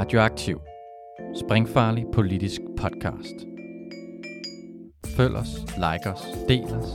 Radioaktiv. 0.00 0.60
Springfarlig 1.34 2.06
politisk 2.12 2.60
podcast. 2.76 3.34
Følg 5.16 5.36
os, 5.36 5.48
like 5.76 6.10
os, 6.10 6.22
del 6.48 6.64
os, 6.64 6.88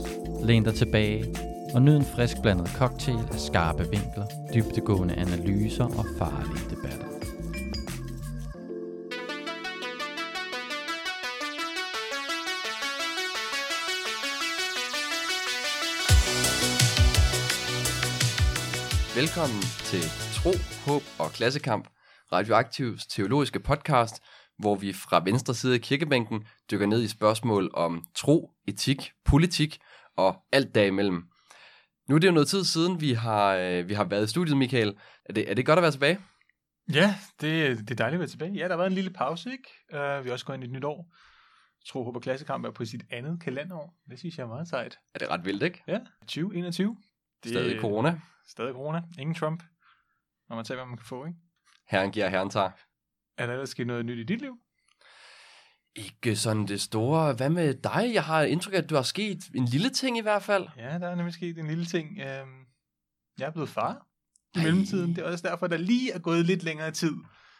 læn 0.44 0.64
dig 0.64 0.74
tilbage 0.74 1.24
og 1.74 1.82
nyd 1.82 1.96
en 1.96 2.04
frisk 2.04 2.36
blandet 2.42 2.68
cocktail 2.68 3.18
af 3.32 3.38
skarpe 3.38 3.82
vinkler, 3.90 4.26
dybtegående 4.54 5.14
analyser 5.14 5.84
og 5.84 6.04
farlige 6.18 6.70
debatter. 6.70 7.06
Velkommen 19.16 19.62
til 19.84 20.02
Tro, 20.34 20.52
Håb 20.86 21.02
og 21.18 21.32
Klassekamp, 21.32 21.95
Radioaktivs 22.32 23.06
teologiske 23.06 23.60
podcast, 23.60 24.22
hvor 24.58 24.74
vi 24.74 24.92
fra 24.92 25.22
venstre 25.24 25.54
side 25.54 25.74
af 25.74 25.80
kirkebænken 25.80 26.46
dykker 26.70 26.86
ned 26.86 27.02
i 27.02 27.08
spørgsmål 27.08 27.70
om 27.74 28.04
tro, 28.14 28.50
etik, 28.68 29.10
politik 29.24 29.78
og 30.16 30.36
alt 30.52 30.74
derimellem. 30.74 31.24
Nu 32.08 32.14
er 32.14 32.18
det 32.18 32.28
jo 32.28 32.32
noget 32.32 32.48
tid 32.48 32.64
siden, 32.64 33.00
vi 33.00 33.12
har, 33.12 33.54
øh, 33.54 33.88
vi 33.88 33.94
har 33.94 34.04
været 34.04 34.24
i 34.24 34.30
studiet, 34.30 34.56
Michael. 34.56 34.96
Er 35.24 35.32
det, 35.32 35.50
er 35.50 35.54
det 35.54 35.66
godt 35.66 35.78
at 35.78 35.82
være 35.82 35.92
tilbage? 35.92 36.18
Ja, 36.92 37.14
det, 37.40 37.78
det 37.78 37.90
er 37.90 37.94
dejligt 37.94 38.14
at 38.14 38.20
være 38.20 38.28
tilbage. 38.28 38.52
Ja, 38.52 38.62
der 38.62 38.68
har 38.68 38.76
været 38.76 38.90
en 38.90 38.94
lille 38.94 39.10
pause, 39.10 39.50
ikke? 39.52 39.68
Uh, 39.92 40.24
vi 40.24 40.28
er 40.28 40.32
også 40.32 40.46
gået 40.46 40.56
ind 40.56 40.64
i 40.64 40.66
et 40.66 40.72
nyt 40.72 40.84
år. 40.84 41.14
Tro, 41.86 42.04
Håb 42.04 42.16
og 42.16 42.22
Klassekamp 42.22 42.64
er 42.64 42.70
på 42.70 42.84
sit 42.84 43.02
andet 43.10 43.40
kalenderår. 43.40 43.94
Det 44.10 44.18
synes 44.18 44.38
jeg 44.38 44.44
er 44.44 44.48
meget 44.48 44.68
sejt. 44.68 44.98
Er 45.14 45.18
det 45.18 45.30
ret 45.30 45.44
vildt, 45.44 45.62
ikke? 45.62 45.82
Ja, 45.88 45.98
2021. 46.20 46.96
Det 47.42 47.50
Stadig 47.50 47.80
corona. 47.80 48.20
Stadig 48.48 48.72
corona. 48.72 49.02
Ingen 49.18 49.34
Trump. 49.34 49.62
Når 50.48 50.56
man 50.56 50.64
tager, 50.64 50.78
hvad 50.78 50.86
man 50.86 50.96
kan 50.96 51.06
få, 51.06 51.24
ikke? 51.24 51.38
Herren 51.88 52.12
giver, 52.12 52.28
herren 52.28 52.50
tager. 52.50 52.70
Er 53.38 53.46
der 53.46 53.52
ellers 53.52 53.68
sket 53.68 53.86
noget 53.86 54.04
nyt 54.06 54.18
i 54.18 54.24
dit 54.24 54.40
liv? 54.40 54.58
Ikke 55.96 56.36
sådan 56.36 56.66
det 56.66 56.80
store. 56.80 57.32
Hvad 57.32 57.50
med 57.50 57.74
dig? 57.74 58.10
Jeg 58.14 58.24
har 58.24 58.42
indtryk 58.42 58.74
af, 58.74 58.78
at 58.78 58.90
du 58.90 58.94
har 58.94 59.02
sket 59.02 59.38
en 59.54 59.64
lille 59.64 59.90
ting 59.90 60.18
i 60.18 60.20
hvert 60.20 60.42
fald. 60.42 60.68
Ja, 60.76 60.98
der 60.98 61.08
er 61.08 61.14
nemlig 61.14 61.34
sket 61.34 61.58
en 61.58 61.66
lille 61.66 61.84
ting. 61.84 62.10
Uh, 62.10 62.48
jeg 63.38 63.46
er 63.46 63.50
blevet 63.50 63.68
far 63.68 64.06
i 64.54 64.58
mellemtiden. 64.62 65.16
Det 65.16 65.18
er 65.18 65.30
også 65.30 65.48
derfor, 65.48 65.66
der 65.66 65.76
lige 65.76 66.12
er 66.12 66.18
gået 66.18 66.46
lidt 66.46 66.62
længere 66.62 66.90
tid, 66.90 67.12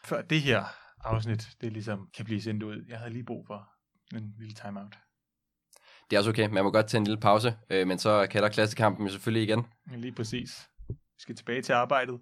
før 0.05 0.23
det 0.23 0.41
her 0.41 0.65
afsnit, 1.05 1.49
det 1.61 1.73
ligesom 1.73 2.09
kan 2.17 2.25
blive 2.25 2.43
sendt 2.43 2.63
ud. 2.63 2.85
Jeg 2.89 2.99
havde 2.99 3.13
lige 3.13 3.25
brug 3.25 3.47
for 3.47 3.69
en 4.15 4.35
lille 4.39 4.55
timeout. 4.55 4.99
Det 6.11 6.17
er 6.17 6.21
også 6.21 6.31
okay. 6.31 6.49
Man 6.49 6.65
må 6.65 6.71
godt 6.71 6.87
tage 6.87 6.99
en 6.99 7.05
lille 7.05 7.21
pause, 7.21 7.57
øh, 7.71 7.87
men 7.87 7.99
så 7.99 8.27
kalder 8.31 8.49
klassekampen 8.49 9.11
selvfølgelig 9.11 9.43
igen. 9.43 9.67
Lige 9.97 10.13
præcis. 10.13 10.69
Vi 10.89 11.21
skal 11.21 11.37
tilbage 11.37 11.63
til 11.63 11.73
arbejdet. 11.73 12.21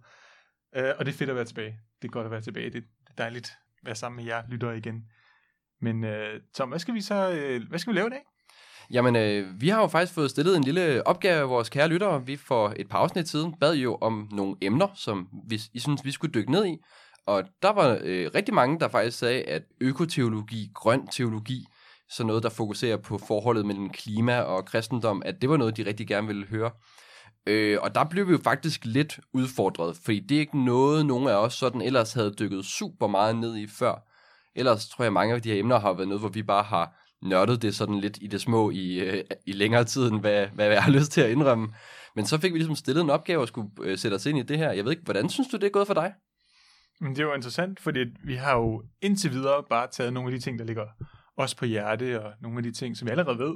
Øh, 0.76 0.92
og 0.98 1.06
det 1.06 1.12
er 1.12 1.16
fedt 1.16 1.30
at 1.30 1.36
være 1.36 1.44
tilbage. 1.44 1.80
Det 2.04 2.10
er 2.10 2.12
godt 2.12 2.24
at 2.24 2.30
være 2.30 2.40
tilbage. 2.40 2.70
Det 2.70 2.84
er 3.06 3.12
dejligt 3.18 3.46
at 3.46 3.86
være 3.86 3.94
sammen 3.94 4.16
med 4.16 4.24
jer 4.24 4.42
lyttere 4.48 4.78
igen. 4.78 5.04
Men 5.80 6.04
øh, 6.04 6.40
Tom, 6.54 6.68
hvad 6.68 6.78
skal 6.78 6.94
vi 6.94 7.00
så 7.00 7.30
øh, 7.30 7.68
hvad 7.68 7.78
skal 7.78 7.92
vi 7.92 7.98
lave 7.98 8.06
i 8.06 8.10
dag? 8.10 8.20
Jamen, 8.90 9.16
øh, 9.16 9.60
vi 9.60 9.68
har 9.68 9.80
jo 9.80 9.86
faktisk 9.86 10.14
fået 10.14 10.30
stillet 10.30 10.56
en 10.56 10.64
lille 10.64 11.06
opgave 11.06 11.40
af 11.40 11.48
vores 11.48 11.68
kære 11.68 11.88
lyttere. 11.88 12.26
Vi 12.26 12.36
for 12.36 12.72
et 12.76 12.88
par 12.88 12.98
afsnit 12.98 13.28
siden 13.28 13.54
bad 13.60 13.74
jo 13.74 13.94
om 14.00 14.28
nogle 14.32 14.56
emner, 14.60 14.88
som 14.94 15.28
vi, 15.48 15.60
I 15.72 15.78
synes, 15.78 16.04
vi 16.04 16.10
skulle 16.10 16.32
dykke 16.32 16.52
ned 16.52 16.66
i. 16.66 16.76
Og 17.26 17.44
der 17.62 17.72
var 17.72 17.98
øh, 18.02 18.30
rigtig 18.34 18.54
mange, 18.54 18.80
der 18.80 18.88
faktisk 18.88 19.18
sagde, 19.18 19.42
at 19.42 19.62
økoteologi, 19.80 20.70
grøn 20.74 21.06
teologi, 21.06 21.66
så 22.10 22.24
noget, 22.24 22.42
der 22.42 22.50
fokuserer 22.50 22.96
på 22.96 23.18
forholdet 23.18 23.66
mellem 23.66 23.90
klima 23.90 24.40
og 24.40 24.64
kristendom, 24.64 25.22
at 25.24 25.34
det 25.40 25.50
var 25.50 25.56
noget, 25.56 25.76
de 25.76 25.86
rigtig 25.86 26.06
gerne 26.06 26.26
ville 26.26 26.46
høre. 26.46 26.70
Øh, 27.46 27.78
og 27.82 27.94
der 27.94 28.04
blev 28.04 28.26
vi 28.26 28.32
jo 28.32 28.38
faktisk 28.44 28.84
lidt 28.84 29.20
udfordret, 29.32 29.96
fordi 29.96 30.20
det 30.20 30.34
er 30.34 30.40
ikke 30.40 30.64
noget, 30.64 31.06
nogen 31.06 31.28
af 31.28 31.34
os 31.34 31.54
sådan 31.54 31.80
ellers 31.80 32.12
havde 32.12 32.34
dykket 32.38 32.64
super 32.64 33.06
meget 33.06 33.36
ned 33.36 33.56
i 33.56 33.66
før. 33.66 34.08
Ellers 34.54 34.88
tror 34.88 35.04
jeg, 35.04 35.12
mange 35.12 35.34
af 35.34 35.42
de 35.42 35.48
her 35.48 35.58
emner 35.58 35.78
har 35.78 35.92
været 35.92 36.08
noget, 36.08 36.22
hvor 36.22 36.28
vi 36.28 36.42
bare 36.42 36.62
har 36.62 37.00
nørdet 37.22 37.62
det 37.62 37.74
sådan 37.74 38.00
lidt 38.00 38.18
i 38.20 38.26
det 38.26 38.40
små 38.40 38.70
i, 38.70 39.00
øh, 39.00 39.24
i 39.46 39.52
længere 39.52 39.84
tid, 39.84 40.08
end 40.08 40.20
hvad, 40.20 40.46
hvad 40.46 40.66
jeg 40.66 40.82
har 40.82 40.90
lyst 40.92 41.12
til 41.12 41.20
at 41.20 41.30
indrømme. 41.30 41.74
Men 42.16 42.26
så 42.26 42.38
fik 42.38 42.52
vi 42.52 42.58
ligesom 42.58 42.76
stillet 42.76 43.02
en 43.02 43.10
opgave 43.10 43.40
og 43.40 43.48
skulle 43.48 43.68
øh, 43.82 43.98
sætte 43.98 44.14
os 44.14 44.26
ind 44.26 44.38
i 44.38 44.42
det 44.42 44.58
her. 44.58 44.72
Jeg 44.72 44.84
ved 44.84 44.92
ikke, 44.92 45.04
hvordan 45.04 45.28
synes 45.28 45.48
du, 45.48 45.56
det 45.56 45.64
er 45.64 45.70
gået 45.70 45.86
for 45.86 45.94
dig? 45.94 46.12
Men 47.00 47.10
det 47.10 47.18
er 47.18 47.24
jo 47.24 47.34
interessant, 47.34 47.80
fordi 47.80 48.00
vi 48.24 48.34
har 48.34 48.56
jo 48.56 48.82
indtil 49.02 49.30
videre 49.30 49.64
bare 49.70 49.88
taget 49.92 50.12
nogle 50.12 50.32
af 50.32 50.38
de 50.38 50.44
ting, 50.44 50.58
der 50.58 50.64
ligger 50.64 50.86
os 51.36 51.54
på 51.54 51.64
hjerte, 51.64 52.24
og 52.24 52.32
nogle 52.40 52.58
af 52.58 52.62
de 52.62 52.72
ting, 52.72 52.96
som 52.96 53.06
vi 53.06 53.10
allerede 53.10 53.38
ved 53.38 53.54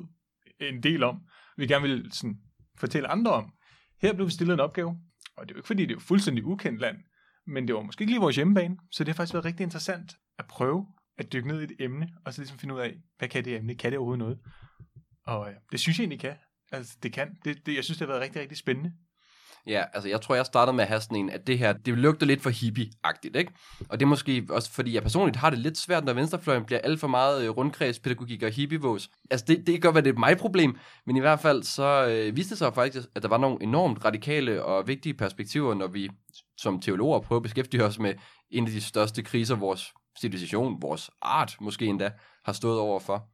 en 0.60 0.82
del 0.82 1.02
om, 1.02 1.20
vi 1.56 1.66
gerne 1.66 1.88
vil 1.88 2.10
sådan, 2.12 2.36
fortælle 2.78 3.08
andre 3.08 3.32
om. 3.32 3.52
Her 4.00 4.12
blev 4.12 4.26
vi 4.26 4.32
stillet 4.32 4.54
en 4.54 4.60
opgave, 4.60 4.88
og 5.36 5.48
det 5.48 5.50
er 5.50 5.54
jo 5.54 5.58
ikke 5.58 5.66
fordi, 5.66 5.82
det 5.82 5.90
er 5.90 5.94
jo 5.94 6.00
fuldstændig 6.00 6.44
ukendt 6.44 6.80
land, 6.80 6.96
men 7.46 7.68
det 7.68 7.74
var 7.74 7.82
måske 7.82 8.02
ikke 8.02 8.12
lige 8.12 8.20
vores 8.20 8.36
hjemmebane, 8.36 8.76
så 8.90 9.04
det 9.04 9.08
har 9.08 9.16
faktisk 9.16 9.34
været 9.34 9.44
rigtig 9.44 9.64
interessant 9.64 10.16
at 10.38 10.46
prøve 10.46 10.86
at 11.18 11.32
dykke 11.32 11.48
ned 11.48 11.60
i 11.60 11.64
et 11.64 11.72
emne, 11.78 12.08
og 12.24 12.34
så 12.34 12.40
ligesom 12.40 12.58
finde 12.58 12.74
ud 12.74 12.80
af, 12.80 12.94
hvad 13.18 13.28
kan 13.28 13.44
det 13.44 13.56
emne? 13.56 13.74
Kan 13.74 13.90
det 13.92 13.98
overhovedet 13.98 14.18
noget? 14.18 14.38
Og 15.26 15.50
øh, 15.50 15.54
det 15.72 15.80
synes 15.80 15.98
jeg 15.98 16.02
egentlig 16.02 16.20
kan. 16.20 16.36
Altså, 16.72 16.96
det 17.02 17.12
kan. 17.12 17.36
Det, 17.44 17.66
det, 17.66 17.74
jeg 17.74 17.84
synes, 17.84 17.98
det 17.98 18.06
har 18.06 18.12
været 18.12 18.22
rigtig, 18.22 18.42
rigtig 18.42 18.58
spændende. 18.58 18.92
Ja, 19.68 19.84
altså 19.92 20.08
jeg 20.08 20.20
tror, 20.20 20.34
jeg 20.34 20.46
startede 20.46 20.76
med 20.76 20.84
at 20.84 20.88
have 20.88 21.00
sådan 21.00 21.16
en, 21.16 21.30
at 21.30 21.46
det 21.46 21.58
her, 21.58 21.72
det 21.72 21.98
lugter 21.98 22.26
lidt 22.26 22.42
for 22.42 22.50
hippie-agtigt, 22.50 23.38
ikke? 23.38 23.52
Og 23.88 24.00
det 24.00 24.06
er 24.06 24.08
måske 24.08 24.46
også, 24.50 24.72
fordi 24.72 24.94
jeg 24.94 25.02
personligt 25.02 25.36
har 25.36 25.50
det 25.50 25.58
lidt 25.58 25.78
svært, 25.78 26.04
når 26.04 26.12
venstrefløjen 26.12 26.64
bliver 26.64 26.80
alt 26.80 27.00
for 27.00 27.08
meget 27.08 27.44
øh, 27.44 27.50
rundkredspædagogik 27.50 28.42
og 28.42 28.50
hippievås. 28.50 29.10
Altså 29.30 29.46
det, 29.48 29.58
det 29.58 29.66
kan 29.66 29.80
godt 29.80 29.94
være, 29.94 30.04
det 30.04 30.14
er 30.14 30.18
mig-problem, 30.18 30.78
men 31.06 31.16
i 31.16 31.20
hvert 31.20 31.40
fald 31.40 31.62
så 31.62 32.06
øh, 32.06 32.36
viste 32.36 32.50
det 32.50 32.58
sig 32.58 32.74
faktisk, 32.74 33.08
at 33.14 33.22
der 33.22 33.28
var 33.28 33.38
nogle 33.38 33.62
enormt 33.62 34.04
radikale 34.04 34.64
og 34.64 34.88
vigtige 34.88 35.14
perspektiver, 35.14 35.74
når 35.74 35.86
vi 35.86 36.10
som 36.56 36.80
teologer 36.80 37.20
prøver 37.20 37.38
at 37.40 37.42
beskæftige 37.42 37.84
os 37.84 37.98
med 37.98 38.14
en 38.50 38.66
af 38.66 38.70
de 38.70 38.80
største 38.80 39.22
kriser, 39.22 39.56
vores 39.56 39.94
civilisation, 40.20 40.82
vores 40.82 41.10
art 41.22 41.56
måske 41.60 41.86
endda, 41.86 42.10
har 42.44 42.52
stået 42.52 42.78
overfor. 42.78 43.28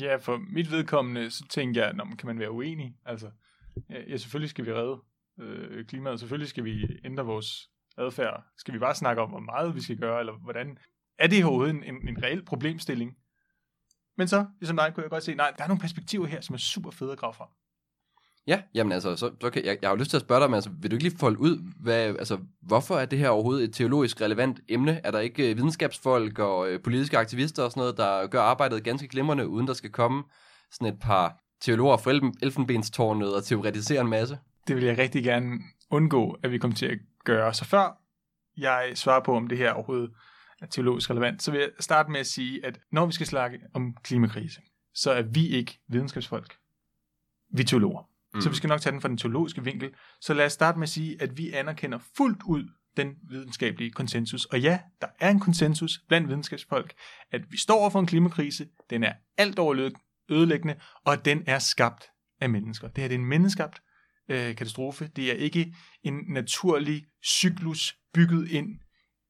Ja, 0.00 0.16
for 0.16 0.40
mit 0.52 0.70
vedkommende, 0.70 1.30
så 1.30 1.44
tænker 1.50 1.84
jeg, 1.84 1.92
når 1.92 2.06
kan 2.18 2.26
man 2.26 2.38
være 2.38 2.50
uenig? 2.50 2.94
Altså, 3.06 3.30
ja, 3.90 4.16
selvfølgelig 4.16 4.50
skal 4.50 4.66
vi 4.66 4.72
redde 4.72 5.02
øh, 5.40 5.86
klimaet, 5.86 6.20
selvfølgelig 6.20 6.48
skal 6.48 6.64
vi 6.64 7.00
ændre 7.04 7.24
vores 7.24 7.70
adfærd. 7.98 8.44
Skal 8.58 8.74
vi 8.74 8.78
bare 8.78 8.94
snakke 8.94 9.22
om, 9.22 9.30
hvor 9.30 9.40
meget 9.40 9.74
vi 9.74 9.80
skal 9.80 9.96
gøre, 9.96 10.20
eller 10.20 10.32
hvordan? 10.32 10.78
Er 11.18 11.26
det 11.26 11.44
overhovedet 11.44 11.74
en, 11.74 11.84
en, 11.84 12.08
en 12.08 12.22
reel 12.22 12.44
problemstilling? 12.44 13.16
Men 14.18 14.28
så, 14.28 14.46
ligesom 14.60 14.76
dig, 14.76 14.92
kunne 14.94 15.02
jeg 15.02 15.10
godt 15.10 15.22
se, 15.22 15.34
nej, 15.34 15.52
der 15.58 15.64
er 15.64 15.68
nogle 15.68 15.80
perspektiver 15.80 16.26
her, 16.26 16.40
som 16.40 16.54
er 16.54 16.58
super 16.58 16.90
fede 16.90 17.12
at 17.12 17.18
grave 17.18 17.34
frem. 17.34 17.48
Ja, 18.46 18.62
jamen 18.74 18.92
altså, 18.92 19.16
så, 19.16 19.30
så 19.40 19.50
kan, 19.50 19.64
jeg, 19.64 19.78
jeg 19.82 19.88
har 19.88 19.94
jo 19.94 19.98
lyst 19.98 20.10
til 20.10 20.16
at 20.16 20.22
spørge 20.22 20.40
dig, 20.40 20.50
men 20.50 20.54
altså, 20.54 20.70
vil 20.70 20.90
du 20.90 20.96
ikke 20.96 21.04
lige 21.04 21.18
folde 21.18 21.40
ud, 21.40 21.72
hvad, 21.82 22.08
altså, 22.08 22.38
hvorfor 22.62 22.96
er 22.96 23.06
det 23.06 23.18
her 23.18 23.28
overhovedet 23.28 23.64
et 23.64 23.74
teologisk 23.74 24.20
relevant 24.20 24.60
emne? 24.68 25.00
Er 25.04 25.10
der 25.10 25.20
ikke 25.20 25.50
øh, 25.50 25.56
videnskabsfolk 25.56 26.38
og 26.38 26.70
øh, 26.70 26.82
politiske 26.82 27.18
aktivister 27.18 27.62
og 27.62 27.70
sådan 27.70 27.80
noget, 27.80 27.96
der 27.96 28.26
gør 28.26 28.40
arbejdet 28.40 28.84
ganske 28.84 29.08
glimrende, 29.08 29.48
uden 29.48 29.66
der 29.66 29.74
skal 29.74 29.90
komme 29.92 30.24
sådan 30.70 30.94
et 30.94 31.00
par 31.00 31.43
teologer 31.64 31.96
fra 31.96 32.10
Elfen, 32.10 32.34
Elfenbenstårnet 32.42 33.34
og 33.34 33.44
teoretisere 33.44 34.00
en 34.00 34.08
masse? 34.08 34.38
Det 34.68 34.76
vil 34.76 34.84
jeg 34.84 34.98
rigtig 34.98 35.24
gerne 35.24 35.58
undgå, 35.90 36.38
at 36.42 36.50
vi 36.50 36.58
kommer 36.58 36.76
til 36.76 36.86
at 36.86 36.98
gøre. 37.24 37.54
Så 37.54 37.64
før 37.64 38.00
jeg 38.56 38.92
svarer 38.94 39.20
på, 39.20 39.36
om 39.36 39.48
det 39.48 39.58
her 39.58 39.72
overhovedet 39.72 40.10
er 40.60 40.66
teologisk 40.66 41.10
relevant, 41.10 41.42
så 41.42 41.50
vil 41.50 41.60
jeg 41.60 41.70
starte 41.80 42.10
med 42.10 42.20
at 42.20 42.26
sige, 42.26 42.66
at 42.66 42.80
når 42.92 43.06
vi 43.06 43.12
skal 43.12 43.26
snakke 43.26 43.58
om 43.74 43.96
klimakrise, 44.02 44.60
så 44.94 45.10
er 45.10 45.22
vi 45.22 45.48
ikke 45.48 45.80
videnskabsfolk. 45.88 46.56
Vi 47.52 47.62
er 47.62 47.66
teologer. 47.66 48.08
Mm. 48.34 48.40
Så 48.40 48.48
vi 48.48 48.56
skal 48.56 48.68
nok 48.68 48.80
tage 48.80 48.92
den 48.92 49.00
fra 49.00 49.08
den 49.08 49.18
teologiske 49.18 49.64
vinkel. 49.64 49.90
Så 50.20 50.34
lad 50.34 50.46
os 50.46 50.52
starte 50.52 50.78
med 50.78 50.82
at 50.82 50.88
sige, 50.88 51.22
at 51.22 51.38
vi 51.38 51.52
anerkender 51.52 51.98
fuldt 52.16 52.42
ud 52.46 52.68
den 52.96 53.14
videnskabelige 53.28 53.90
konsensus. 53.90 54.44
Og 54.44 54.60
ja, 54.60 54.78
der 55.00 55.06
er 55.20 55.30
en 55.30 55.40
konsensus 55.40 56.00
blandt 56.08 56.28
videnskabsfolk, 56.28 56.94
at 57.30 57.52
vi 57.52 57.58
står 57.58 57.80
over 57.80 57.90
for 57.90 58.00
en 58.00 58.06
klimakrise, 58.06 58.68
den 58.90 59.04
er 59.04 59.12
alt 59.38 59.58
ødelæggende, 60.28 60.80
og 61.04 61.24
den 61.24 61.44
er 61.46 61.58
skabt 61.58 62.04
af 62.40 62.50
mennesker. 62.50 62.88
Det 62.88 63.02
her 63.02 63.08
det 63.08 63.14
er 63.14 63.18
en 63.18 63.26
menneskeskabt 63.26 63.82
øh, 64.28 64.56
katastrofe. 64.56 65.06
Det 65.16 65.30
er 65.30 65.34
ikke 65.34 65.74
en 66.02 66.24
naturlig 66.28 67.06
cyklus 67.24 67.98
bygget 68.14 68.50
ind 68.50 68.80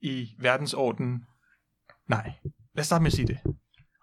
i 0.01 0.35
verdensordenen. 0.39 1.25
Nej, 2.09 2.33
lad 2.75 2.81
os 2.81 2.87
starte 2.87 3.03
med 3.03 3.11
at 3.11 3.17
sige 3.17 3.27
det. 3.27 3.39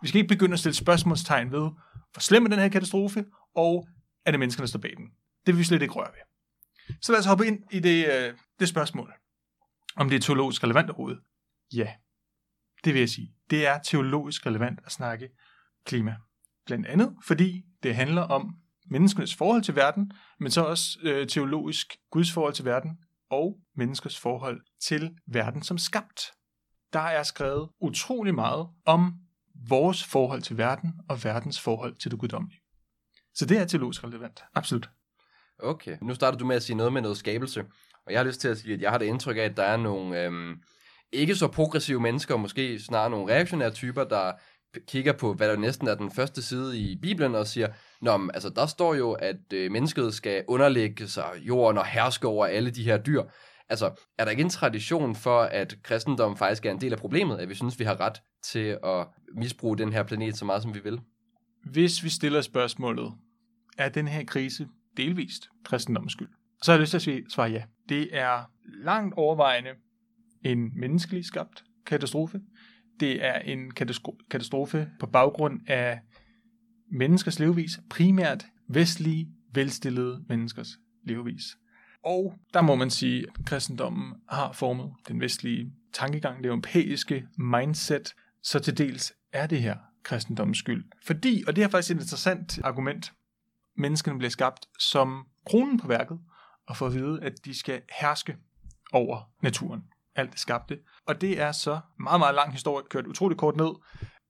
Vi 0.01 0.07
skal 0.07 0.21
ikke 0.21 0.33
begynde 0.33 0.53
at 0.53 0.59
stille 0.59 0.75
spørgsmålstegn 0.75 1.51
ved, 1.51 1.69
hvor 2.11 2.19
slem 2.19 2.45
er 2.45 2.49
den 2.49 2.59
her 2.59 2.69
katastrofe, 2.69 3.25
og 3.55 3.87
er 4.25 4.31
det 4.31 4.39
mennesker, 4.39 4.61
der 4.61 4.67
står 4.67 4.79
bag 4.79 4.93
den. 4.97 5.05
Det 5.45 5.53
vil 5.53 5.57
vi 5.57 5.63
slet 5.63 5.81
ikke 5.81 5.93
røre 5.93 6.11
ved. 6.11 6.31
Så 7.01 7.11
lad 7.11 7.19
os 7.19 7.25
hoppe 7.25 7.47
ind 7.47 7.63
i 7.71 7.79
det, 7.79 8.05
øh, 8.07 8.33
det 8.59 8.69
spørgsmål, 8.69 9.13
om 9.95 10.09
det 10.09 10.15
er 10.15 10.19
teologisk 10.19 10.63
relevant 10.63 10.89
overhovedet. 10.89 11.21
Ja, 11.73 11.93
det 12.83 12.93
vil 12.93 12.99
jeg 12.99 13.09
sige. 13.09 13.33
Det 13.49 13.67
er 13.67 13.79
teologisk 13.79 14.45
relevant 14.45 14.79
at 14.85 14.91
snakke 14.91 15.29
klima. 15.85 16.15
Blandt 16.65 16.87
andet, 16.87 17.15
fordi 17.23 17.63
det 17.83 17.95
handler 17.95 18.21
om 18.21 18.55
menneskenes 18.89 19.35
forhold 19.35 19.63
til 19.63 19.75
verden, 19.75 20.11
men 20.39 20.51
så 20.51 20.61
også 20.61 20.99
øh, 21.03 21.27
teologisk 21.27 21.87
Guds 22.11 22.31
forhold 22.31 22.53
til 22.53 22.65
verden 22.65 22.97
og 23.29 23.57
menneskers 23.75 24.19
forhold 24.19 24.61
til 24.81 25.15
verden 25.27 25.63
som 25.63 25.77
skabt. 25.77 26.21
Der 26.93 26.99
er 26.99 27.23
skrevet 27.23 27.69
utrolig 27.81 28.35
meget 28.35 28.67
om 28.85 29.13
vores 29.69 30.03
forhold 30.03 30.41
til 30.41 30.57
verden 30.57 30.93
og 31.09 31.23
verdens 31.23 31.59
forhold 31.59 31.95
til 31.95 32.11
det 32.11 32.19
guddommelige. 32.19 32.61
Så 33.33 33.45
det 33.45 33.57
er 33.57 33.65
teologisk 33.65 34.03
relevant. 34.03 34.43
Absolut. 34.55 34.89
Okay, 35.59 35.97
nu 36.01 36.13
starter 36.13 36.37
du 36.37 36.45
med 36.45 36.55
at 36.55 36.63
sige 36.63 36.77
noget 36.77 36.93
med 36.93 37.01
noget 37.01 37.17
skabelse, 37.17 37.65
og 38.05 38.11
jeg 38.11 38.19
har 38.19 38.25
lyst 38.25 38.41
til 38.41 38.47
at 38.47 38.57
sige, 38.57 38.73
at 38.73 38.81
jeg 38.81 38.91
har 38.91 38.97
det 38.97 39.05
indtryk 39.05 39.37
af, 39.37 39.41
at 39.41 39.57
der 39.57 39.63
er 39.63 39.77
nogle, 39.77 40.23
øhm, 40.23 40.55
ikke 41.11 41.35
så 41.35 41.47
progressive 41.47 41.99
mennesker, 41.99 42.37
måske 42.37 42.79
snarere 42.79 43.09
nogle 43.09 43.33
reaktionære 43.33 43.71
typer, 43.71 44.03
der 44.03 44.31
kigger 44.87 45.13
på, 45.13 45.33
hvad 45.33 45.47
der 45.47 45.55
næsten 45.55 45.87
er 45.87 45.95
den 45.95 46.11
første 46.11 46.41
side 46.41 46.79
i 46.79 46.95
Bibelen, 47.01 47.35
og 47.35 47.47
siger, 47.47 47.67
Nå, 48.01 48.17
men, 48.17 48.31
altså, 48.33 48.49
der 48.49 48.65
står 48.65 48.95
jo, 48.95 49.11
at 49.11 49.53
øh, 49.53 49.71
mennesket 49.71 50.13
skal 50.13 50.43
underlægge 50.47 51.07
sig 51.07 51.29
jorden 51.41 51.77
og 51.77 51.85
herske 51.85 52.27
over 52.27 52.45
alle 52.45 52.71
de 52.71 52.83
her 52.83 52.97
dyr. 52.97 53.23
Altså, 53.69 54.05
er 54.17 54.23
der 54.23 54.31
ikke 54.31 54.43
en 54.43 54.49
tradition 54.49 55.15
for, 55.15 55.41
at 55.41 55.77
kristendommen 55.83 56.37
faktisk 56.37 56.65
er 56.65 56.71
en 56.71 56.81
del 56.81 56.93
af 56.93 56.99
problemet, 56.99 57.37
at 57.37 57.49
vi 57.49 57.55
synes, 57.55 57.79
vi 57.79 57.83
har 57.83 57.99
ret 57.99 58.21
til 58.43 58.77
at 58.83 59.07
misbruge 59.35 59.77
den 59.77 59.93
her 59.93 60.03
planet 60.03 60.37
så 60.37 60.45
meget, 60.45 60.61
som 60.61 60.73
vi 60.75 60.79
vil? 60.79 60.99
Hvis 61.63 62.03
vi 62.03 62.09
stiller 62.09 62.41
spørgsmålet, 62.41 63.13
er 63.77 63.89
den 63.89 64.07
her 64.07 64.23
krise 64.23 64.67
delvist 64.97 65.49
kristendommens 65.63 66.13
skyld? 66.13 66.29
Så 66.63 66.71
har 66.71 66.77
jeg 66.77 66.81
lyst 66.81 66.99
til 66.99 67.11
at 67.11 67.23
svare 67.29 67.49
ja. 67.49 67.63
Det 67.89 68.17
er 68.17 68.51
langt 68.83 69.15
overvejende 69.17 69.69
en 70.45 70.79
menneskelig 70.79 71.25
skabt 71.25 71.63
katastrofe. 71.85 72.41
Det 73.01 73.25
er 73.25 73.33
en 73.33 73.71
katastrofe 74.29 74.89
på 74.99 75.05
baggrund 75.05 75.59
af 75.67 75.99
menneskers 76.91 77.39
levevis, 77.39 77.79
primært 77.89 78.45
vestlige, 78.67 79.29
velstillede 79.53 80.25
menneskers 80.29 80.67
levevis. 81.03 81.43
Og 82.03 82.33
der 82.53 82.61
må 82.61 82.75
man 82.75 82.89
sige, 82.89 83.25
at 83.27 83.45
kristendommen 83.45 84.13
har 84.29 84.51
formet 84.51 84.93
den 85.07 85.19
vestlige 85.19 85.71
tankegang, 85.93 86.37
det 86.37 86.45
europæiske 86.45 87.27
mindset, 87.37 88.13
så 88.43 88.59
til 88.59 88.77
dels 88.77 89.13
er 89.33 89.47
det 89.47 89.61
her 89.61 89.77
kristendommens 90.03 90.57
skyld. 90.57 90.85
Fordi, 91.05 91.43
og 91.47 91.55
det 91.55 91.63
er 91.63 91.67
faktisk 91.67 91.95
et 91.95 92.01
interessant 92.01 92.59
argument, 92.63 93.13
menneskene 93.77 94.17
bliver 94.17 94.31
skabt 94.31 94.65
som 94.79 95.25
kronen 95.45 95.79
på 95.79 95.87
værket, 95.87 96.19
og 96.67 96.77
får 96.77 96.87
at 96.87 96.93
vide, 96.93 97.19
at 97.23 97.33
de 97.45 97.59
skal 97.59 97.81
herske 98.01 98.37
over 98.93 99.31
naturen. 99.43 99.83
Alt 100.15 100.31
det 100.31 100.39
skabte. 100.39 100.79
Og 101.07 101.21
det 101.21 101.41
er 101.41 101.51
så 101.51 101.79
meget, 101.99 102.19
meget 102.19 102.35
lang 102.35 102.51
historie, 102.51 102.85
kørt 102.89 103.07
utrolig 103.07 103.37
kort 103.37 103.55
ned, 103.55 103.71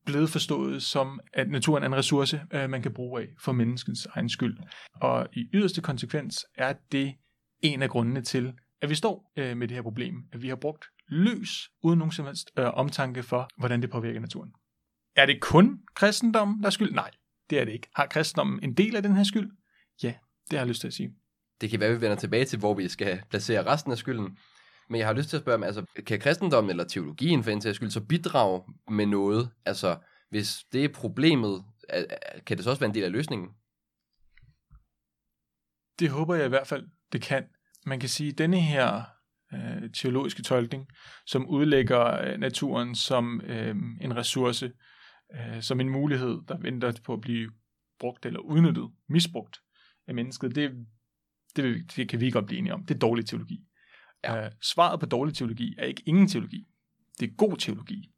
blevet 0.05 0.29
forstået 0.29 0.83
som, 0.83 1.19
at 1.33 1.49
naturen 1.49 1.83
er 1.83 1.87
en 1.87 1.95
ressource, 1.95 2.41
øh, 2.53 2.69
man 2.69 2.81
kan 2.81 2.93
bruge 2.93 3.21
af 3.21 3.27
for 3.39 3.51
menneskens 3.51 4.05
egen 4.05 4.29
skyld. 4.29 4.57
Og 4.93 5.27
i 5.33 5.49
yderste 5.53 5.81
konsekvens 5.81 6.45
er 6.55 6.73
det 6.91 7.13
en 7.59 7.81
af 7.81 7.89
grundene 7.89 8.21
til, 8.21 8.53
at 8.81 8.89
vi 8.89 8.95
står 8.95 9.31
øh, 9.37 9.57
med 9.57 9.67
det 9.67 9.75
her 9.75 9.81
problem, 9.81 10.15
at 10.33 10.41
vi 10.41 10.49
har 10.49 10.55
brugt 10.55 10.85
løs, 11.07 11.69
uden 11.83 11.99
nogen 11.99 12.11
som 12.11 12.25
helst 12.25 12.51
øh, 12.57 12.65
omtanke 12.73 13.23
for, 13.23 13.49
hvordan 13.57 13.81
det 13.81 13.89
påvirker 13.89 14.19
naturen. 14.19 14.51
Er 15.15 15.25
det 15.25 15.41
kun 15.41 15.79
kristendom, 15.95 16.57
der 16.61 16.65
er 16.65 16.71
skyld? 16.71 16.91
Nej, 16.91 17.11
det 17.49 17.59
er 17.59 17.65
det 17.65 17.71
ikke. 17.71 17.87
Har 17.95 18.05
kristendommen 18.05 18.63
en 18.63 18.73
del 18.73 18.95
af 18.95 19.03
den 19.03 19.15
her 19.15 19.23
skyld? 19.23 19.51
Ja, 20.03 20.13
det 20.49 20.51
har 20.51 20.57
jeg 20.57 20.67
lyst 20.67 20.81
til 20.81 20.87
at 20.87 20.93
sige. 20.93 21.09
Det 21.61 21.69
kan 21.69 21.79
være, 21.79 21.89
at 21.89 21.95
vi 21.95 22.01
vender 22.01 22.15
tilbage 22.15 22.45
til, 22.45 22.59
hvor 22.59 22.73
vi 22.73 22.87
skal 22.87 23.21
placere 23.29 23.65
resten 23.65 23.91
af 23.91 23.97
skylden. 23.97 24.37
Men 24.91 24.99
jeg 24.99 25.07
har 25.07 25.13
lyst 25.13 25.29
til 25.29 25.37
at 25.37 25.41
spørge, 25.41 25.65
altså, 25.65 25.85
kan 26.05 26.19
kristendommen 26.19 26.69
eller 26.69 26.83
teologien 26.83 27.43
for 27.43 27.51
en 27.51 27.61
sags 27.61 27.75
skyld 27.75 27.89
så 27.89 28.05
bidrage 28.05 28.63
med 28.89 29.05
noget? 29.05 29.49
Altså, 29.65 29.97
hvis 30.29 30.65
det 30.71 30.85
er 30.85 30.93
problemet, 30.93 31.63
kan 32.45 32.57
det 32.57 32.63
så 32.63 32.69
også 32.69 32.79
være 32.79 32.89
en 32.89 32.95
del 32.95 33.03
af 33.03 33.11
løsningen? 33.11 33.49
Det 35.99 36.09
håber 36.09 36.35
jeg 36.35 36.45
i 36.45 36.49
hvert 36.49 36.67
fald, 36.67 36.87
det 37.11 37.21
kan. 37.21 37.43
Man 37.85 37.99
kan 37.99 38.09
sige, 38.09 38.31
at 38.31 38.37
denne 38.37 38.61
her 38.61 39.03
øh, 39.53 39.89
teologiske 39.93 40.43
tolkning, 40.43 40.87
som 41.25 41.47
udlægger 41.47 42.21
øh, 42.21 42.39
naturen 42.39 42.95
som 42.95 43.41
øh, 43.41 43.75
en 44.01 44.15
ressource, 44.15 44.71
øh, 45.33 45.61
som 45.61 45.79
en 45.79 45.89
mulighed, 45.89 46.39
der 46.47 46.57
venter 46.57 46.93
på 47.03 47.13
at 47.13 47.21
blive 47.21 47.51
brugt 47.99 48.25
eller 48.25 48.39
udnyttet, 48.39 48.91
misbrugt 49.09 49.57
af 50.07 50.15
mennesket, 50.15 50.55
det, 50.55 50.71
det, 51.55 51.95
det 51.95 52.09
kan 52.09 52.19
vi 52.19 52.25
ikke 52.25 52.35
godt 52.35 52.45
blive 52.45 52.59
enige 52.59 52.73
om. 52.73 52.85
Det 52.85 52.95
er 52.95 52.99
dårlig 52.99 53.25
teologi. 53.25 53.67
Ja. 54.23 54.45
Øh, 54.45 54.51
svaret 54.61 54.99
på 54.99 55.05
dårlig 55.05 55.35
teologi 55.35 55.75
er 55.77 55.85
ikke 55.85 56.03
ingen 56.05 56.27
teologi. 56.27 56.67
Det 57.19 57.29
er 57.29 57.33
god 57.35 57.57
teologi. 57.57 58.11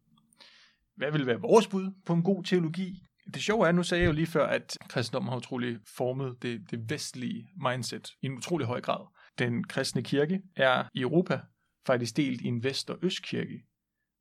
Hvad 0.95 1.11
vil 1.11 1.27
være 1.27 1.39
vores 1.41 1.67
bud 1.67 1.91
på 2.05 2.13
en 2.13 2.23
god 2.23 2.43
teologi? 2.43 3.03
Det 3.33 3.43
sjove 3.43 3.67
er, 3.67 3.71
nu 3.71 3.83
sagde 3.83 4.03
jeg 4.03 4.07
jo 4.07 4.13
lige 4.13 4.27
før, 4.27 4.47
at 4.47 4.77
kristendommen 4.89 5.29
har 5.29 5.37
utrolig 5.37 5.77
formet 5.87 6.41
det, 6.41 6.71
det 6.71 6.89
vestlige 6.89 7.49
mindset 7.55 8.11
i 8.21 8.25
en 8.25 8.37
utrolig 8.37 8.67
høj 8.67 8.81
grad. 8.81 9.07
Den 9.39 9.63
kristne 9.63 10.03
kirke 10.03 10.41
er 10.55 10.83
i 10.93 11.01
Europa 11.01 11.41
faktisk 11.85 12.17
delt 12.17 12.41
i 12.41 12.47
en 12.47 12.63
vest- 12.63 12.89
og 12.89 12.99
østkirke. 13.01 13.63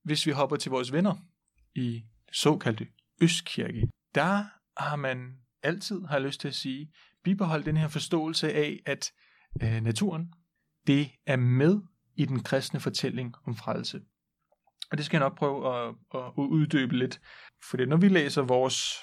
Hvis 0.05 0.26
vi 0.26 0.31
hopper 0.31 0.56
til 0.56 0.70
vores 0.70 0.93
venner 0.93 1.14
i 1.75 2.02
såkaldte 2.32 2.87
østkirke, 3.23 3.88
der 4.14 4.44
har 4.76 4.96
man 4.96 5.32
altid, 5.62 6.02
har 6.05 6.19
lyst 6.19 6.40
til 6.40 6.49
at 6.49 6.55
sige, 6.55 6.93
bibeholdt 7.25 7.67
den 7.67 7.76
her 7.76 7.88
forståelse 7.88 8.52
af, 8.52 8.81
at 8.87 9.12
øh, 9.62 9.81
naturen, 9.81 10.32
det 10.87 11.11
er 11.26 11.37
med 11.37 11.81
i 12.17 12.25
den 12.25 12.43
kristne 12.43 12.81
fortælling 12.81 13.34
om 13.46 13.56
frelse. 13.56 14.00
Og 14.90 14.99
det 14.99 15.06
skal 15.06 15.17
jeg 15.17 15.29
nok 15.29 15.38
prøve 15.38 15.76
at, 15.76 15.94
at 16.14 16.32
uddybe 16.37 16.96
lidt. 16.96 17.20
For 17.70 17.76
det, 17.76 17.88
når 17.88 17.96
vi 17.96 18.08
læser 18.08 18.43
vores 18.43 18.96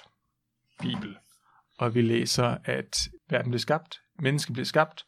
Bibel, 0.82 1.18
og 1.78 1.96
vi 1.96 2.02
læser, 2.02 2.58
at 2.64 3.10
verden 3.30 3.52
blev 3.52 3.60
skabt, 3.60 4.02
mennesket 4.20 4.54
blev 4.54 4.66
skabt, 4.66 5.04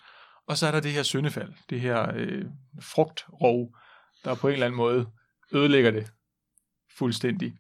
og 0.47 0.57
så 0.57 0.67
er 0.67 0.71
der 0.71 0.79
det 0.79 0.91
her 0.91 1.03
syndefald, 1.03 1.53
det 1.69 1.81
her 1.81 2.11
øh, 2.15 2.45
frugtrov, 2.81 3.75
der 4.23 4.35
på 4.35 4.47
en 4.47 4.53
eller 4.53 4.65
anden 4.65 4.77
måde 4.77 5.11
ødelægger 5.51 5.91
det 5.91 6.11
fuldstændig. 6.97 7.53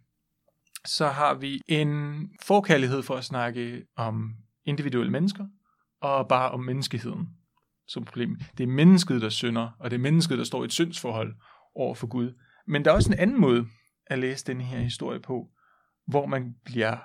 Så 0.85 1.07
har 1.07 1.33
vi 1.33 1.61
en 1.67 2.29
forkærlighed 2.41 3.03
for 3.03 3.15
at 3.15 3.25
snakke 3.25 3.85
om 3.95 4.35
individuelle 4.65 5.11
mennesker, 5.11 5.45
og 6.01 6.27
bare 6.27 6.51
om 6.51 6.59
menneskeheden 6.59 7.40
som 7.91 8.05
problem. 8.05 8.39
Det 8.57 8.63
er 8.63 8.67
mennesket, 8.67 9.21
der 9.21 9.29
synder, 9.29 9.69
og 9.79 9.91
det 9.91 9.97
er 9.97 10.01
mennesket, 10.01 10.37
der 10.37 10.43
står 10.43 10.61
i 10.63 10.65
et 10.65 10.73
syndsforhold 10.73 11.35
over 11.75 11.95
for 11.95 12.07
Gud. 12.07 12.33
Men 12.67 12.85
der 12.85 12.91
er 12.91 12.95
også 12.95 13.11
en 13.11 13.19
anden 13.19 13.41
måde 13.41 13.67
at 14.07 14.19
læse 14.19 14.45
den 14.45 14.61
her 14.61 14.79
historie 14.79 15.19
på, 15.19 15.49
hvor 16.07 16.25
man 16.25 16.55
bliver 16.65 16.97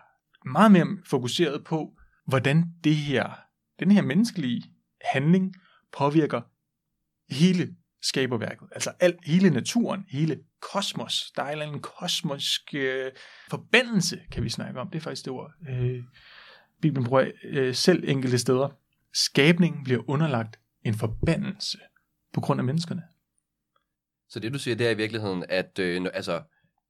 meget 0.48 0.72
mere 0.72 0.86
fokuseret 1.04 1.64
på, 1.64 1.98
hvordan 2.26 2.64
det 2.84 2.96
her, 2.96 3.30
den 3.80 3.90
her 3.90 4.02
menneskelige 4.02 4.62
handling 5.04 5.54
påvirker 5.92 6.40
hele 7.30 7.76
skaberværket. 8.02 8.68
Altså 8.72 8.92
al, 9.00 9.18
hele 9.24 9.50
naturen, 9.50 10.04
hele 10.08 10.38
kosmos. 10.72 11.32
Der 11.36 11.42
er 11.42 11.46
en 11.46 11.52
eller 11.52 11.66
anden 11.66 11.80
kosmisk 11.80 12.74
øh, 12.74 13.10
forbindelse, 13.50 14.20
kan 14.32 14.44
vi 14.44 14.48
snakke 14.48 14.80
om. 14.80 14.90
Det 14.90 14.98
er 14.98 15.02
faktisk 15.02 15.24
det 15.24 15.32
ord. 15.32 15.52
Øh, 15.68 16.04
Bibelen 16.82 17.04
bruger 17.04 17.30
øh, 17.44 17.74
selv 17.74 18.04
enkelte 18.08 18.38
steder. 18.38 18.68
Skabningen 19.14 19.84
bliver 19.84 20.10
underlagt 20.10 20.58
en 20.86 20.94
forbandelse 20.94 21.78
på 22.32 22.40
grund 22.40 22.60
af 22.60 22.64
menneskerne. 22.64 23.02
Så 24.28 24.40
det 24.40 24.52
du 24.52 24.58
siger, 24.58 24.74
det 24.74 24.86
er 24.86 24.90
i 24.90 24.96
virkeligheden, 24.96 25.44
at, 25.48 25.78
øh, 25.78 26.06
altså, 26.14 26.42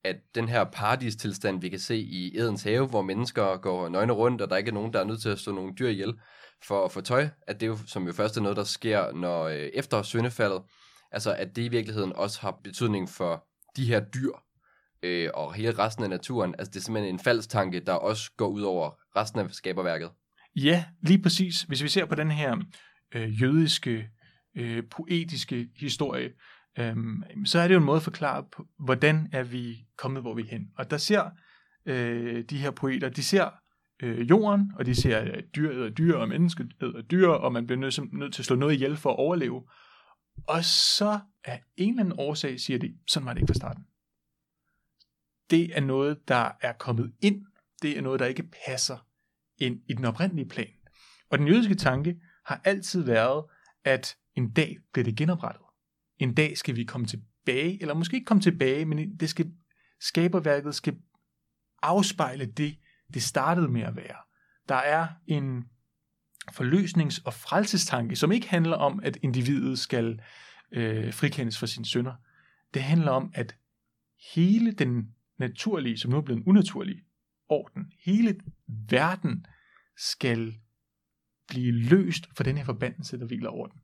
at 0.05 0.17
den 0.35 0.49
her 0.49 0.65
paradistilstand, 0.65 1.61
vi 1.61 1.69
kan 1.69 1.79
se 1.79 1.97
i 1.97 2.39
Edens 2.39 2.63
have, 2.63 2.87
hvor 2.87 3.03
mennesker 3.03 3.57
går 3.57 3.89
nøgne 3.89 4.13
rundt, 4.13 4.41
og 4.43 4.51
der 4.51 4.57
ikke 4.57 4.69
er 4.69 4.75
nogen, 4.75 4.93
der 4.93 5.01
er 5.01 5.05
nødt 5.05 5.23
til 5.23 5.29
at 5.29 5.39
stå 5.39 5.53
nogle 5.53 5.75
dyr 5.79 5.89
ihjel 5.89 6.15
for 6.63 6.85
at 6.85 6.93
få 6.93 7.01
tøj, 7.01 7.29
at 7.47 7.61
det 7.61 7.67
jo, 7.67 7.79
som 7.87 8.07
jo 8.07 8.13
først 8.13 8.37
er 8.37 8.41
noget, 8.41 8.57
der 8.57 8.65
sker 8.65 9.13
når 9.13 9.45
øh, 9.45 9.55
efter 9.55 10.03
syndefaldet, 10.03 10.63
altså 11.13 11.35
at 11.35 11.57
det 11.57 11.63
i 11.63 11.69
virkeligheden 11.69 12.13
også 12.13 12.41
har 12.41 12.61
betydning 12.65 13.09
for 13.09 13.47
de 13.77 13.87
her 13.87 14.01
dyr, 14.01 14.33
øh, 15.03 15.31
og 15.35 15.55
hele 15.55 15.79
resten 15.79 16.05
af 16.05 16.11
naturen. 16.11 16.55
Altså 16.59 16.71
det 16.71 16.77
er 16.77 16.85
simpelthen 16.85 17.15
en 17.15 17.21
falsk 17.21 17.49
tanke, 17.49 17.81
der 17.81 17.93
også 17.93 18.31
går 18.37 18.49
ud 18.49 18.63
over 18.63 18.91
resten 19.17 19.41
af 19.41 19.51
skaberværket. 19.51 20.11
Ja, 20.57 20.85
lige 21.03 21.23
præcis. 21.23 21.63
Hvis 21.63 21.83
vi 21.83 21.89
ser 21.89 22.07
på 22.07 22.15
den 22.15 22.31
her 22.31 22.57
øh, 23.15 23.43
jødiske, 23.43 24.11
øh, 24.55 24.83
poetiske 24.91 25.69
historie, 25.77 26.31
øh, 26.79 26.97
så 27.45 27.59
er 27.59 27.69
det 27.69 27.75
jo 27.75 27.79
en 27.81 27.87
måde 27.87 27.97
at 27.97 28.03
forklare, 28.03 28.45
på, 28.53 28.67
hvordan 28.79 29.29
er 29.33 29.43
vi 29.43 29.87
kommet, 29.97 30.23
hvor 30.23 30.35
vi 30.35 30.43
er 30.43 30.47
hen. 30.47 30.71
Og 30.77 30.91
der 30.91 30.97
ser 30.97 31.31
øh, 31.87 32.45
de 32.45 32.59
her 32.59 32.71
poeter, 32.71 33.09
de 33.09 33.23
ser 33.23 33.51
øh, 34.03 34.31
jorden, 34.31 34.73
og 34.77 34.87
de 34.87 34.95
ser, 34.95 35.19
at 35.19 35.45
dyr 35.57 35.71
æder 35.71 35.91
dyr, 35.91 36.17
og 36.17 36.29
mennesket 36.29 36.73
æder 36.83 37.03
dyr, 37.03 37.29
og 37.29 37.53
man 37.53 37.67
bliver 37.67 37.81
nødt, 37.81 38.13
nødt 38.13 38.35
til 38.35 38.43
at 38.43 38.47
slå 38.47 38.57
noget 38.57 38.75
ihjel 38.75 38.97
for 38.97 39.11
at 39.11 39.17
overleve. 39.17 39.63
Og 40.47 40.65
så 40.65 41.21
af 41.45 41.63
en 41.77 41.91
eller 41.91 42.03
anden 42.03 42.19
årsag 42.19 42.61
siger 42.61 42.79
de, 42.79 42.95
sådan 43.07 43.27
var 43.27 43.33
det 43.33 43.41
ikke 43.41 43.51
fra 43.51 43.55
starten. 43.55 43.85
Det 45.51 45.77
er 45.77 45.81
noget, 45.81 46.29
der 46.29 46.51
er 46.61 46.73
kommet 46.73 47.13
ind. 47.21 47.47
Det 47.83 47.99
er 47.99 48.03
noget, 48.03 48.21
der 48.21 48.27
ikke 48.27 48.51
passer 48.67 49.07
ind 49.59 49.81
i 49.89 49.93
den 49.93 50.05
oprindelige 50.05 50.49
plan. 50.49 50.71
Og 51.31 51.39
den 51.39 51.49
jødiske 51.49 51.75
tanke 51.75 52.21
har 52.47 52.61
altid 52.65 53.03
været, 53.03 53.45
at 53.85 54.17
en 54.35 54.51
dag 54.51 54.77
bliver 54.93 55.05
det 55.05 55.17
genoprettet. 55.17 55.63
En 56.19 56.35
dag 56.35 56.59
skal 56.59 56.77
vi 56.77 56.85
komme 56.85 57.07
tilbage, 57.07 57.81
eller 57.81 57.95
måske 57.95 58.15
ikke 58.15 58.25
komme 58.25 58.41
tilbage, 58.41 58.85
men 58.85 59.17
det 59.17 59.31
skal, 59.31 59.53
skaberværket 60.01 60.75
skal 60.75 60.97
afspejle 61.83 62.47
det, 62.47 62.79
det 63.15 63.23
startede 63.23 63.69
med 63.69 63.83
at 63.83 63.97
være. 63.97 64.17
Der 64.69 64.75
er 64.75 65.09
en 65.27 65.65
forløsnings- 66.53 67.23
og 67.25 67.35
frelsestanke, 67.35 68.17
som 68.17 68.33
ikke 68.33 68.49
handler 68.49 68.77
om, 68.77 69.01
at 69.03 69.19
individet 69.23 69.79
skal 69.79 70.21
øh, 70.73 71.15
frikendes 71.15 71.59
for 71.59 71.67
sine 71.67 71.85
synder. 71.85 72.15
Det 72.75 72.83
handler 72.83 73.11
om, 73.11 73.31
at 73.35 73.57
hele 74.35 74.73
den 74.73 75.15
naturlige, 75.39 75.99
som 75.99 76.11
nu 76.11 76.17
er 76.17 76.21
blevet 76.21 76.41
en 76.41 76.49
unaturlig 76.49 77.03
orden, 77.49 77.93
hele 78.05 78.41
verden 78.69 79.47
skal 79.97 80.55
blive 81.49 81.73
løst 81.73 82.25
for 82.37 82.45
den 82.45 82.57
her 82.59 82.65
forbandelse, 82.65 83.19
der 83.19 83.27
hviler 83.27 83.51
over 83.51 83.67
den. 83.67 83.81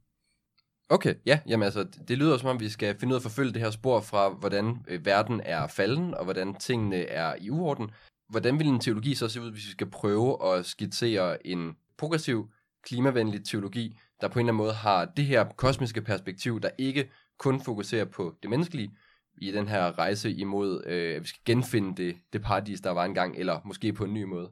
Okay, 0.89 1.15
ja, 1.27 1.41
jamen 1.49 1.65
altså, 1.65 1.87
det- 2.09 2.19
lyder 2.19 2.37
som 2.37 2.49
om, 2.49 2.61
vi 2.61 2.69
skal 2.69 2.99
finde 2.99 3.13
ud 3.13 3.17
af 3.17 3.19
at 3.19 3.23
forfølge 3.23 3.53
det 3.53 3.63
her 3.63 3.71
spor 3.71 4.01
fra, 4.01 4.29
hvordan 4.29 4.85
øh, 4.89 5.07
verden 5.07 5.41
er 5.45 5.67
falden, 5.67 6.15
og 6.15 6.25
hvordan 6.25 6.55
tingene 6.55 6.97
er 6.97 7.35
i 7.41 7.51
uorden. 7.51 7.91
Hvordan 8.29 8.59
vil 8.59 8.67
en 8.67 8.81
teologi 8.81 9.15
så 9.15 9.29
se 9.29 9.41
ud, 9.41 9.51
hvis 9.51 9.67
vi 9.67 9.71
skal 9.71 9.91
prøve 9.91 10.47
at 10.55 10.67
skitsere 10.67 11.47
en 11.47 11.77
progressiv, 11.99 12.51
klimavenlig 12.83 13.45
teologi, 13.45 13.99
der 14.21 14.29
på 14.29 14.39
en 14.39 14.45
eller 14.45 14.53
anden 14.53 14.65
måde 14.65 14.73
har 14.73 15.05
det 15.05 15.25
her 15.25 15.45
kosmiske 15.45 16.03
perspektiv, 16.03 16.61
der 16.61 16.71
ikke 16.79 17.11
kun 17.39 17.61
fokuserer 17.61 18.05
på 18.05 18.35
det 18.43 18.51
menneskelige, 18.51 18.91
i 19.39 19.53
den 19.53 19.69
her 19.69 19.99
rejse 19.99 20.33
imod, 20.33 20.83
øh, 20.87 21.17
at 21.17 21.23
vi 21.23 21.27
skal 21.27 21.41
genfinde 21.45 22.03
det, 22.03 22.17
det 22.33 22.43
paradis, 22.43 22.81
der 22.81 22.91
var 22.91 23.05
engang, 23.05 23.37
eller 23.37 23.61
måske 23.65 23.93
på 23.93 24.05
en 24.05 24.15
ny 24.15 24.23
måde. 24.25 24.51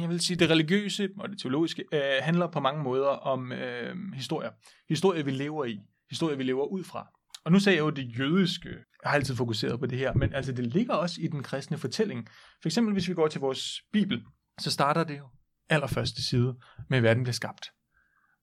Jeg 0.00 0.08
vil 0.08 0.20
sige, 0.20 0.36
det 0.36 0.50
religiøse 0.50 1.08
og 1.18 1.28
det 1.28 1.38
teologiske 1.38 1.84
øh, 1.92 2.00
handler 2.22 2.46
på 2.46 2.60
mange 2.60 2.82
måder 2.82 3.08
om 3.08 3.52
øh, 3.52 3.96
historier. 4.14 4.50
Historier, 4.88 5.22
vi 5.22 5.30
lever 5.30 5.64
i. 5.64 5.80
Historier, 6.10 6.36
vi 6.36 6.42
lever 6.42 6.64
ud 6.64 6.84
fra. 6.84 7.08
Og 7.44 7.52
nu 7.52 7.60
sagde 7.60 7.76
jeg 7.76 7.84
jo 7.84 7.90
det 7.90 8.18
jødiske. 8.18 8.68
Jeg 8.68 9.10
har 9.10 9.14
altid 9.14 9.36
fokuseret 9.36 9.80
på 9.80 9.86
det 9.86 9.98
her, 9.98 10.14
men 10.14 10.34
altså 10.34 10.52
det 10.52 10.66
ligger 10.66 10.94
også 10.94 11.20
i 11.20 11.26
den 11.26 11.42
kristne 11.42 11.78
fortælling. 11.78 12.28
For 12.62 12.68
eksempel, 12.68 12.92
hvis 12.92 13.08
vi 13.08 13.14
går 13.14 13.28
til 13.28 13.40
vores 13.40 13.82
bibel, 13.92 14.22
så 14.60 14.70
starter 14.70 15.04
det 15.04 15.18
jo 15.18 15.28
allerførste 15.68 16.22
side 16.22 16.54
med, 16.90 16.98
at 16.98 17.02
verden 17.02 17.22
bliver 17.22 17.32
skabt. 17.32 17.66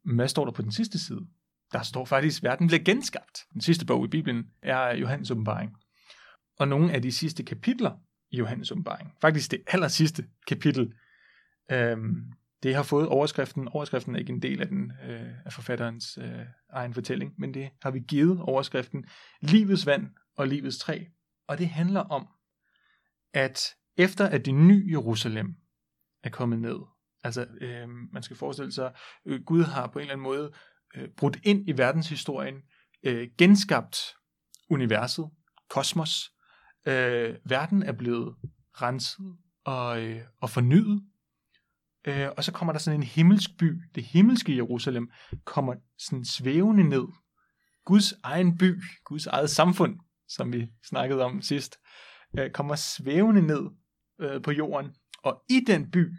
Men 0.05 0.15
hvad 0.15 0.27
står 0.27 0.45
der 0.45 0.51
på 0.51 0.61
den 0.61 0.71
sidste 0.71 0.99
side? 0.99 1.19
Der 1.71 1.81
står 1.81 2.05
faktisk, 2.05 2.43
at 2.43 2.49
verden 2.49 2.67
bliver 2.67 2.83
genskabt. 2.83 3.39
Den 3.53 3.61
sidste 3.61 3.85
bog 3.85 4.05
i 4.05 4.07
Bibelen 4.07 4.43
er 4.63 4.95
Johannes 4.95 5.31
åbenbaring. 5.31 5.71
Og 6.59 6.67
nogle 6.67 6.93
af 6.93 7.01
de 7.01 7.11
sidste 7.11 7.43
kapitler 7.43 7.91
i 8.31 8.37
Johannes 8.37 8.71
åbenbaring, 8.71 9.11
faktisk 9.21 9.51
det 9.51 9.59
aller 9.67 9.87
sidste 9.87 10.25
kapitel, 10.47 10.93
Øhm, 11.71 12.33
det 12.63 12.75
har 12.75 12.83
fået 12.83 13.07
overskriften. 13.07 13.67
Overskriften 13.67 14.15
er 14.15 14.19
ikke 14.19 14.33
en 14.33 14.41
del 14.41 14.61
af, 14.61 14.67
den, 14.67 14.91
øh, 15.09 15.45
af 15.45 15.53
forfatterens 15.53 16.17
øh, 16.21 16.45
egen 16.69 16.93
fortælling, 16.93 17.33
men 17.37 17.53
det 17.53 17.69
har 17.81 17.91
vi 17.91 17.99
givet 17.99 18.39
overskriften 18.41 19.05
Livets 19.41 19.85
vand 19.85 20.07
og 20.37 20.47
livets 20.47 20.77
træ. 20.77 21.03
Og 21.47 21.57
det 21.57 21.69
handler 21.69 22.01
om, 22.01 22.27
at 23.33 23.59
efter 23.97 24.25
at 24.25 24.45
det 24.45 24.53
nye 24.53 24.87
Jerusalem 24.91 25.55
er 26.23 26.29
kommet 26.29 26.59
ned, 26.59 26.79
altså 27.23 27.47
øh, 27.61 27.89
man 28.13 28.23
skal 28.23 28.37
forestille 28.37 28.71
sig, 28.71 28.93
øh, 29.25 29.43
Gud 29.43 29.63
har 29.63 29.87
på 29.87 29.99
en 29.99 30.01
eller 30.01 30.13
anden 30.13 30.23
måde 30.23 30.51
øh, 30.95 31.09
brudt 31.17 31.39
ind 31.43 31.69
i 31.69 31.77
verdenshistorien, 31.77 32.55
øh, 33.03 33.29
genskabt 33.37 33.97
universet, 34.69 35.29
kosmos, 35.69 36.31
øh, 36.87 37.35
verden 37.45 37.83
er 37.83 37.91
blevet 37.91 38.35
renset 38.81 39.37
og, 39.65 40.03
øh, 40.03 40.21
og 40.41 40.49
fornyet, 40.49 41.03
Øh, 42.07 42.27
og 42.37 42.43
så 42.43 42.51
kommer 42.51 42.71
der 42.71 42.79
sådan 42.79 42.99
en 42.99 43.03
himmelsk 43.03 43.57
by. 43.57 43.81
Det 43.95 44.03
himmelske 44.03 44.55
Jerusalem 44.55 45.09
kommer 45.45 45.75
sådan 45.97 46.25
svævende 46.25 46.83
ned. 46.83 47.07
Guds 47.85 48.13
egen 48.23 48.57
by, 48.57 48.83
Guds 49.03 49.27
eget 49.27 49.49
samfund, 49.49 49.99
som 50.27 50.53
vi 50.53 50.67
snakkede 50.83 51.23
om 51.23 51.41
sidst, 51.41 51.79
øh, 52.37 52.51
kommer 52.51 52.75
svævende 52.75 53.41
ned 53.41 53.61
øh, 54.19 54.41
på 54.41 54.51
jorden. 54.51 54.95
Og 55.23 55.43
i 55.49 55.59
den 55.67 55.91
by, 55.91 56.13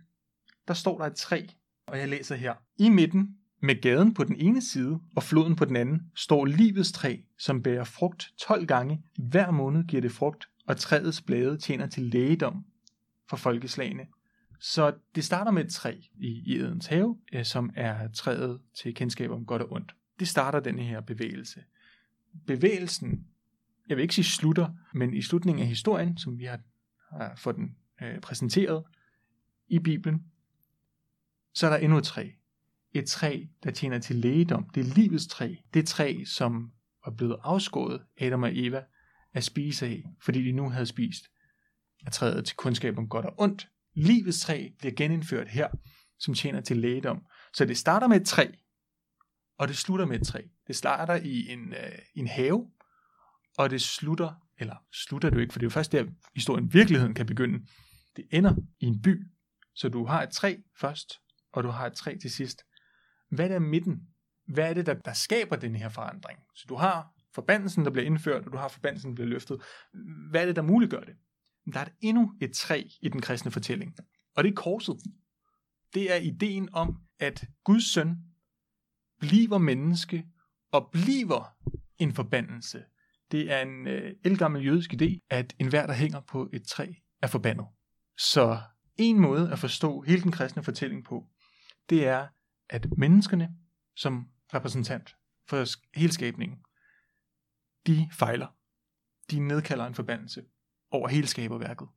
der 0.68 0.75
står 0.75 0.99
der 0.99 1.04
et 1.04 1.16
træ, 1.16 1.46
og 1.87 1.99
jeg 1.99 2.08
læser 2.08 2.37
her. 2.37 2.54
I 2.78 2.88
midten, 2.88 3.37
med 3.62 3.82
gaden 3.82 4.14
på 4.14 4.25
den 4.25 4.37
ene 4.37 4.62
side 4.62 5.00
og 5.16 5.22
floden 5.22 5.56
på 5.56 5.64
den 5.64 5.76
anden, 5.76 6.00
står 6.14 6.44
livets 6.44 6.92
træ, 6.92 7.16
som 7.38 7.62
bærer 7.62 7.84
frugt 7.84 8.32
12 8.38 8.66
gange. 8.66 9.02
Hver 9.18 9.50
måned 9.50 9.84
giver 9.84 10.02
det 10.02 10.12
frugt, 10.12 10.49
og 10.66 10.76
træets 10.76 11.22
blade 11.22 11.58
tjener 11.58 11.87
til 11.87 12.02
lægedom 12.02 12.64
for 13.30 13.37
folkeslagene. 13.37 14.06
Så 14.60 14.94
det 15.14 15.24
starter 15.24 15.50
med 15.50 15.64
et 15.64 15.72
træ 15.72 16.00
i, 16.18 16.26
i 16.26 16.56
Edens 16.56 16.86
have, 16.86 17.18
øh, 17.32 17.44
som 17.44 17.70
er 17.74 18.08
træet 18.08 18.60
til 18.74 18.94
kendskab 18.94 19.30
om 19.30 19.46
godt 19.46 19.62
og 19.62 19.72
ondt. 19.72 19.94
Det 20.18 20.28
starter 20.28 20.60
den 20.60 20.78
her 20.78 21.00
bevægelse. 21.00 21.64
Bevægelsen, 22.46 23.26
jeg 23.88 23.96
vil 23.96 24.02
ikke 24.02 24.14
sige 24.14 24.24
slutter, 24.24 24.68
men 24.94 25.14
i 25.14 25.22
slutningen 25.22 25.62
af 25.62 25.68
historien, 25.68 26.18
som 26.18 26.38
vi 26.38 26.44
har, 26.44 26.60
har 27.10 27.34
fået 27.36 27.56
den 27.56 27.76
øh, 28.02 28.20
præsenteret 28.20 28.84
i 29.68 29.78
Bibelen, 29.78 30.24
så 31.54 31.66
er 31.66 31.70
der 31.70 31.76
endnu 31.76 31.98
et 31.98 32.04
træ. 32.04 32.30
Et 32.92 33.06
træ, 33.06 33.44
der 33.64 33.70
tjener 33.70 33.98
til 33.98 34.16
lægedom. 34.16 34.70
Det 34.74 34.80
er 34.80 34.94
livets 34.94 35.26
træ. 35.26 35.54
Det 35.74 35.86
træ, 35.86 36.24
som 36.26 36.72
var 37.04 37.12
blevet 37.12 37.36
afskåret 37.42 38.02
Adam 38.20 38.42
og 38.42 38.50
Eva 38.56 38.84
at 39.32 39.44
spise 39.44 39.86
af, 39.86 40.04
fordi 40.22 40.44
de 40.44 40.52
nu 40.52 40.68
havde 40.68 40.86
spist 40.86 41.24
af 42.06 42.12
træet 42.12 42.44
til 42.44 42.56
kundskab 42.56 42.98
om 42.98 43.08
godt 43.08 43.26
og 43.26 43.34
ondt. 43.38 43.68
Livets 43.94 44.40
træ 44.40 44.68
bliver 44.78 44.94
genindført 44.94 45.49
her, 45.49 45.68
som 46.18 46.35
tjener 46.35 46.61
til 46.61 46.76
lægedom. 46.76 47.26
Så 47.54 47.64
det 47.64 47.78
starter 47.78 48.09
med 48.09 48.20
et 48.20 48.26
træ, 48.26 48.47
og 49.59 49.68
det 49.68 49.76
slutter 49.76 50.06
med 50.06 50.20
et 50.20 50.26
træ. 50.26 50.40
Det 50.66 50.76
starter 50.76 51.14
i 51.14 51.49
en, 51.49 51.73
øh, 51.73 51.99
en 52.14 52.28
have, 52.28 52.70
og 53.59 53.70
det 53.70 53.82
slutter, 53.82 54.35
eller 54.59 54.76
slutter 54.92 55.30
det 55.30 55.37
jo 55.37 55.40
ikke, 55.40 55.52
for 55.52 55.59
det 55.59 55.64
er 55.64 55.70
jo 55.70 55.70
først 55.70 55.92
der, 55.92 56.06
historien 56.35 56.73
virkeligheden 56.73 57.14
kan 57.14 57.26
begynde. 57.26 57.66
Det 58.16 58.25
ender 58.30 58.54
i 58.80 58.87
en 58.87 59.02
by, 59.02 59.26
så 59.75 59.88
du 59.88 60.04
har 60.04 60.23
et 60.23 60.30
træ 60.30 60.56
først, 60.80 61.12
og 61.52 61.64
du 61.64 61.68
har 61.68 61.87
et 61.87 61.94
træ 61.94 62.16
til 62.23 62.30
sidst. 62.30 62.62
Hvad 63.30 63.44
er 63.44 63.49
der 63.49 63.59
midten? 63.59 64.00
Hvad 64.47 64.70
er 64.70 64.75
det, 64.75 64.87
der, 64.87 64.94
der 64.94 65.12
skaber 65.12 65.56
den 65.56 65.76
her 65.76 65.88
forandring? 65.88 66.38
Så 66.54 66.66
du 66.68 66.75
har 66.75 67.12
forbandelsen, 67.35 67.85
der 67.85 67.90
bliver 67.90 68.06
indført, 68.06 68.47
og 68.47 68.52
du 68.52 68.56
har 68.56 68.68
forbandelsen, 68.68 69.11
der 69.11 69.14
bliver 69.14 69.28
løftet. 69.28 69.62
Hvad 70.30 70.42
er 70.42 70.47
det, 70.47 70.56
der 70.56 70.62
muliggør 70.62 71.00
det? 71.00 71.14
Der 71.72 71.80
er 71.80 71.88
endnu 72.00 72.32
et 72.40 72.52
træ 72.52 72.84
i 73.00 73.08
den 73.08 73.20
kristne 73.20 73.50
fortælling, 73.50 73.96
og 74.36 74.44
det 74.44 74.50
er 74.50 74.54
korset. 74.54 74.96
Det 75.94 76.12
er 76.12 76.16
ideen 76.16 76.68
om, 76.72 76.96
at 77.18 77.44
Guds 77.64 77.92
søn 77.92 78.16
bliver 79.20 79.58
menneske 79.58 80.26
og 80.72 80.88
bliver 80.92 81.56
en 81.98 82.12
forbandelse. 82.12 82.84
Det 83.30 83.52
er 83.52 83.62
en 83.62 83.86
øh, 83.86 84.14
elgammel 84.24 84.64
jødisk 84.66 84.94
idé, 84.94 85.26
at 85.30 85.54
enhver, 85.58 85.86
der 85.86 85.94
hænger 85.94 86.20
på 86.20 86.48
et 86.52 86.62
træ, 86.66 86.92
er 87.22 87.26
forbandet. 87.26 87.66
Så 88.18 88.60
en 88.96 89.20
måde 89.20 89.52
at 89.52 89.58
forstå 89.58 90.00
hele 90.00 90.22
den 90.22 90.32
kristne 90.32 90.62
fortælling 90.62 91.04
på, 91.04 91.26
det 91.90 92.06
er, 92.06 92.28
at 92.70 92.86
menneskene 92.98 93.56
som 93.96 94.28
repræsentant 94.54 95.16
for 95.48 95.64
hele 95.98 96.12
skabningen, 96.12 96.58
de 97.86 98.08
fejler. 98.12 98.46
De 99.30 99.40
nedkalder 99.40 99.86
en 99.86 99.94
forbandelse 99.94 100.44
over 100.90 101.09
hele 101.09 101.26
skaberværket. 101.26 101.88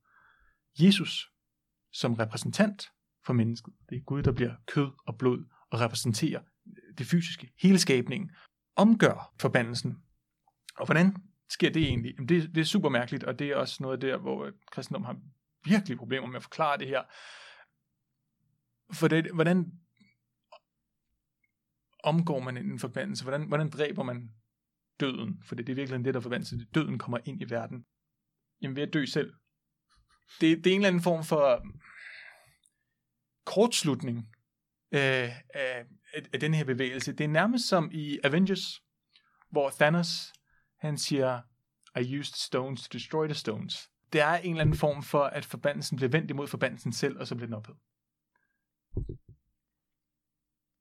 Jesus 0.80 1.30
som 1.92 2.14
repræsentant 2.14 2.92
for 3.26 3.34
mennesket, 3.34 3.74
det 3.90 3.98
er 3.98 4.02
Gud, 4.02 4.24
der 4.24 4.32
bliver 4.32 4.56
kød 4.68 4.92
og 5.06 5.18
blod 5.18 5.46
og 5.72 5.80
repræsenterer 5.80 6.42
det 6.98 7.06
fysiske, 7.06 7.54
hele 7.62 7.80
skabningen, 7.80 8.32
omgør 8.76 9.34
forbandelsen. 9.40 9.98
Og 10.78 10.86
hvordan 10.86 11.16
sker 11.50 11.70
det 11.70 11.84
egentlig? 11.84 12.14
Jamen 12.16 12.30
det, 12.30 12.56
det 12.56 12.62
er 12.62 12.66
super 12.66 12.90
mærkeligt, 12.90 13.24
og 13.24 13.40
det 13.40 13.50
er 13.50 13.56
også 13.56 13.84
noget 13.84 14.02
der, 14.02 14.18
hvor 14.18 14.46
øh, 14.46 14.54
kristendom 14.72 15.04
har 15.04 15.20
virkelig 15.66 15.98
problemer 15.98 16.28
med 16.28 16.36
at 16.36 16.44
forklare 16.44 16.78
det 16.78 16.88
her. 16.88 17.04
For 18.94 19.08
det, 19.08 19.32
hvordan 19.34 19.72
omgår 22.04 22.40
man 22.40 22.58
en 22.58 22.80
forbandelse? 22.80 23.24
Hvordan, 23.24 23.48
hvordan 23.48 23.70
dræber 23.70 24.04
man 24.04 24.30
døden? 25.00 25.44
For 25.44 25.56
det, 25.56 25.68
det 25.68 25.74
er 25.74 25.76
virkelig 25.76 26.06
det, 26.06 26.14
der 26.14 26.20
forbandelse. 26.20 26.58
Det, 26.58 26.76
døden 26.76 27.00
kommer 27.00 27.18
ind 27.26 27.42
i 27.42 27.50
verden. 27.50 27.86
Jamen 28.63 28.75
ved 28.75 28.84
at 28.84 28.93
dø 28.93 29.05
selv. 29.05 29.34
Det, 30.41 30.58
det 30.63 30.67
er 30.67 30.74
en 30.75 30.79
eller 30.79 30.88
anden 30.88 31.03
form 31.03 31.24
for 31.24 31.55
øhm, 31.55 31.79
kortslutning 33.46 34.17
øh, 34.91 35.29
af, 35.53 35.86
af 36.34 36.39
den 36.39 36.53
her 36.53 36.63
bevægelse. 36.63 37.13
Det 37.13 37.24
er 37.24 37.27
nærmest 37.27 37.67
som 37.67 37.89
i 37.91 38.20
Avengers, 38.24 38.82
hvor 39.51 39.70
Thanos 39.70 40.34
han 40.79 40.98
siger, 40.98 41.41
I 42.00 42.20
used 42.20 42.36
stones 42.36 42.84
to 42.84 42.98
destroy 42.98 43.25
the 43.25 43.34
stones. 43.34 43.89
Det 44.13 44.22
er 44.22 44.34
en 44.34 44.51
eller 44.51 44.62
anden 44.62 44.77
form 44.77 45.03
for, 45.03 45.24
at 45.24 45.46
forbandelsen 45.46 45.96
bliver 45.96 46.10
vendt 46.10 46.32
imod 46.32 46.48
forbandelsen 46.48 46.93
selv, 46.93 47.20
og 47.20 47.27
så 47.27 47.36
bliver 47.36 47.48
den 47.48 47.55
ophed. 47.55 47.75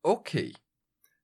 Okay. 0.03 0.53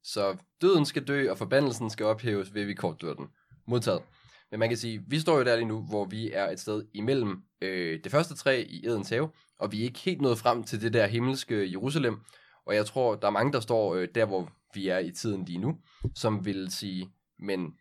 Så 0.02 0.36
døden 0.60 0.86
skal 0.86 1.08
dø, 1.08 1.30
og 1.30 1.38
forbandelsen 1.38 1.90
skal 1.90 2.06
ophæves 2.06 2.54
ved 2.54 2.62
at 2.62 2.68
vi 2.68 2.74
kortdør 2.74 3.14
den. 3.14 3.28
Modtaget. 3.66 4.02
Men 4.50 4.60
man 4.60 4.68
kan 4.68 4.78
sige, 4.78 5.02
vi 5.06 5.18
står 5.18 5.38
jo 5.38 5.44
der 5.44 5.56
lige 5.56 5.68
nu, 5.68 5.82
hvor 5.82 6.04
vi 6.04 6.30
er 6.32 6.50
et 6.50 6.60
sted 6.60 6.84
imellem 6.94 7.42
øh, 7.60 8.00
det 8.04 8.12
første 8.12 8.34
træ 8.34 8.64
i 8.68 8.86
Edens 8.86 9.08
have, 9.08 9.30
og 9.58 9.72
vi 9.72 9.80
er 9.80 9.84
ikke 9.84 9.98
helt 9.98 10.20
nået 10.20 10.38
frem 10.38 10.64
til 10.64 10.82
det 10.82 10.92
der 10.92 11.06
himmelske 11.06 11.70
Jerusalem. 11.70 12.20
Og 12.66 12.74
jeg 12.74 12.86
tror, 12.86 13.14
der 13.14 13.26
er 13.26 13.32
mange, 13.32 13.52
der 13.52 13.60
står 13.60 13.94
øh, 13.94 14.08
der, 14.14 14.24
hvor 14.24 14.52
vi 14.74 14.88
er 14.88 14.98
i 14.98 15.10
tiden 15.10 15.44
lige 15.44 15.58
nu, 15.58 15.76
som 16.14 16.44
vil 16.44 16.72
sige, 16.72 17.10
men 17.38 17.74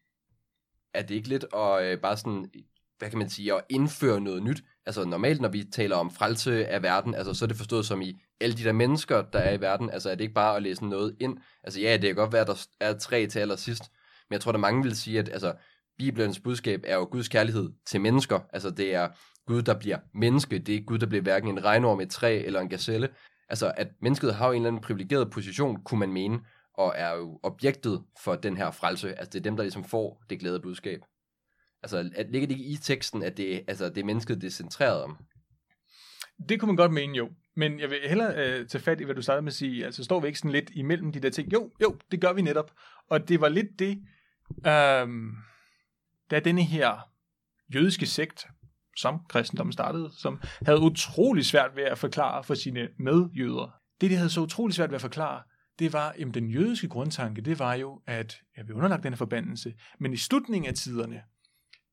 er 0.94 1.02
det 1.02 1.16
ikke 1.16 1.30
lidt 1.30 1.46
at 1.56 1.84
øh, 1.84 2.02
bare 2.02 2.18
sådan, 2.18 2.52
hvad 2.98 3.10
kan 3.10 3.20
man 3.20 3.30
sige, 3.30 3.54
at 3.54 3.62
indføre 3.70 4.22
noget 4.22 4.44
nyt? 4.44 4.64
Altså 4.86 5.06
normalt, 5.06 5.42
når 5.42 5.50
vi 5.50 5.64
taler 5.64 5.96
om 5.96 6.12
frelse 6.12 6.68
af 6.68 6.84
verden, 6.84 7.16
altså 7.16 7.34
så 7.34 7.46
er 7.46 7.48
det 7.48 7.58
forstået 7.58 7.86
som 7.86 8.02
i 8.02 8.22
alle 8.42 8.58
de 8.58 8.64
der 8.64 8.72
mennesker, 8.72 9.22
der 9.22 9.40
er 9.40 9.54
i 9.54 9.62
verden. 9.62 9.90
Altså 9.90 10.10
er 10.10 10.16
det 10.16 10.22
ikke 10.22 10.34
bare 10.34 10.56
at 10.56 10.64
læse 10.64 10.86
noget 10.86 11.16
ind? 11.20 11.38
Altså 11.64 11.82
ja, 11.82 11.94
det 11.94 12.02
kan 12.02 12.16
godt 12.16 12.34
være, 12.34 12.42
at 12.42 12.48
der 12.48 12.68
er 12.80 12.98
tre 12.98 13.28
til 13.28 13.40
allersidst, 13.40 13.84
men 14.30 14.34
jeg 14.34 14.42
tror, 14.42 14.52
der 14.52 14.60
mange 14.60 14.84
vil 14.84 14.96
sige, 14.96 15.20
at 15.20 15.30
altså, 15.30 15.54
Bibelens 15.98 16.40
budskab 16.40 16.84
er 16.88 16.96
jo 16.96 17.08
Guds 17.12 17.28
kærlighed 17.28 17.70
til 17.86 18.02
mennesker. 18.02 18.40
Altså 18.54 18.70
det 18.70 18.96
er 18.96 19.10
Gud, 19.46 19.62
der 19.62 19.80
bliver 19.80 19.98
menneske. 20.14 20.60
Det 20.60 20.70
er 20.70 20.74
ikke 20.74 20.86
Gud, 20.86 20.98
der 20.98 21.06
bliver 21.06 21.22
hverken 21.22 21.50
en 21.50 21.64
regnorm, 21.64 22.00
et 22.00 22.10
træ 22.10 22.44
eller 22.46 22.60
en 22.60 22.70
gazelle. 22.70 23.10
Altså 23.50 23.74
at 23.78 23.88
mennesket 24.02 24.36
har 24.36 24.48
jo 24.48 24.52
en 24.52 24.56
eller 24.56 24.68
anden 24.68 24.82
privilegeret 24.82 25.32
position, 25.32 25.84
kunne 25.84 26.00
man 26.00 26.14
mene. 26.14 26.40
og 26.74 26.94
er 26.98 27.14
jo 27.16 27.40
objektet 27.44 28.04
for 28.24 28.36
den 28.36 28.58
her 28.58 28.72
frelse. 28.72 29.20
Altså 29.20 29.30
det 29.30 29.40
er 29.40 29.44
dem, 29.44 29.56
der 29.56 29.64
ligesom 29.64 29.84
får 29.84 30.24
det 30.30 30.40
glæde 30.40 30.60
budskab. 30.60 31.00
Altså 31.84 32.10
at, 32.16 32.30
ligger 32.30 32.48
det 32.48 32.58
ikke 32.58 32.70
i 32.70 32.76
teksten, 32.76 33.24
at 33.24 33.38
det, 33.38 33.64
altså, 33.68 33.90
det 33.90 33.98
er 33.98 34.04
mennesket, 34.04 34.42
det 34.42 34.48
er 34.48 34.52
centreret 34.52 35.04
om? 35.04 35.18
Det 36.50 36.60
kunne 36.60 36.68
man 36.68 36.76
godt 36.76 36.94
mene, 36.94 37.18
jo. 37.18 37.30
Men 37.56 37.80
jeg 37.80 37.90
vil 37.90 37.98
hellere 38.08 38.34
øh, 38.36 38.68
tage 38.68 38.82
fat 38.82 39.02
i, 39.02 39.04
hvad 39.04 39.16
du 39.16 39.22
startede 39.22 39.42
med 39.42 39.52
at 39.52 39.56
sige. 39.56 39.86
Altså, 39.86 40.04
står 40.04 40.20
vi 40.20 40.28
ikke 40.28 40.40
sådan 40.40 40.52
lidt 40.52 40.72
imellem 40.74 41.12
de 41.12 41.20
der 41.20 41.30
ting? 41.30 41.54
Jo, 41.54 41.72
jo, 41.82 41.98
det 42.12 42.22
gør 42.22 42.34
vi 42.34 42.42
netop. 42.42 42.72
Og 43.10 43.30
det 43.30 43.42
var 43.42 43.50
lidt 43.50 43.80
det, 43.80 44.02
øh, 44.68 45.08
da 46.32 46.40
denne 46.40 46.64
her 46.64 47.10
jødiske 47.76 48.06
sekt, 48.06 48.48
som 48.98 49.20
kristendommen 49.30 49.74
startede, 49.74 50.12
som 50.18 50.42
havde 50.66 50.80
utrolig 50.80 51.46
svært 51.46 51.76
ved 51.76 51.84
at 51.84 51.98
forklare 51.98 52.44
for 52.44 52.54
sine 52.54 52.88
medjøder. 53.00 53.72
Det, 54.02 54.12
de 54.12 54.16
havde 54.16 54.30
så 54.30 54.42
utrolig 54.42 54.76
svært 54.76 54.90
ved 54.90 54.96
at 54.96 55.02
forklare, 55.02 55.44
det 55.80 55.94
var, 55.94 56.10
at 56.10 56.34
den 56.34 56.50
jødiske 56.50 56.88
grundtanke, 56.88 57.42
det 57.42 57.60
var 57.60 57.74
jo, 57.74 58.02
at 58.08 58.42
ja, 58.58 58.64
vi 58.64 58.74
underlagt 58.74 59.04
den 59.04 59.14
her 59.14 59.18
forbandelse, 59.18 59.74
men 60.00 60.14
i 60.14 60.18
slutningen 60.18 60.70
af 60.70 60.76
tiderne, 60.76 61.22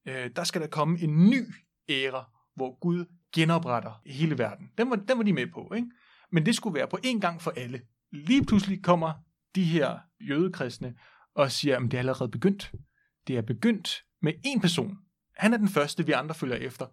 øh, 0.09 0.31
der 0.37 0.45
skal 0.45 0.61
der 0.61 0.67
komme 0.67 1.01
en 1.01 1.31
ny 1.31 1.43
æra, 1.89 2.31
hvor 2.57 2.79
Gud 2.81 3.05
genopretter 3.35 4.03
hele 4.07 4.39
verden. 4.39 4.69
Den 4.79 4.91
var, 4.91 4.97
den 4.97 5.19
var 5.19 5.25
de 5.25 5.33
med 5.33 5.47
på, 5.47 5.73
ikke? 5.77 5.89
Men 6.33 6.47
det 6.47 6.55
skulle 6.55 6.75
være 6.75 6.89
på 6.89 6.99
en 7.05 7.21
gang 7.21 7.43
for 7.43 7.51
alle. 7.51 7.81
Lige 8.13 8.45
pludselig 8.45 8.83
kommer 8.83 9.13
de 9.55 9.65
her 9.65 9.99
jødekristne 10.21 10.95
og 11.35 11.53
siger, 11.53 11.77
at 11.77 11.83
det 11.83 11.95
er 11.95 11.99
allerede 11.99 12.31
begyndt. 12.31 12.73
Det 13.27 13.37
er 13.37 13.43
begyndt 13.43 14.03
med 14.25 14.33
en 14.45 14.61
person. 14.61 14.99
Han 15.37 15.53
er 15.53 15.57
den 15.57 15.69
første, 15.69 16.07
vi 16.07 16.13
andre 16.13 16.35
følger 16.35 16.57
efter. 16.57 16.87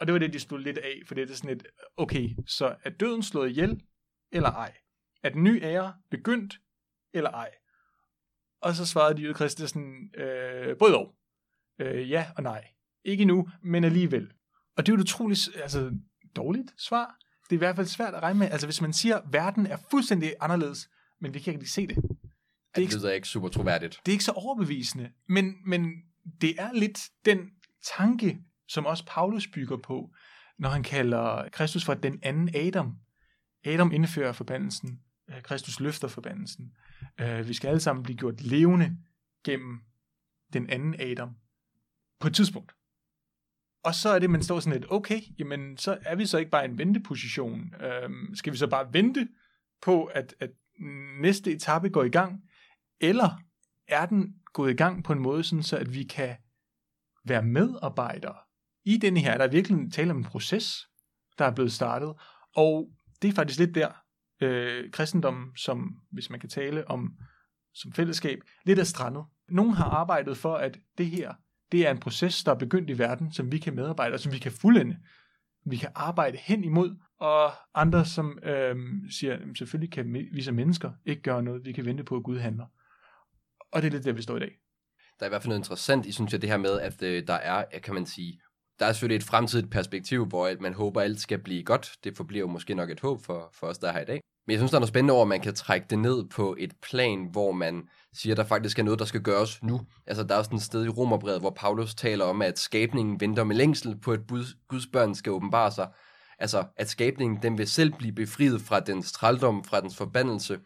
Og 0.00 0.06
det 0.06 0.12
var 0.12 0.18
det, 0.18 0.32
de 0.32 0.38
stod 0.38 0.58
lidt 0.58 0.78
af, 0.78 1.02
for 1.06 1.14
det 1.14 1.30
er 1.30 1.34
sådan 1.34 1.56
et, 1.56 1.66
okay, 1.96 2.28
så 2.46 2.76
er 2.84 2.90
døden 2.90 3.22
slået 3.22 3.50
ihjel, 3.50 3.80
eller 4.32 4.50
ej? 4.50 4.74
Er 5.22 5.28
den 5.30 5.44
nye 5.44 5.60
ære 5.62 5.94
begyndt, 6.10 6.54
eller 7.14 7.30
ej? 7.30 7.50
Og 8.62 8.74
så 8.74 8.86
svarede 8.86 9.16
de 9.16 9.22
jødekristne 9.22 9.68
sådan, 9.68 10.10
øh, 10.14 10.78
både 10.78 10.98
og. 10.98 11.14
Øh, 11.80 12.10
ja 12.10 12.26
og 12.36 12.42
nej. 12.42 12.68
Ikke 13.04 13.24
nu, 13.24 13.48
men 13.62 13.84
alligevel. 13.84 14.32
Og 14.76 14.86
det 14.86 14.92
er 14.92 14.96
jo 14.96 15.00
et 15.00 15.04
utroligt 15.04 15.48
altså, 15.62 15.92
dårligt 16.36 16.74
svar. 16.78 17.18
Det 17.44 17.52
er 17.52 17.56
i 17.56 17.58
hvert 17.58 17.76
fald 17.76 17.86
svært 17.86 18.14
at 18.14 18.22
regne 18.22 18.38
med. 18.38 18.50
Altså 18.50 18.66
hvis 18.66 18.80
man 18.80 18.92
siger, 18.92 19.16
at 19.16 19.32
verden 19.32 19.66
er 19.66 19.76
fuldstændig 19.90 20.34
anderledes, 20.40 20.90
men 21.20 21.34
vi 21.34 21.38
kan 21.38 21.54
ikke 21.54 21.66
se 21.66 21.86
det. 21.86 21.96
Det 21.96 22.06
er, 22.74 22.80
ikke, 22.80 22.94
det 22.94 23.04
er 23.04 23.12
ikke 23.12 23.28
super 23.28 23.48
troværdigt. 23.48 24.00
Det 24.06 24.12
er 24.12 24.14
ikke 24.14 24.24
så 24.24 24.32
overbevisende, 24.32 25.12
men, 25.28 25.54
men 25.66 26.09
det 26.40 26.60
er 26.60 26.72
lidt 26.72 27.00
den 27.24 27.50
tanke, 27.96 28.40
som 28.68 28.86
også 28.86 29.04
Paulus 29.06 29.48
bygger 29.54 29.76
på, 29.76 30.14
når 30.58 30.68
han 30.68 30.82
kalder 30.82 31.48
Kristus 31.52 31.84
for 31.84 31.94
den 31.94 32.18
anden 32.22 32.56
Adam. 32.56 32.96
Adam 33.64 33.92
indfører 33.92 34.32
forbandelsen, 34.32 35.00
øh, 35.30 35.42
Kristus 35.42 35.80
løfter 35.80 36.08
forbandelsen. 36.08 36.72
Øh, 37.20 37.48
vi 37.48 37.54
skal 37.54 37.68
alle 37.68 37.80
sammen 37.80 38.02
blive 38.02 38.16
gjort 38.16 38.40
levende 38.40 38.96
gennem 39.44 39.80
den 40.52 40.70
anden 40.70 41.00
Adam 41.00 41.36
på 42.20 42.26
et 42.26 42.34
tidspunkt. 42.34 42.72
Og 43.84 43.94
så 43.94 44.08
er 44.08 44.18
det, 44.18 44.30
man 44.30 44.42
står 44.42 44.60
sådan 44.60 44.80
lidt, 44.80 44.92
okay, 44.92 45.20
jamen 45.38 45.76
så 45.76 45.98
er 46.02 46.14
vi 46.14 46.26
så 46.26 46.38
ikke 46.38 46.50
bare 46.50 46.64
i 46.64 46.68
en 46.68 46.78
venteposition. 46.78 47.74
Øhm, 47.80 48.34
skal 48.34 48.52
vi 48.52 48.58
så 48.58 48.66
bare 48.66 48.92
vente 48.92 49.28
på, 49.82 50.04
at, 50.04 50.34
at 50.40 50.50
næste 51.20 51.52
etape 51.52 51.88
går 51.88 52.04
i 52.04 52.08
gang? 52.08 52.42
Eller 53.00 53.42
er 53.90 54.06
den 54.06 54.34
gået 54.52 54.70
i 54.70 54.76
gang 54.76 55.04
på 55.04 55.12
en 55.12 55.18
måde, 55.18 55.44
sådan 55.44 55.62
så 55.62 55.76
at 55.76 55.94
vi 55.94 56.02
kan 56.02 56.36
være 57.24 57.42
medarbejdere 57.42 58.36
i 58.84 58.96
denne 58.96 59.20
her? 59.20 59.38
Der 59.38 59.44
er 59.44 59.50
virkelig 59.50 59.92
tale 59.92 60.10
om 60.10 60.16
en 60.16 60.24
proces, 60.24 60.88
der 61.38 61.44
er 61.44 61.54
blevet 61.54 61.72
startet. 61.72 62.12
Og 62.56 62.90
det 63.22 63.28
er 63.28 63.32
faktisk 63.32 63.58
lidt 63.58 63.74
der, 63.74 63.88
øh, 64.40 64.90
kristendommen, 64.90 65.56
som 65.56 65.96
hvis 66.10 66.30
man 66.30 66.40
kan 66.40 66.48
tale 66.48 66.90
om 66.90 67.16
som 67.74 67.92
fællesskab, 67.92 68.38
lidt 68.64 68.78
er 68.78 68.84
strandet. 68.84 69.24
Nogle 69.48 69.74
har 69.74 69.84
arbejdet 69.84 70.36
for, 70.36 70.54
at 70.54 70.78
det 70.98 71.06
her 71.06 71.34
det 71.72 71.86
er 71.86 71.90
en 71.90 71.98
proces, 71.98 72.44
der 72.44 72.52
er 72.52 72.58
begyndt 72.58 72.90
i 72.90 72.98
verden, 72.98 73.32
som 73.32 73.52
vi 73.52 73.58
kan 73.58 73.74
medarbejde, 73.74 74.14
og 74.14 74.20
som 74.20 74.32
vi 74.32 74.38
kan 74.38 74.52
fuldende. 74.52 74.96
Vi 75.66 75.76
kan 75.76 75.88
arbejde 75.94 76.36
hen 76.36 76.64
imod, 76.64 76.96
og 77.18 77.52
andre, 77.74 78.04
som 78.04 78.38
øh, 78.42 78.76
siger, 79.10 79.38
selvfølgelig 79.54 79.92
kan 79.92 80.14
vi 80.32 80.42
som 80.42 80.54
mennesker 80.54 80.92
ikke 81.04 81.22
gøre 81.22 81.42
noget, 81.42 81.64
vi 81.64 81.72
kan 81.72 81.84
vente 81.84 82.04
på, 82.04 82.16
at 82.16 82.22
Gud 82.22 82.38
handler. 82.38 82.66
Og 83.72 83.82
det 83.82 83.88
er 83.88 83.92
lidt 83.92 84.04
der, 84.04 84.12
vi 84.12 84.22
står 84.22 84.36
i 84.36 84.40
dag. 84.40 84.52
Der 85.18 85.24
er 85.24 85.28
i 85.28 85.28
hvert 85.28 85.42
fald 85.42 85.48
noget 85.48 85.60
interessant 85.60 86.06
i, 86.06 86.12
synes 86.12 86.32
jeg, 86.32 86.42
det 86.42 86.50
her 86.50 86.56
med, 86.56 86.80
at 86.80 87.02
øh, 87.02 87.26
der 87.26 87.34
er, 87.34 87.64
kan 87.82 87.94
man 87.94 88.06
sige, 88.06 88.40
der 88.78 88.86
er 88.86 88.92
selvfølgelig 88.92 89.16
et 89.16 89.28
fremtidigt 89.28 89.70
perspektiv, 89.70 90.26
hvor 90.26 90.56
man 90.60 90.74
håber, 90.74 91.00
at 91.00 91.04
alt 91.04 91.20
skal 91.20 91.38
blive 91.38 91.64
godt. 91.64 91.92
Det 92.04 92.16
forbliver 92.16 92.46
måske 92.46 92.74
nok 92.74 92.90
et 92.90 93.00
håb 93.00 93.24
for, 93.24 93.50
for 93.54 93.66
os, 93.66 93.78
der 93.78 93.88
er 93.88 93.92
her 93.92 94.00
i 94.00 94.04
dag. 94.04 94.20
Men 94.46 94.52
jeg 94.52 94.58
synes, 94.58 94.70
der 94.70 94.76
er 94.76 94.80
noget 94.80 94.88
spændende 94.88 95.14
over, 95.14 95.22
at 95.22 95.28
man 95.28 95.40
kan 95.40 95.54
trække 95.54 95.86
det 95.90 95.98
ned 95.98 96.28
på 96.28 96.56
et 96.58 96.72
plan, 96.82 97.28
hvor 97.32 97.52
man 97.52 97.88
siger, 98.12 98.34
at 98.34 98.36
der 98.36 98.44
faktisk 98.44 98.78
er 98.78 98.82
noget, 98.82 98.98
der 98.98 99.04
skal 99.04 99.22
gøres 99.22 99.62
nu. 99.62 99.80
Altså, 100.06 100.24
der 100.24 100.34
er 100.34 100.42
sådan 100.42 100.56
et 100.56 100.62
sted 100.62 100.84
i 100.84 100.88
Romerbrevet, 100.88 101.40
hvor 101.40 101.50
Paulus 101.50 101.94
taler 101.94 102.24
om, 102.24 102.42
at 102.42 102.58
skabningen 102.58 103.20
venter 103.20 103.44
med 103.44 103.56
længsel 103.56 103.98
på, 103.98 104.12
at 104.12 104.20
Guds 104.68 104.86
børn 104.92 105.14
skal 105.14 105.32
åbenbare 105.32 105.70
sig. 105.72 105.88
Altså, 106.38 106.64
at 106.76 106.88
skabningen, 106.88 107.42
den 107.42 107.58
vil 107.58 107.68
selv 107.68 107.92
blive 107.92 108.12
befriet 108.12 108.60
fra 108.60 108.80
dens 108.80 109.12
trældom, 109.12 109.64
fra 109.64 109.80
dens 109.80 109.96
forbandelse, 109.96 110.58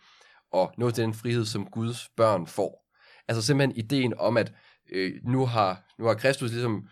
og 0.52 0.72
nå 0.78 0.90
til 0.90 1.04
den 1.04 1.14
frihed, 1.14 1.44
som 1.44 1.66
Guds 1.66 2.08
børn 2.16 2.46
får. 2.46 2.83
Altså 3.28 3.42
simpelthen 3.42 3.76
ideen 3.76 4.14
om, 4.18 4.36
at 4.36 4.52
øh, 4.92 5.12
nu, 5.22 5.46
har, 5.46 5.84
nu 5.98 6.04
har 6.04 6.14
Kristus 6.14 6.50
ligesom 6.50 6.88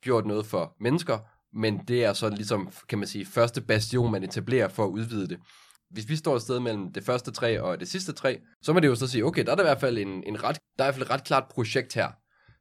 gjort 0.00 0.26
noget 0.26 0.46
for 0.46 0.76
mennesker, 0.80 1.18
men 1.52 1.80
det 1.88 2.04
er 2.04 2.12
så 2.12 2.28
ligesom, 2.28 2.70
kan 2.88 2.98
man 2.98 3.08
sige, 3.08 3.26
første 3.26 3.60
bastion, 3.60 4.12
man 4.12 4.22
etablerer 4.22 4.68
for 4.68 4.84
at 4.84 4.88
udvide 4.88 5.28
det 5.28 5.38
hvis 5.92 6.08
vi 6.08 6.16
står 6.16 6.36
et 6.36 6.42
sted 6.42 6.60
mellem 6.60 6.92
det 6.92 7.04
første 7.04 7.30
træ 7.30 7.58
og 7.60 7.80
det 7.80 7.88
sidste 7.88 8.12
træ, 8.12 8.36
så 8.62 8.72
må 8.72 8.80
det 8.80 8.88
jo 8.88 8.94
så 8.94 9.06
sige, 9.06 9.24
okay, 9.24 9.44
der 9.44 9.52
er 9.52 9.56
der 9.56 9.62
i 9.62 9.66
hvert 9.66 9.80
fald 9.80 9.98
en, 9.98 10.24
en 10.26 10.44
ret, 10.44 10.58
der 10.78 10.84
er 10.84 10.86
i 10.86 10.86
hvert 10.86 10.94
fald 10.94 11.06
et 11.06 11.10
ret 11.10 11.24
klart 11.24 11.44
projekt 11.50 11.94
her, 11.94 12.08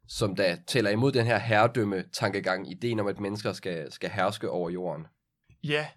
som 0.08 0.36
der 0.36 0.58
tæller 0.68 0.90
imod 0.90 1.12
den 1.12 1.26
her 1.26 1.38
herredømme 1.38 2.04
tankegang, 2.14 2.72
ideen 2.72 3.00
om, 3.00 3.08
at 3.08 3.20
mennesker 3.20 3.54
skal, 3.54 3.92
skal 3.92 4.10
herske 4.10 4.50
over 4.50 4.70
jorden. 4.70 5.06
Ja, 5.64 5.88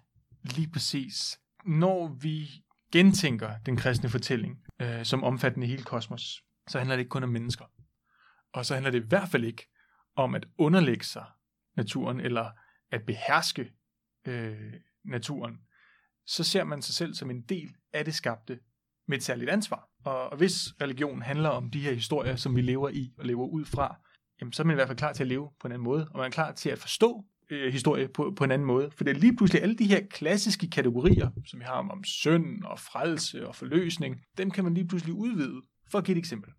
lige 0.43 0.69
præcis. 0.73 1.39
Når 1.65 2.17
vi 2.21 2.49
gentænker 2.91 3.49
den 3.65 3.77
kristne 3.77 4.09
fortælling, 4.09 4.57
øh, 4.81 5.05
som 5.05 5.23
omfattende 5.23 5.67
hele 5.67 5.83
kosmos, 5.83 6.41
så 6.67 6.77
handler 6.77 6.95
det 6.95 6.99
ikke 6.99 7.09
kun 7.09 7.23
om 7.23 7.29
mennesker. 7.29 7.65
Og 8.53 8.65
så 8.65 8.73
handler 8.73 8.91
det 8.91 9.03
i 9.03 9.07
hvert 9.07 9.29
fald 9.29 9.43
ikke 9.43 9.67
om 10.15 10.35
at 10.35 10.45
underlægge 10.57 11.05
sig 11.05 11.25
naturen, 11.77 12.19
eller 12.19 12.51
at 12.91 13.05
beherske 13.05 13.71
øh, 14.25 14.73
naturen 15.03 15.59
så 16.25 16.43
ser 16.43 16.63
man 16.63 16.81
sig 16.81 16.95
selv 16.95 17.13
som 17.13 17.29
en 17.29 17.41
del 17.41 17.75
af 17.93 18.05
det 18.05 18.15
skabte 18.15 18.59
med 19.07 19.17
et 19.17 19.23
særligt 19.23 19.49
ansvar. 19.49 19.89
Og, 20.05 20.29
og 20.29 20.37
hvis 20.37 20.81
religion 20.81 21.21
handler 21.21 21.49
om 21.49 21.69
de 21.69 21.79
her 21.79 21.93
historier, 21.93 22.35
som 22.35 22.55
vi 22.55 22.61
lever 22.61 22.89
i 22.89 23.13
og 23.17 23.25
lever 23.25 23.47
ud 23.47 23.65
fra, 23.65 23.95
jamen, 24.41 24.53
så 24.53 24.63
er 24.63 24.65
man 24.65 24.73
i 24.73 24.77
hvert 24.77 24.87
fald 24.87 24.97
klar 24.97 25.13
til 25.13 25.23
at 25.23 25.27
leve 25.27 25.49
på 25.59 25.67
en 25.67 25.71
anden 25.71 25.83
måde, 25.83 26.07
og 26.11 26.17
man 26.17 26.25
er 26.25 26.31
klar 26.31 26.51
til 26.51 26.69
at 26.69 26.79
forstå 26.79 27.25
øh, 27.49 27.73
historie 27.73 28.07
på, 28.07 28.33
på 28.37 28.43
en 28.43 28.51
anden 28.51 28.67
måde. 28.67 28.91
For 28.91 29.03
det 29.03 29.15
er 29.15 29.19
lige 29.19 29.35
pludselig 29.35 29.61
alle 29.61 29.75
de 29.75 29.87
her 29.87 30.01
klassiske 30.09 30.69
kategorier, 30.69 31.29
som 31.45 31.59
vi 31.59 31.65
har 31.65 31.73
om, 31.73 31.91
om 31.91 32.03
synd 32.03 32.63
og 32.63 32.79
frelse 32.79 33.47
og 33.47 33.55
forløsning, 33.55 34.21
dem 34.37 34.51
kan 34.51 34.63
man 34.63 34.73
lige 34.73 34.87
pludselig 34.87 35.13
udvide. 35.13 35.61
For 35.91 35.97
at 35.97 36.05
give 36.05 36.15
et 36.15 36.19
eksempel. 36.19 36.51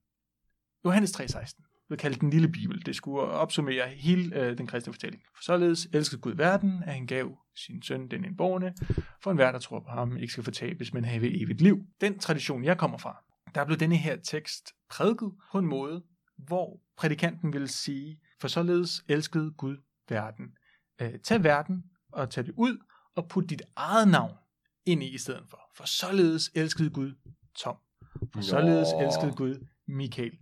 Johannes 0.84 1.20
3,16 1.20 1.86
blev 1.88 1.98
kaldt 1.98 2.20
den 2.20 2.30
lille 2.30 2.48
bibel. 2.48 2.86
Det 2.86 2.96
skulle 2.96 3.22
opsummere 3.22 3.88
hele 3.88 4.36
øh, 4.36 4.58
den 4.58 4.66
kristne 4.66 4.92
fortælling. 4.92 5.22
For 5.36 5.42
således 5.42 5.88
elskede 5.92 6.20
Gud 6.20 6.34
verden, 6.34 6.82
at 6.82 6.94
han 6.94 7.06
gav 7.06 7.38
sin 7.54 7.82
søn 7.82 8.08
den 8.08 8.24
indborgne, 8.24 8.74
for 9.22 9.30
en 9.30 9.38
der 9.38 9.58
tror 9.58 9.80
på 9.80 9.90
ham, 9.90 10.16
ikke 10.16 10.32
skal 10.32 10.44
fortabes, 10.44 10.92
men 10.92 11.04
have 11.04 11.42
evigt 11.42 11.60
liv. 11.60 11.78
Den 12.00 12.18
tradition, 12.18 12.64
jeg 12.64 12.78
kommer 12.78 12.98
fra, 12.98 13.24
der 13.54 13.64
blev 13.64 13.78
denne 13.78 13.96
her 13.96 14.16
tekst 14.16 14.72
prædiket 14.90 15.32
på 15.52 15.58
en 15.58 15.66
måde, 15.66 16.04
hvor 16.36 16.80
prædikanten 16.96 17.52
ville 17.52 17.68
sige, 17.68 18.20
for 18.40 18.48
således 18.48 19.04
elskede 19.08 19.50
Gud 19.50 19.76
verden. 20.08 20.44
Øh, 21.00 21.18
tag 21.24 21.44
verden 21.44 21.84
og 22.12 22.30
tag 22.30 22.46
det 22.46 22.54
ud 22.56 22.78
og 23.14 23.28
put 23.28 23.50
dit 23.50 23.62
eget 23.76 24.08
navn 24.08 24.32
ind 24.86 25.02
i 25.02 25.14
i 25.14 25.18
stedet 25.18 25.44
for. 25.50 25.60
For 25.76 25.84
således 25.84 26.50
elskede 26.54 26.90
Gud 26.90 27.14
Tom. 27.54 27.76
For 28.34 28.40
således 28.40 28.88
elskede 29.00 29.32
Gud 29.36 29.66
Michael. 29.88 30.32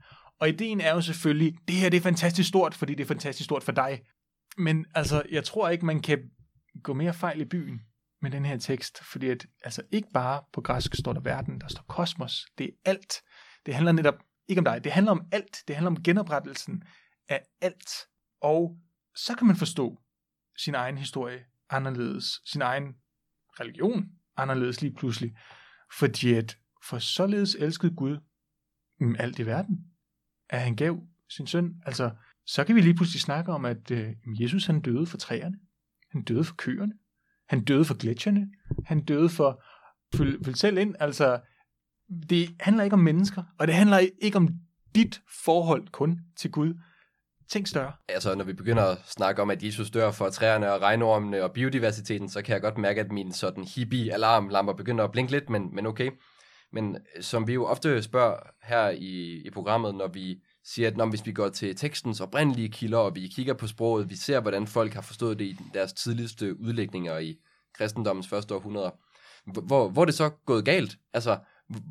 Og 0.40 0.48
ideen 0.48 0.80
er 0.80 0.94
jo 0.94 1.00
selvfølgelig, 1.00 1.56
det 1.68 1.76
her 1.76 1.88
det 1.88 1.96
er 1.96 2.00
fantastisk 2.00 2.48
stort, 2.48 2.74
fordi 2.74 2.94
det 2.94 3.02
er 3.02 3.08
fantastisk 3.08 3.44
stort 3.44 3.62
for 3.62 3.72
dig. 3.72 4.00
Men 4.56 4.86
altså, 4.94 5.22
jeg 5.30 5.44
tror 5.44 5.68
ikke, 5.68 5.86
man 5.86 6.02
kan 6.02 6.30
gå 6.82 6.94
mere 6.94 7.14
fejl 7.14 7.40
i 7.40 7.44
byen 7.44 7.80
med 8.22 8.30
den 8.30 8.44
her 8.44 8.56
tekst, 8.56 9.04
fordi 9.04 9.28
at, 9.28 9.46
altså 9.64 9.82
ikke 9.90 10.08
bare 10.14 10.42
på 10.52 10.60
græsk 10.60 10.94
står 10.94 11.12
der 11.12 11.20
verden, 11.20 11.60
der 11.60 11.68
står 11.68 11.84
kosmos, 11.88 12.46
det 12.58 12.66
er 12.66 12.90
alt. 12.90 13.14
Det 13.66 13.74
handler 13.74 13.92
netop 13.92 14.14
ikke 14.48 14.58
om 14.58 14.64
dig, 14.64 14.84
det 14.84 14.92
handler 14.92 15.12
om 15.12 15.26
alt. 15.32 15.56
Det 15.68 15.76
handler 15.76 15.90
om 15.90 16.02
genoprettelsen 16.02 16.82
af 17.28 17.42
alt. 17.60 17.90
Og 18.40 18.76
så 19.14 19.34
kan 19.34 19.46
man 19.46 19.56
forstå 19.56 20.00
sin 20.58 20.74
egen 20.74 20.98
historie 20.98 21.44
anderledes, 21.70 22.40
sin 22.46 22.62
egen 22.62 22.94
religion 23.60 24.04
anderledes 24.36 24.82
lige 24.82 24.94
pludselig. 24.94 25.36
Fordi 25.98 26.34
at 26.34 26.58
for 26.88 26.98
således 26.98 27.56
elskede 27.60 27.94
Gud 27.94 28.18
mm, 29.00 29.16
alt 29.18 29.38
i 29.38 29.46
verden, 29.46 29.84
at 30.50 30.60
han 30.60 30.76
gav 30.76 31.00
sin 31.28 31.46
søn. 31.46 31.74
Altså, 31.86 32.10
så 32.46 32.64
kan 32.64 32.76
vi 32.76 32.80
lige 32.80 32.94
pludselig 32.94 33.20
snakke 33.20 33.52
om, 33.52 33.64
at 33.64 33.90
øh, 33.90 34.14
Jesus 34.26 34.66
han 34.66 34.80
døde 34.80 35.06
for 35.06 35.16
træerne. 35.18 35.58
Han 36.10 36.22
døde 36.22 36.44
for 36.44 36.54
køerne. 36.54 36.92
Han 37.48 37.64
døde 37.64 37.84
for 37.84 37.94
gletsjerne. 37.94 38.48
Han 38.86 39.04
døde 39.04 39.28
for... 39.28 39.62
Følg, 40.16 40.44
følg 40.44 40.56
selv 40.56 40.78
ind, 40.78 40.94
altså... 41.00 41.40
det 42.28 42.56
handler 42.60 42.84
ikke 42.84 42.94
om 42.94 43.00
mennesker, 43.00 43.42
og 43.58 43.66
det 43.66 43.74
handler 43.74 43.98
ikke 44.22 44.36
om 44.36 44.48
dit 44.94 45.20
forhold 45.44 45.88
kun 45.88 46.20
til 46.36 46.50
Gud. 46.50 46.74
Tænk 47.48 47.66
større. 47.66 47.92
Altså, 48.08 48.34
når 48.34 48.44
vi 48.44 48.52
begynder 48.52 48.82
at 48.82 48.98
snakke 49.06 49.42
om, 49.42 49.50
at 49.50 49.62
Jesus 49.62 49.90
dør 49.90 50.10
for 50.10 50.28
træerne 50.28 50.72
og 50.72 50.80
regnormene 50.80 51.42
og 51.42 51.52
biodiversiteten, 51.52 52.28
så 52.28 52.42
kan 52.42 52.52
jeg 52.52 52.60
godt 52.62 52.78
mærke, 52.78 53.00
at 53.00 53.12
min 53.12 53.32
sådan 53.32 53.64
hippie-alarmlamper 53.64 54.72
begynder 54.72 55.04
at 55.04 55.12
blinke 55.12 55.32
lidt, 55.32 55.50
men, 55.50 55.74
men 55.74 55.86
okay. 55.86 56.10
Men 56.74 56.96
øh, 57.16 57.22
som 57.22 57.46
vi 57.46 57.52
jo 57.54 57.66
ofte 57.66 58.02
spørger 58.02 58.36
her 58.62 58.88
i, 58.90 59.42
i 59.46 59.50
programmet, 59.50 59.94
når 59.94 60.08
vi 60.08 60.42
siger, 60.64 60.88
at 60.88 60.96
når, 60.96 61.06
hvis 61.06 61.26
vi 61.26 61.32
går 61.32 61.48
til 61.48 61.76
tekstens 61.76 62.20
oprindelige 62.20 62.68
kilder, 62.68 62.98
og 62.98 63.14
vi 63.14 63.28
kigger 63.28 63.54
på 63.54 63.66
sproget, 63.66 64.10
vi 64.10 64.16
ser, 64.16 64.40
hvordan 64.40 64.66
folk 64.66 64.94
har 64.94 65.02
forstået 65.02 65.38
det 65.38 65.44
i 65.44 65.56
deres 65.74 65.92
tidligste 65.92 66.60
udlægninger 66.60 67.18
i 67.18 67.36
kristendommens 67.74 68.28
første 68.28 68.54
århundreder, 68.54 68.90
hvor, 69.46 69.88
hvor 69.88 70.02
er 70.02 70.06
det 70.06 70.14
så 70.14 70.28
gået 70.28 70.64
galt? 70.64 70.96
Altså, 71.12 71.38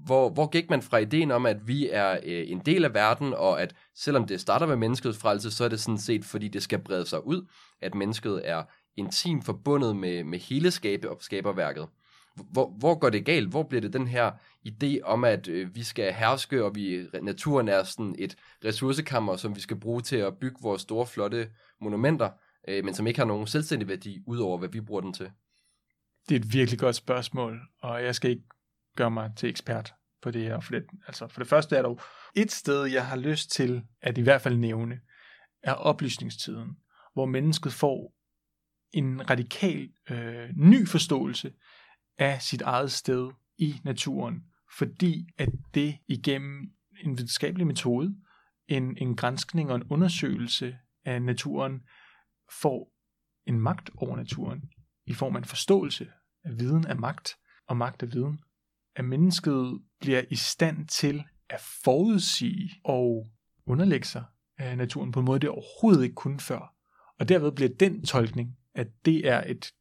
hvor, 0.05 0.29
hvor 0.29 0.47
gik 0.47 0.69
man 0.69 0.81
fra 0.81 0.97
ideen 0.97 1.31
om, 1.31 1.45
at 1.45 1.67
vi 1.67 1.89
er 1.89 2.11
øh, 2.11 2.51
en 2.51 2.59
del 2.59 2.85
af 2.85 2.93
verden, 2.93 3.33
og 3.33 3.61
at 3.61 3.75
selvom 3.95 4.27
det 4.27 4.41
starter 4.41 4.65
med 4.65 4.75
menneskets 4.75 5.17
frelse, 5.17 5.51
så 5.51 5.63
er 5.63 5.69
det 5.69 5.79
sådan 5.79 5.97
set, 5.97 6.25
fordi 6.25 6.47
det 6.47 6.63
skal 6.63 6.79
brede 6.79 7.05
sig 7.05 7.27
ud, 7.27 7.47
at 7.81 7.95
mennesket 7.95 8.41
er 8.43 8.63
intimt 8.97 9.45
forbundet 9.45 9.95
med, 9.95 10.23
med 10.23 10.39
hele 10.39 10.71
skabe 10.71 11.09
og 11.09 11.17
skaberværket. 11.21 11.87
Hvor, 12.35 12.69
hvor 12.79 12.99
går 12.99 13.09
det 13.09 13.25
galt? 13.25 13.49
Hvor 13.49 13.63
bliver 13.63 13.81
det 13.81 13.93
den 13.93 14.07
her 14.07 14.31
idé 14.67 15.01
om, 15.03 15.23
at 15.23 15.47
øh, 15.47 15.75
vi 15.75 15.83
skal 15.83 16.13
herske, 16.13 16.63
og 16.63 16.75
vi 16.75 17.07
naturen 17.21 17.67
er 17.67 17.83
sådan 17.83 18.15
et 18.19 18.35
ressourcekammer, 18.65 19.35
som 19.35 19.55
vi 19.55 19.61
skal 19.61 19.79
bruge 19.79 20.01
til 20.01 20.15
at 20.15 20.37
bygge 20.37 20.57
vores 20.61 20.81
store, 20.81 21.07
flotte 21.07 21.49
monumenter, 21.81 22.29
øh, 22.67 22.85
men 22.85 22.93
som 22.93 23.07
ikke 23.07 23.19
har 23.19 23.25
nogen 23.25 23.47
selvstændig 23.47 23.87
værdi, 23.87 24.23
udover 24.27 24.57
hvad 24.57 24.69
vi 24.69 24.81
bruger 24.81 25.01
den 25.01 25.13
til? 25.13 25.31
Det 26.29 26.35
er 26.35 26.39
et 26.39 26.53
virkelig 26.53 26.79
godt 26.79 26.95
spørgsmål, 26.95 27.59
og 27.81 28.03
jeg 28.03 28.15
skal 28.15 28.31
ikke 28.31 28.43
gøre 28.95 29.11
mig 29.11 29.31
til 29.37 29.49
ekspert 29.49 29.93
på 30.21 30.31
det 30.31 30.41
her. 30.41 30.59
For 30.59 30.71
det, 30.71 30.83
altså, 31.07 31.27
for 31.27 31.39
det 31.39 31.47
første 31.47 31.75
er 31.75 31.81
der 31.81 31.89
jo 31.89 31.99
et 32.35 32.51
sted, 32.51 32.85
jeg 32.85 33.07
har 33.07 33.17
lyst 33.17 33.51
til 33.51 33.83
at 34.01 34.17
i 34.17 34.21
hvert 34.21 34.41
fald 34.41 34.57
nævne, 34.57 34.99
er 35.63 35.73
oplysningstiden, 35.73 36.69
hvor 37.13 37.25
mennesket 37.25 37.73
får 37.73 38.15
en 38.93 39.29
radikal 39.29 39.89
øh, 40.09 40.49
ny 40.55 40.87
forståelse 40.87 41.53
af 42.17 42.41
sit 42.41 42.62
eget 42.62 42.91
sted 42.91 43.32
i 43.58 43.76
naturen, 43.84 44.43
fordi 44.78 45.28
at 45.38 45.49
det 45.73 45.97
igennem 46.08 46.71
en 47.04 47.17
videnskabelig 47.17 47.67
metode, 47.67 48.15
en, 48.67 48.97
en 48.97 49.15
grænskning 49.15 49.69
og 49.69 49.76
en 49.76 49.84
undersøgelse 49.89 50.78
af 51.06 51.21
naturen, 51.21 51.82
får 52.62 52.93
en 53.45 53.60
magt 53.60 53.89
over 53.97 54.15
naturen 54.15 54.63
i 55.06 55.13
form 55.13 55.36
af 55.36 55.39
en 55.39 55.45
forståelse 55.45 56.08
af 56.43 56.60
viden 56.60 56.88
af 56.88 56.95
magt 56.95 57.36
og 57.67 57.78
magt 57.78 58.04
af 58.04 58.13
viden. 58.13 58.39
At 58.95 59.06
mennesket 59.06 59.82
bliver 59.99 60.21
i 60.30 60.36
stand 60.36 60.88
til 60.88 61.23
at 61.49 61.62
forudsige 61.84 62.71
og 62.84 63.28
underlægge 63.65 64.08
sig 64.08 64.23
af 64.58 64.78
naturen 64.78 65.12
på 65.12 65.19
en 65.19 65.26
måde, 65.26 65.39
det 65.39 65.49
overhovedet 65.49 66.04
ikke 66.04 66.15
kunne 66.15 66.39
før. 66.39 66.76
Og 67.19 67.30
derved 67.30 67.52
bliver 67.52 67.69
den 67.80 68.06
tolkning, 68.06 68.58
at 68.76 68.88
det 69.06 69.28
er 69.28 69.43
et 69.47 69.73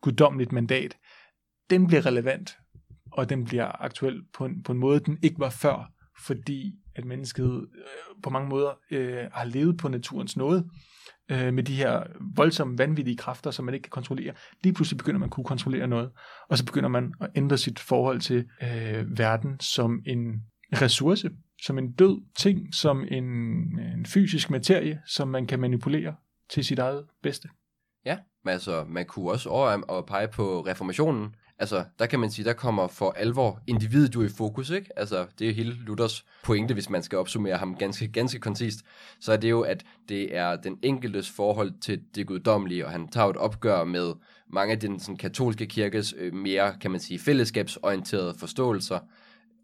guddommeligt 0.00 0.52
mandat, 0.52 0.98
den 1.70 1.86
bliver 1.86 2.06
relevant, 2.06 2.58
og 3.12 3.28
den 3.28 3.44
bliver 3.44 3.82
aktuel 3.82 4.22
på 4.34 4.44
en, 4.44 4.62
på 4.62 4.72
en 4.72 4.78
måde, 4.78 5.00
den 5.00 5.18
ikke 5.22 5.38
var 5.38 5.50
før, 5.50 5.92
fordi 6.26 6.74
at 6.94 7.04
mennesket 7.04 7.66
øh, 7.74 8.22
på 8.22 8.30
mange 8.30 8.48
måder 8.48 8.70
øh, 8.90 9.26
har 9.32 9.44
levet 9.44 9.76
på 9.76 9.88
naturens 9.88 10.36
nåde, 10.36 10.68
øh, 11.30 11.54
med 11.54 11.62
de 11.62 11.74
her 11.74 12.02
voldsomme, 12.36 12.78
vanvittige 12.78 13.16
kræfter, 13.16 13.50
som 13.50 13.64
man 13.64 13.74
ikke 13.74 13.84
kan 13.84 13.90
kontrollere. 13.90 14.34
Lige 14.62 14.74
pludselig 14.74 14.98
begynder 14.98 15.18
man 15.18 15.26
at 15.26 15.30
kunne 15.30 15.44
kontrollere 15.44 15.86
noget, 15.86 16.10
og 16.48 16.58
så 16.58 16.64
begynder 16.64 16.88
man 16.88 17.14
at 17.20 17.30
ændre 17.34 17.58
sit 17.58 17.78
forhold 17.78 18.20
til 18.20 18.48
øh, 18.62 19.18
verden 19.18 19.60
som 19.60 20.02
en 20.06 20.42
ressource, 20.72 21.30
som 21.62 21.78
en 21.78 21.92
død 21.92 22.22
ting, 22.36 22.74
som 22.74 23.04
en, 23.10 23.24
en 23.78 24.06
fysisk 24.06 24.50
materie, 24.50 25.00
som 25.06 25.28
man 25.28 25.46
kan 25.46 25.60
manipulere 25.60 26.14
til 26.50 26.64
sit 26.64 26.78
eget 26.78 27.06
bedste. 27.22 27.48
Ja, 28.04 28.18
men 28.44 28.52
altså, 28.52 28.84
man 28.88 29.06
kunne 29.06 29.30
også 29.30 29.48
over 29.48 29.98
at 29.98 30.06
pege 30.06 30.28
på 30.28 30.60
reformationen, 30.60 31.34
altså, 31.58 31.84
der 31.98 32.06
kan 32.06 32.20
man 32.20 32.30
sige, 32.30 32.44
der 32.44 32.52
kommer 32.52 32.86
for 32.86 33.10
alvor 33.10 33.60
individet 33.66 34.14
jo 34.14 34.22
i 34.22 34.28
fokus, 34.28 34.70
ikke? 34.70 34.98
Altså, 34.98 35.26
det 35.38 35.48
er 35.48 35.52
hele 35.52 35.72
Luthers 35.72 36.24
pointe, 36.44 36.74
hvis 36.74 36.90
man 36.90 37.02
skal 37.02 37.18
opsummere 37.18 37.56
ham 37.56 37.76
ganske, 37.76 38.08
ganske 38.08 38.38
koncist, 38.38 38.78
så 39.20 39.32
er 39.32 39.36
det 39.36 39.50
jo, 39.50 39.60
at 39.60 39.84
det 40.08 40.36
er 40.36 40.56
den 40.56 40.78
enkeltes 40.82 41.30
forhold 41.30 41.72
til 41.80 42.02
det 42.14 42.26
guddommelige, 42.26 42.86
og 42.86 42.92
han 42.92 43.08
tager 43.08 43.28
et 43.28 43.36
opgør 43.36 43.84
med 43.84 44.12
mange 44.52 44.72
af 44.72 44.80
den 44.80 45.00
sådan, 45.00 45.16
katolske 45.16 45.66
kirkes 45.66 46.14
øh, 46.18 46.34
mere, 46.34 46.76
kan 46.80 46.90
man 46.90 47.00
sige, 47.00 47.18
fællesskabsorienterede 47.18 48.34
forståelser, 48.38 48.98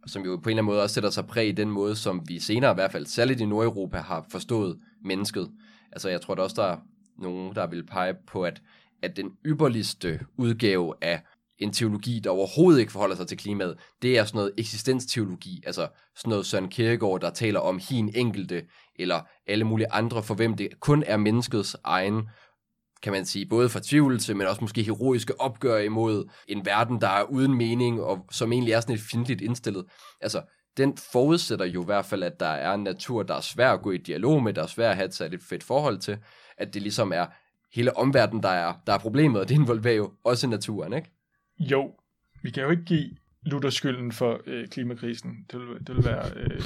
som 0.07 0.23
jo 0.23 0.37
på 0.37 0.49
en 0.49 0.51
eller 0.51 0.63
anden 0.63 0.65
måde 0.65 0.83
også 0.83 0.95
sætter 0.95 1.11
sig 1.11 1.27
præg 1.27 1.49
i 1.49 1.53
den 1.53 1.71
måde, 1.71 1.97
som 1.97 2.23
vi 2.29 2.39
senere 2.39 2.71
i 2.71 2.75
hvert 2.75 2.93
fald, 2.93 3.07
særligt 3.07 3.41
i 3.41 3.47
Nordeuropa, 3.47 3.99
har 3.99 4.27
forstået 4.31 4.79
mennesket. 5.05 5.51
Altså, 5.93 6.09
jeg 6.09 6.21
tror 6.21 6.35
der 6.35 6.43
også, 6.43 6.63
der 6.63 6.69
er 6.69 6.77
nogen, 7.19 7.55
der 7.55 7.67
vil 7.67 7.87
pege 7.87 8.15
på, 8.27 8.45
at, 8.45 8.63
at 9.03 9.17
den 9.17 9.33
ypperligste 9.47 10.21
udgave 10.37 10.95
af 11.01 11.23
en 11.61 11.73
teologi, 11.73 12.21
der 12.25 12.31
overhovedet 12.31 12.81
ikke 12.81 12.93
forholder 12.93 13.17
sig 13.17 13.27
til 13.27 13.39
klimaet, 13.39 13.79
det 14.03 14.19
er 14.19 14.25
sådan 14.25 14.39
noget 14.39 14.53
eksistensteologi, 14.59 15.63
altså 15.67 15.89
sådan 16.17 16.31
noget 16.31 16.47
Søren 16.47 16.69
Kierkegaard, 16.69 17.21
der 17.21 17.31
taler 17.31 17.61
om 17.61 17.81
hin 17.89 18.13
enkelte, 18.15 18.63
eller 18.99 19.21
alle 19.47 19.65
mulige 19.65 19.93
andre, 19.93 20.23
for 20.23 20.35
hvem 20.35 20.55
det 20.55 20.81
kun 20.81 21.05
er 21.07 21.17
menneskets 21.17 21.77
egen, 21.85 22.29
kan 23.03 23.13
man 23.13 23.25
sige, 23.25 23.47
både 23.47 23.69
fortvivlelse, 23.69 24.35
men 24.35 24.47
også 24.47 24.61
måske 24.61 24.83
heroiske 24.83 25.41
opgør 25.41 25.79
imod 25.79 26.31
en 26.49 26.67
verden, 26.67 27.01
der 27.01 27.09
er 27.09 27.23
uden 27.23 27.55
mening, 27.55 28.03
og 28.03 28.27
som 28.31 28.53
egentlig 28.53 28.73
er 28.73 28.81
sådan 28.81 28.95
et 28.95 29.01
fjendtligt 29.01 29.41
indstillet. 29.41 29.85
Altså, 30.21 30.43
den 30.77 30.97
forudsætter 31.13 31.65
jo 31.65 31.83
i 31.83 31.85
hvert 31.85 32.05
fald, 32.05 32.23
at 32.23 32.41
der 32.41 32.47
er 32.47 32.75
en 32.75 32.83
natur, 32.83 33.23
der 33.23 33.35
er 33.35 33.41
svær 33.41 33.73
at 33.73 33.83
gå 33.83 33.91
i 33.91 33.97
dialog 33.97 34.43
med, 34.43 34.55
der 34.55 34.63
er 34.63 34.67
svær 34.67 34.91
at 34.91 34.97
have 34.97 35.07
et 35.07 35.21
et 35.21 35.43
fedt 35.49 35.65
forhold 35.65 35.99
til, 35.99 36.19
at 36.59 36.75
det 36.75 36.83
ligesom 36.83 37.13
er 37.13 37.27
hele 37.75 37.97
omverdenen, 37.97 38.43
der 38.43 38.49
er, 38.49 38.75
der 38.87 38.93
er 38.93 38.99
problemet, 38.99 39.41
og 39.41 39.49
det 39.49 39.55
involverer 39.55 39.97
jo 39.97 40.13
også 40.25 40.47
naturen, 40.47 40.93
ikke? 40.93 41.11
Jo, 41.61 41.95
vi 42.43 42.51
kan 42.51 42.63
jo 42.63 42.71
ikke 42.71 42.85
give 42.85 43.17
Luther 43.43 43.71
skylden 43.71 44.13
for 44.13 44.41
øh, 44.47 44.69
klimakrisen. 44.69 45.47
Det 45.53 45.61
vil, 45.61 45.87
det 45.87 45.97
vil 45.97 46.05
være 46.05 46.31
øh, 46.37 46.61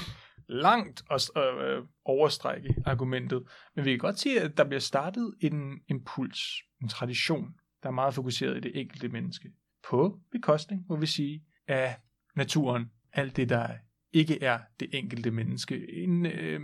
langt 0.49 1.05
at 1.11 1.31
øh, 1.37 1.77
øh, 1.77 1.83
overstrække 2.05 2.75
argumentet. 2.87 3.43
Men 3.77 3.85
vi 3.85 3.91
kan 3.91 3.99
godt 3.99 4.19
sige, 4.19 4.41
at 4.41 4.57
der 4.57 4.65
bliver 4.65 4.81
startet 4.81 5.35
en 5.41 5.81
impuls, 5.89 6.41
en 6.83 6.89
tradition, 6.89 7.55
der 7.83 7.89
er 7.89 7.93
meget 7.93 8.15
fokuseret 8.15 8.57
i 8.57 8.61
det 8.61 8.81
enkelte 8.81 9.09
menneske. 9.09 9.53
På 9.89 10.21
bekostning, 10.33 10.85
må 10.89 10.97
vi 10.97 11.07
sige, 11.07 11.45
af 11.69 11.97
naturen. 12.37 12.91
Alt 13.13 13.37
det, 13.37 13.49
der 13.49 13.69
ikke 14.13 14.43
er 14.43 14.59
det 14.81 14.89
enkelte 14.93 15.31
menneske. 15.31 15.93
En 15.93 16.27
øh, 16.27 16.61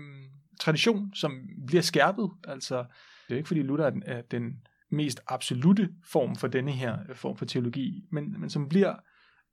tradition, 0.61 1.15
som 1.15 1.49
bliver 1.67 1.83
skærpet. 1.83 2.31
Altså, 2.45 2.85
det 3.29 3.35
er 3.35 3.37
ikke 3.37 3.49
fordi 3.49 3.63
Luther 3.63 3.93
er 4.07 4.23
den 4.23 4.67
mest 4.91 5.21
absolute 5.27 5.91
form 6.13 6.37
for 6.37 6.49
denne 6.49 6.73
her 6.73 6.99
øh, 7.09 7.17
form 7.17 7.37
for 7.37 7.45
teologi, 7.45 8.05
men, 8.13 8.41
men 8.41 8.51
som 8.51 8.69
bliver 8.69 8.95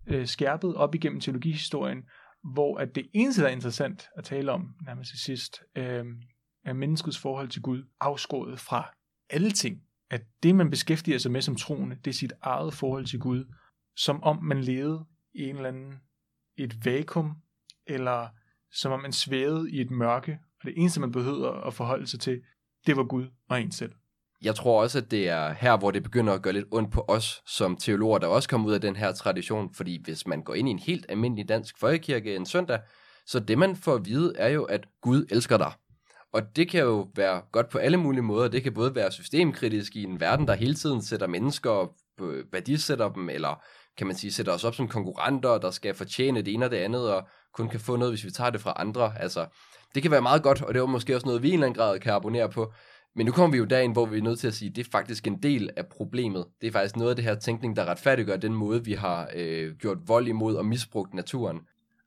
øh, 0.08 0.28
skærpet 0.28 0.76
op 0.76 0.96
igennem 0.96 1.20
teologihistorien, 1.20 2.04
hvor 2.54 2.78
at 2.78 2.96
det 2.96 3.08
eneste, 3.14 3.42
der 3.42 3.48
er 3.48 3.52
interessant 3.52 4.08
at 4.18 4.24
tale 4.24 4.52
om, 4.52 4.76
nærmest 4.86 5.10
til 5.10 5.20
sidst, 5.20 5.62
øh, 5.76 6.06
er 6.66 6.74
menneskets 6.74 7.20
forhold 7.20 7.50
til 7.50 7.62
Gud, 7.62 7.84
afskåret 8.00 8.60
fra 8.60 8.92
alle 9.30 9.52
ting. 9.52 9.82
At 10.10 10.22
det, 10.44 10.56
man 10.56 10.70
beskæftiger 10.70 11.18
sig 11.18 11.32
med 11.32 11.42
som 11.42 11.56
troende, 11.56 11.96
det 11.96 12.08
er 12.08 12.16
sit 12.16 12.34
eget 12.42 12.74
forhold 12.74 13.06
til 13.06 13.20
Gud, 13.20 13.54
som 13.96 14.24
om 14.24 14.44
man 14.44 14.62
levede 14.62 15.06
i 15.34 15.44
en 15.44 15.56
eller 15.56 15.70
anden 15.70 15.94
et 16.58 16.86
vakuum, 16.86 17.36
eller 17.86 18.28
som 18.72 18.92
om 18.92 19.02
man 19.02 19.12
svævede 19.12 19.72
i 19.72 19.82
et 19.82 19.92
mørke, 19.92 20.40
og 20.60 20.66
det 20.66 20.74
eneste, 20.78 21.00
man 21.00 21.12
behøver 21.12 21.52
at 21.52 21.74
forholde 21.74 22.08
sig 22.08 22.20
til, 22.20 22.42
det 22.88 22.98
var 22.98 23.04
Gud 23.04 23.28
og 23.50 23.62
en 23.62 23.72
selv 23.72 23.94
jeg 24.42 24.56
tror 24.56 24.82
også, 24.82 24.98
at 24.98 25.12
det 25.12 25.30
er 25.30 25.54
her, 25.54 25.78
hvor 25.78 25.92
det 25.92 26.04
begynder 26.04 26.34
at 26.34 26.42
gøre 26.42 26.54
lidt 26.54 26.66
ondt 26.72 26.92
på 26.92 27.06
os 27.08 27.42
som 27.46 27.78
teologer, 27.78 28.18
der 28.18 28.28
også 28.28 28.50
kommer 28.50 28.68
ud 28.68 28.74
af 28.74 28.82
den 28.82 28.96
her 28.96 29.12
tradition. 29.12 29.74
Fordi 29.74 30.02
hvis 30.04 30.28
man 30.28 30.44
går 30.44 30.54
ind 30.54 30.68
i 30.68 30.72
en 30.72 30.80
helt 30.80 31.06
almindelig 31.10 31.50
dansk 31.50 31.80
folkekirke 31.80 32.36
en 32.36 32.46
søndag, 32.46 32.80
så 33.26 33.40
det 33.40 33.58
man 33.58 33.76
får 33.76 33.96
at 33.96 34.06
vide 34.06 34.34
er 34.38 34.50
jo, 34.50 34.64
at 34.64 34.86
Gud 35.02 35.26
elsker 35.30 35.58
dig. 35.58 35.72
Og 36.34 36.42
det 36.56 36.70
kan 36.70 36.82
jo 36.82 37.08
være 37.16 37.42
godt 37.52 37.70
på 37.70 37.78
alle 37.78 37.98
mulige 37.98 38.22
måder. 38.22 38.48
Det 38.48 38.64
kan 38.64 38.74
både 38.74 38.96
være 38.96 39.12
systemkritisk 39.12 39.96
i 39.96 40.04
en 40.04 40.20
verden, 40.20 40.48
der 40.48 40.54
hele 40.54 40.74
tiden 40.74 41.02
sætter 41.02 41.28
mennesker 41.28 41.94
på 42.18 42.34
værdisætter 42.52 43.10
dem, 43.10 43.30
eller 43.30 43.64
kan 43.98 44.08
man 44.08 44.16
sige, 44.16 44.34
sætter 44.34 44.54
os 44.54 44.64
op 44.64 44.76
som 44.76 44.88
konkurrenter, 44.88 45.58
der 45.58 45.72
skal 45.72 45.94
fortjene 45.94 46.42
det 46.42 46.54
ene 46.54 46.66
og 46.66 46.72
det 46.72 46.78
andet, 46.78 47.14
og 47.14 47.28
kun 47.54 47.70
kan 47.70 47.80
få 47.80 47.96
noget, 47.96 48.12
hvis 48.12 48.26
vi 48.26 48.32
tager 48.32 48.50
det 48.50 48.62
fra 48.62 48.74
andre. 48.76 49.14
Altså, 49.20 49.46
det 49.96 50.02
kan 50.02 50.12
være 50.12 50.22
meget 50.22 50.44
godt, 50.44 50.62
og 50.62 50.74
det 50.74 50.80
er 50.80 50.86
måske 50.86 51.16
også 51.16 51.28
noget, 51.28 51.44
vi 51.44 51.48
i 51.48 51.52
en 51.52 51.54
eller 51.54 51.68
anden 51.68 51.78
grad 51.78 52.00
kan 52.00 52.14
abonnere 52.14 52.50
på. 52.50 52.74
Men 53.18 53.26
nu 53.26 53.32
kommer 53.32 53.52
vi 53.52 53.58
jo 53.58 53.66
derind, 53.66 53.94
hvor 53.94 54.06
vi 54.06 54.18
er 54.18 54.22
nødt 54.22 54.40
til 54.40 54.48
at 54.48 54.54
sige, 54.54 54.70
at 54.70 54.76
det 54.76 54.86
er 54.86 54.90
faktisk 54.92 55.28
en 55.28 55.44
del 55.44 55.70
af 55.78 55.88
problemet. 55.88 56.46
Det 56.62 56.68
er 56.68 56.72
faktisk 56.72 56.96
noget 56.96 57.10
af 57.10 57.16
det 57.16 57.26
her 57.26 57.36
tænkning, 57.36 57.76
der 57.76 57.86
retfærdiggør 57.86 58.38
den 58.38 58.54
måde, 58.54 58.86
vi 58.86 58.94
har 58.94 59.30
øh, 59.36 59.76
gjort 59.76 59.98
vold 60.06 60.28
imod 60.28 60.56
og 60.56 60.66
misbrugt 60.66 61.14
naturen. 61.14 61.60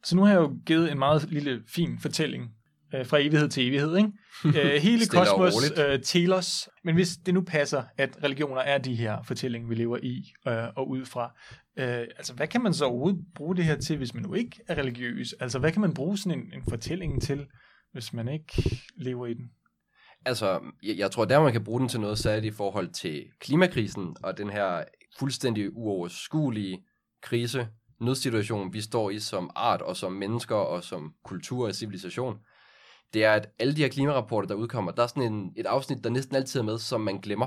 Så 0.05 0.17
nu 0.17 0.23
har 0.23 0.33
jeg 0.33 0.41
jo 0.41 0.57
givet 0.67 0.93
en 0.93 0.99
meget 0.99 1.31
lille 1.31 1.63
fin 1.69 1.99
fortælling 1.99 2.51
øh, 2.95 3.07
fra 3.07 3.19
evighed 3.19 3.49
til 3.49 3.69
evighed. 3.69 3.97
Ikke? 3.97 4.11
Øh, 4.45 4.83
hele 4.83 5.07
kosmos 5.07 5.73
øh, 5.79 6.01
telos. 6.03 6.69
Men 6.85 6.95
hvis 6.95 7.17
det 7.27 7.35
nu 7.35 7.41
passer, 7.41 7.83
at 7.99 8.19
religioner 8.25 8.61
er 8.61 8.79
de 8.79 8.95
her 8.95 9.23
fortællinger, 9.23 9.69
vi 9.69 9.75
lever 9.75 9.99
i 10.03 10.33
øh, 10.49 10.55
og 10.77 10.91
ud 10.91 11.05
fra, 11.05 11.35
øh, 11.77 12.07
altså 12.19 12.35
hvad 12.35 12.47
kan 12.47 12.63
man 12.63 12.75
så 12.75 12.85
overhovedet 12.85 13.21
bruge 13.35 13.57
det 13.57 13.65
her 13.65 13.77
til, 13.77 13.97
hvis 13.97 14.15
man 14.15 14.23
nu 14.23 14.35
ikke 14.35 14.61
er 14.69 14.79
religiøs? 14.79 15.33
Altså 15.33 15.59
hvad 15.59 15.73
kan 15.73 15.81
man 15.81 15.95
bruge 15.95 16.19
sådan 16.19 16.39
en, 16.39 16.45
en 16.55 16.63
fortælling 16.69 17.23
til, 17.23 17.47
hvis 17.93 18.13
man 18.13 18.29
ikke 18.29 18.81
lever 18.97 19.27
i 19.27 19.35
den? 19.35 19.51
Altså, 20.27 20.61
jeg, 20.83 20.99
jeg 20.99 21.11
tror, 21.11 21.25
der 21.25 21.43
man 21.43 21.53
kan 21.53 21.65
bruge 21.65 21.81
den 21.81 21.89
til 21.89 22.01
noget 22.01 22.19
særligt 22.19 22.55
i 22.55 22.57
forhold 22.57 22.89
til 22.89 23.25
klimakrisen 23.39 24.17
og 24.23 24.39
den 24.39 24.51
her 24.51 24.85
fuldstændig 25.19 25.77
uoverskuelige 25.77 26.85
krise, 27.23 27.69
nødsituation, 28.01 28.73
vi 28.73 28.81
står 28.81 29.11
i 29.11 29.19
som 29.19 29.51
art 29.55 29.83
og 29.83 29.97
som 29.97 30.13
mennesker 30.13 30.57
og 30.57 30.85
som 30.85 31.15
kultur 31.25 31.67
og 31.67 31.75
civilisation, 31.75 32.39
det 33.15 33.25
er, 33.25 33.33
at 33.33 33.49
alle 33.59 33.77
de 33.77 33.83
her 33.83 33.89
klimarapporter, 33.89 34.49
der 34.49 34.55
udkommer, 34.55 34.93
der 34.93 35.03
er 35.03 35.07
sådan 35.07 35.33
en, 35.33 35.53
et 35.57 35.67
afsnit, 35.67 36.05
der 36.05 36.11
næsten 36.11 36.37
altid 36.37 36.61
er 36.61 36.65
med, 36.65 36.79
som 36.79 37.01
man 37.01 37.21
glemmer. 37.21 37.47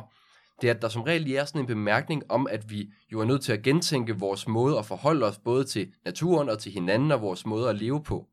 Det 0.62 0.70
er, 0.70 0.74
at 0.74 0.82
der 0.82 0.88
som 0.90 1.02
regel 1.02 1.32
er 1.32 1.46
sådan 1.46 1.62
en 1.62 1.68
bemærkning 1.68 2.24
om, 2.30 2.48
at 2.50 2.72
vi 2.72 2.90
jo 3.12 3.20
er 3.20 3.26
nødt 3.26 3.42
til 3.42 3.54
at 3.54 3.62
gentænke 3.62 4.20
vores 4.20 4.48
måde 4.48 4.78
at 4.78 4.86
forholde 4.86 5.26
os 5.26 5.38
både 5.38 5.64
til 5.64 5.94
naturen 6.06 6.50
og 6.50 6.60
til 6.60 6.72
hinanden 6.72 7.12
og 7.12 7.22
vores 7.22 7.46
måde 7.46 7.70
at 7.70 7.76
leve 7.76 8.04
på. 8.04 8.28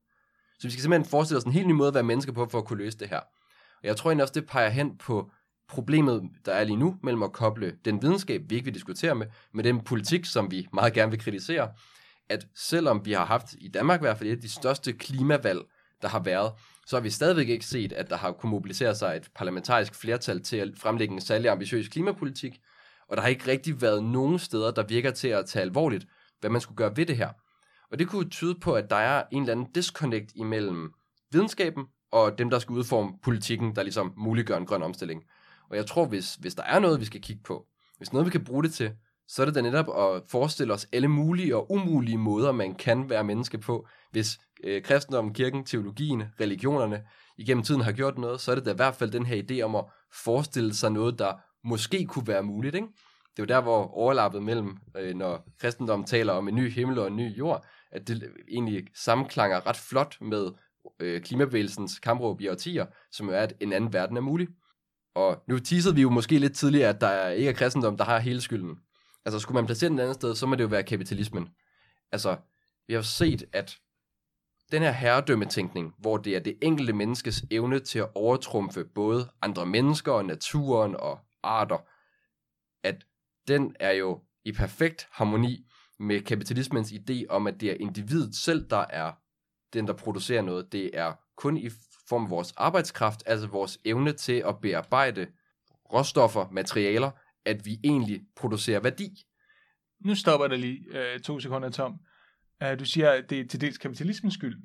Så 0.58 0.66
vi 0.66 0.70
skal 0.70 0.82
simpelthen 0.82 1.10
forestille 1.10 1.38
os 1.38 1.44
en 1.44 1.52
helt 1.52 1.68
ny 1.68 1.72
måde 1.72 1.88
at 1.88 1.94
være 1.94 2.02
mennesker 2.02 2.32
på 2.32 2.46
for 2.50 2.58
at 2.58 2.64
kunne 2.64 2.78
løse 2.78 2.98
det 2.98 3.08
her. 3.08 3.20
Og 3.82 3.86
jeg 3.86 3.96
tror 3.96 4.10
egentlig 4.10 4.22
også, 4.22 4.34
det 4.34 4.46
peger 4.46 4.68
hen 4.68 4.98
på 4.98 5.30
problemet, 5.68 6.22
der 6.44 6.52
er 6.52 6.64
lige 6.64 6.76
nu, 6.76 6.96
mellem 7.02 7.22
at 7.22 7.32
koble 7.32 7.76
den 7.84 8.02
videnskab, 8.02 8.42
vi 8.48 8.54
ikke 8.54 8.64
vil 8.64 8.74
diskutere 8.74 9.14
med, 9.14 9.26
med 9.54 9.64
den 9.64 9.80
politik, 9.80 10.24
som 10.24 10.50
vi 10.50 10.68
meget 10.72 10.92
gerne 10.92 11.10
vil 11.10 11.20
kritisere. 11.20 11.68
At 12.28 12.46
selvom 12.54 13.04
vi 13.04 13.12
har 13.12 13.24
haft, 13.24 13.54
i 13.58 13.68
Danmark 13.68 14.00
i 14.00 14.04
hvert 14.04 14.18
fald, 14.18 14.28
et 14.28 14.36
af 14.36 14.40
de 14.40 14.48
største 14.48 14.92
klimavalg, 14.92 15.60
der 16.02 16.08
har 16.08 16.22
været, 16.22 16.52
så 16.86 16.96
har 16.96 17.00
vi 17.00 17.10
stadigvæk 17.10 17.48
ikke 17.48 17.66
set, 17.66 17.92
at 17.92 18.10
der 18.10 18.16
har 18.16 18.32
kunnet 18.32 18.50
mobilisere 18.50 18.94
sig 18.94 19.16
et 19.16 19.30
parlamentarisk 19.34 19.94
flertal 19.94 20.42
til 20.42 20.56
at 20.56 20.68
fremlægge 20.76 21.14
en 21.14 21.20
særlig 21.20 21.50
ambitiøs 21.50 21.88
klimapolitik, 21.88 22.60
og 23.08 23.16
der 23.16 23.22
har 23.22 23.28
ikke 23.28 23.50
rigtig 23.50 23.82
været 23.82 24.04
nogen 24.04 24.38
steder, 24.38 24.70
der 24.70 24.82
virker 24.82 25.10
til 25.10 25.28
at 25.28 25.46
tage 25.46 25.62
alvorligt, 25.62 26.06
hvad 26.40 26.50
man 26.50 26.60
skulle 26.60 26.76
gøre 26.76 26.96
ved 26.96 27.06
det 27.06 27.16
her. 27.16 27.28
Og 27.90 27.98
det 27.98 28.08
kunne 28.08 28.30
tyde 28.30 28.54
på, 28.54 28.74
at 28.74 28.90
der 28.90 28.96
er 28.96 29.22
en 29.32 29.42
eller 29.42 29.52
anden 29.52 29.72
disconnect 29.72 30.32
imellem 30.34 30.92
videnskaben 31.32 31.84
og 32.12 32.38
dem, 32.38 32.50
der 32.50 32.58
skal 32.58 32.72
udforme 32.72 33.12
politikken, 33.22 33.76
der 33.76 33.82
ligesom 33.82 34.12
muliggør 34.16 34.56
en 34.56 34.66
grøn 34.66 34.82
omstilling. 34.82 35.24
Og 35.70 35.76
jeg 35.76 35.86
tror, 35.86 36.04
hvis, 36.04 36.34
hvis 36.34 36.54
der 36.54 36.62
er 36.62 36.78
noget, 36.78 37.00
vi 37.00 37.04
skal 37.04 37.20
kigge 37.20 37.42
på, 37.42 37.66
hvis 37.98 38.12
noget, 38.12 38.26
vi 38.26 38.30
kan 38.30 38.44
bruge 38.44 38.62
det 38.62 38.72
til, 38.72 38.92
så 39.28 39.42
er 39.42 39.46
det 39.46 39.54
da 39.54 39.60
netop 39.60 39.88
at 39.88 40.22
forestille 40.28 40.72
os 40.72 40.88
alle 40.92 41.08
mulige 41.08 41.56
og 41.56 41.72
umulige 41.72 42.18
måder, 42.18 42.52
man 42.52 42.74
kan 42.74 43.10
være 43.10 43.24
menneske 43.24 43.58
på. 43.58 43.86
Hvis 44.10 44.40
øh, 44.64 44.82
kristendommen, 44.82 45.34
kirken, 45.34 45.64
teologien, 45.64 46.22
religionerne 46.40 47.02
igennem 47.38 47.64
tiden 47.64 47.80
har 47.80 47.92
gjort 47.92 48.18
noget, 48.18 48.40
så 48.40 48.50
er 48.50 48.54
det 48.54 48.64
da 48.64 48.70
i 48.70 48.76
hvert 48.76 48.94
fald 48.94 49.10
den 49.10 49.26
her 49.26 49.42
idé 49.42 49.62
om 49.62 49.74
at 49.76 49.84
forestille 50.12 50.74
sig 50.74 50.92
noget, 50.92 51.18
der 51.18 51.32
måske 51.64 52.06
kunne 52.06 52.26
være 52.26 52.42
muligt. 52.42 52.74
Ikke? 52.74 52.86
Det 53.36 53.38
er 53.38 53.42
jo 53.42 53.44
der, 53.44 53.60
hvor 53.60 53.96
overlappet 53.96 54.42
mellem, 54.42 54.76
øh, 54.96 55.14
når 55.14 55.48
kristendommen 55.60 56.06
taler 56.06 56.32
om 56.32 56.48
en 56.48 56.54
ny 56.54 56.70
himmel 56.70 56.98
og 56.98 57.06
en 57.06 57.16
ny 57.16 57.38
jord, 57.38 57.64
at 57.90 58.08
det 58.08 58.32
egentlig 58.48 58.86
sammenklanger 58.94 59.66
ret 59.66 59.76
flot 59.76 60.16
med 60.20 60.50
øh, 61.00 61.22
klimabevægelsens 61.22 61.98
kampråb 61.98 62.40
i 62.40 62.48
årtier, 62.48 62.86
som 63.10 63.28
er, 63.28 63.38
at 63.38 63.54
en 63.60 63.72
anden 63.72 63.92
verden 63.92 64.16
er 64.16 64.20
mulig. 64.20 64.48
Og 65.14 65.42
nu 65.48 65.58
teasede 65.58 65.94
vi 65.94 66.02
jo 66.02 66.10
måske 66.10 66.38
lidt 66.38 66.54
tidligere, 66.54 66.88
at 66.88 67.00
der 67.00 67.28
ikke 67.28 67.50
er 67.50 67.54
kristendom, 67.54 67.96
der 67.96 68.04
har 68.04 68.18
hele 68.18 68.40
skylden. 68.40 68.78
Altså 69.24 69.38
skulle 69.38 69.56
man 69.56 69.66
placere 69.66 69.90
den 69.90 69.98
et 69.98 70.02
andet 70.02 70.14
sted, 70.14 70.34
så 70.34 70.46
må 70.46 70.54
det 70.54 70.62
jo 70.62 70.68
være 70.68 70.82
kapitalismen. 70.82 71.48
Altså, 72.12 72.36
vi 72.86 72.94
har 72.94 73.02
set, 73.02 73.44
at 73.52 73.78
den 74.72 74.82
her 74.82 74.90
herredømmetænkning, 74.90 75.94
hvor 75.98 76.16
det 76.16 76.36
er 76.36 76.40
det 76.40 76.58
enkelte 76.62 76.92
menneskes 76.92 77.44
evne 77.50 77.78
til 77.78 77.98
at 77.98 78.08
overtrumfe 78.14 78.84
både 78.84 79.28
andre 79.42 79.66
mennesker 79.66 80.12
og 80.12 80.24
naturen 80.24 80.96
og 80.96 81.18
arter, 81.42 81.78
at 82.86 83.04
den 83.48 83.76
er 83.80 83.92
jo 83.92 84.20
i 84.44 84.52
perfekt 84.52 85.08
harmoni 85.10 85.66
med 85.98 86.20
kapitalismens 86.20 86.92
idé 86.92 87.26
om, 87.28 87.46
at 87.46 87.60
det 87.60 87.70
er 87.70 87.76
individet 87.80 88.34
selv, 88.34 88.70
der 88.70 88.84
er 88.90 89.12
den, 89.72 89.86
der 89.86 89.92
producerer 89.92 90.42
noget. 90.42 90.72
Det 90.72 90.90
er 90.92 91.12
kun 91.36 91.56
i 91.56 91.70
form 92.08 92.24
af 92.24 92.30
vores 92.30 92.52
arbejdskraft, 92.56 93.22
altså 93.26 93.46
vores 93.46 93.78
evne 93.84 94.12
til 94.12 94.42
at 94.46 94.60
bearbejde 94.60 95.26
råstoffer, 95.92 96.48
materialer, 96.50 97.10
at 97.44 97.66
vi 97.66 97.80
egentlig 97.84 98.22
producerer 98.36 98.80
værdi. 98.80 99.24
Nu 100.04 100.14
stopper 100.14 100.46
der 100.46 100.56
lige 100.56 100.84
øh, 100.90 101.20
to 101.20 101.40
sekunder, 101.40 101.70
Tom. 101.70 102.00
Uh, 102.64 102.78
du 102.78 102.84
siger, 102.84 103.10
at 103.10 103.30
det 103.30 103.40
er 103.40 103.46
til 103.46 103.60
dels 103.60 103.78
kapitalismens 103.78 104.34
skyld. 104.34 104.62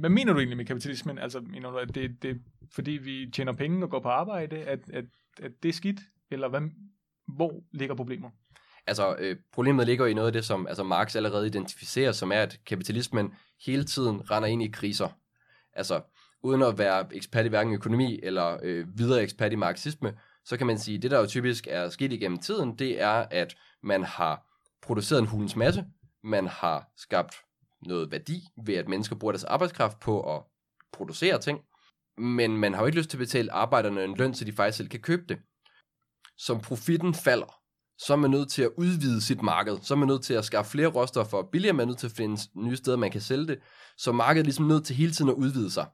Hvad 0.00 0.10
mener 0.10 0.32
du 0.32 0.38
egentlig 0.38 0.56
med 0.56 0.66
kapitalismen? 0.66 1.18
Altså, 1.18 1.40
mener 1.40 1.70
du, 1.70 1.76
at 1.76 1.94
det, 1.94 2.22
det 2.22 2.30
er 2.30 2.34
fordi, 2.72 2.90
vi 2.90 3.30
tjener 3.32 3.52
penge 3.52 3.84
og 3.84 3.90
går 3.90 4.00
på 4.00 4.08
arbejde, 4.08 4.56
at, 4.56 4.90
at, 4.92 5.04
at 5.42 5.52
det 5.62 5.68
er 5.68 5.72
skidt? 5.72 6.00
Eller 6.30 6.48
hvad, 6.48 6.60
hvor 7.26 7.64
ligger 7.72 7.94
problemer? 7.94 8.30
Altså, 8.86 9.16
øh, 9.18 9.36
problemet 9.52 9.86
ligger 9.86 10.06
i 10.06 10.14
noget 10.14 10.26
af 10.26 10.32
det, 10.32 10.44
som 10.44 10.66
altså 10.66 10.82
Marx 10.82 11.16
allerede 11.16 11.46
identificerer, 11.46 12.12
som 12.12 12.32
er, 12.32 12.40
at 12.40 12.60
kapitalismen 12.66 13.34
hele 13.66 13.84
tiden 13.84 14.30
render 14.30 14.48
ind 14.48 14.62
i 14.62 14.70
kriser. 14.70 15.08
Altså, 15.72 16.00
uden 16.42 16.62
at 16.62 16.78
være 16.78 17.06
ekspert 17.12 17.46
i 17.46 17.48
hverken 17.48 17.74
økonomi 17.74 18.20
eller 18.22 18.58
øh, 18.62 18.98
videre 18.98 19.22
ekspert 19.22 19.52
i 19.52 19.56
marxisme, 19.56 20.18
så 20.44 20.56
kan 20.56 20.66
man 20.66 20.78
sige, 20.78 20.96
at 20.96 21.02
det 21.02 21.10
der 21.10 21.18
jo 21.18 21.26
typisk 21.26 21.66
er 21.70 21.88
sket 21.88 22.12
igennem 22.12 22.38
tiden, 22.38 22.78
det 22.78 23.02
er, 23.02 23.26
at 23.30 23.56
man 23.82 24.04
har 24.04 24.46
produceret 24.82 25.20
en 25.20 25.26
hulens 25.26 25.56
masse, 25.56 25.84
man 26.22 26.46
har 26.46 26.88
skabt 26.96 27.34
noget 27.86 28.10
værdi 28.10 28.48
ved, 28.64 28.74
at 28.74 28.88
mennesker 28.88 29.16
bruger 29.16 29.32
deres 29.32 29.44
arbejdskraft 29.44 30.00
på 30.00 30.36
at 30.36 30.42
producere 30.92 31.38
ting, 31.38 31.60
men 32.18 32.56
man 32.56 32.74
har 32.74 32.80
jo 32.80 32.86
ikke 32.86 32.98
lyst 32.98 33.10
til 33.10 33.16
at 33.16 33.20
betale 33.20 33.52
arbejderne 33.52 34.04
en 34.04 34.16
løn, 34.16 34.34
så 34.34 34.44
de 34.44 34.52
faktisk 34.52 34.76
selv 34.76 34.88
kan 34.88 35.00
købe 35.00 35.24
det. 35.28 35.38
Som 36.36 36.60
profitten 36.60 37.14
falder, 37.14 37.60
så 37.98 38.12
er 38.12 38.16
man 38.16 38.30
nødt 38.30 38.50
til 38.50 38.62
at 38.62 38.70
udvide 38.76 39.20
sit 39.20 39.42
marked. 39.42 39.78
Så 39.82 39.94
er 39.94 39.98
man 39.98 40.08
nødt 40.08 40.22
til 40.22 40.34
at 40.34 40.44
skaffe 40.44 40.70
flere 40.70 40.88
råstoffer 40.88 41.42
billigere, 41.52 41.76
man 41.76 41.84
er 41.84 41.86
nødt 41.86 41.98
til 41.98 42.06
at 42.06 42.12
finde 42.12 42.40
nye 42.56 42.76
steder, 42.76 42.96
man 42.96 43.10
kan 43.10 43.20
sælge 43.20 43.46
det. 43.46 43.58
Så 43.96 44.12
markedet 44.12 44.42
er 44.42 44.44
ligesom 44.44 44.66
nødt 44.66 44.84
til 44.84 44.96
hele 44.96 45.12
tiden 45.12 45.30
at 45.30 45.34
udvide 45.34 45.70
sig. 45.70 45.86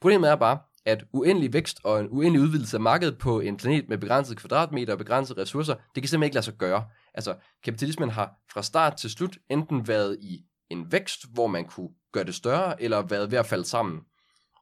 Problemet 0.00 0.30
er 0.30 0.36
bare, 0.36 0.58
at 0.84 1.04
uendelig 1.12 1.52
vækst 1.52 1.80
og 1.84 2.00
en 2.00 2.08
uendelig 2.10 2.40
udvidelse 2.40 2.76
af 2.76 2.80
markedet 2.80 3.18
på 3.18 3.40
en 3.40 3.56
planet 3.56 3.88
med 3.88 3.98
begrænset 3.98 4.36
kvadratmeter 4.36 4.92
og 4.92 4.98
begrænsede 4.98 5.40
ressourcer, 5.40 5.74
det 5.74 6.02
kan 6.02 6.08
simpelthen 6.08 6.22
ikke 6.22 6.34
lade 6.34 6.44
sig 6.44 6.54
gøre. 6.54 6.84
Altså, 7.14 7.34
kapitalismen 7.64 8.10
har 8.10 8.32
fra 8.52 8.62
start 8.62 8.96
til 8.96 9.10
slut 9.10 9.38
enten 9.50 9.88
været 9.88 10.16
i 10.20 10.44
en 10.70 10.92
vækst, 10.92 11.20
hvor 11.32 11.46
man 11.46 11.64
kunne 11.64 11.88
gøre 12.12 12.24
det 12.24 12.34
større, 12.34 12.82
eller 12.82 13.02
været 13.02 13.30
ved 13.30 13.38
at 13.38 13.46
falde 13.46 13.64
sammen. 13.64 14.00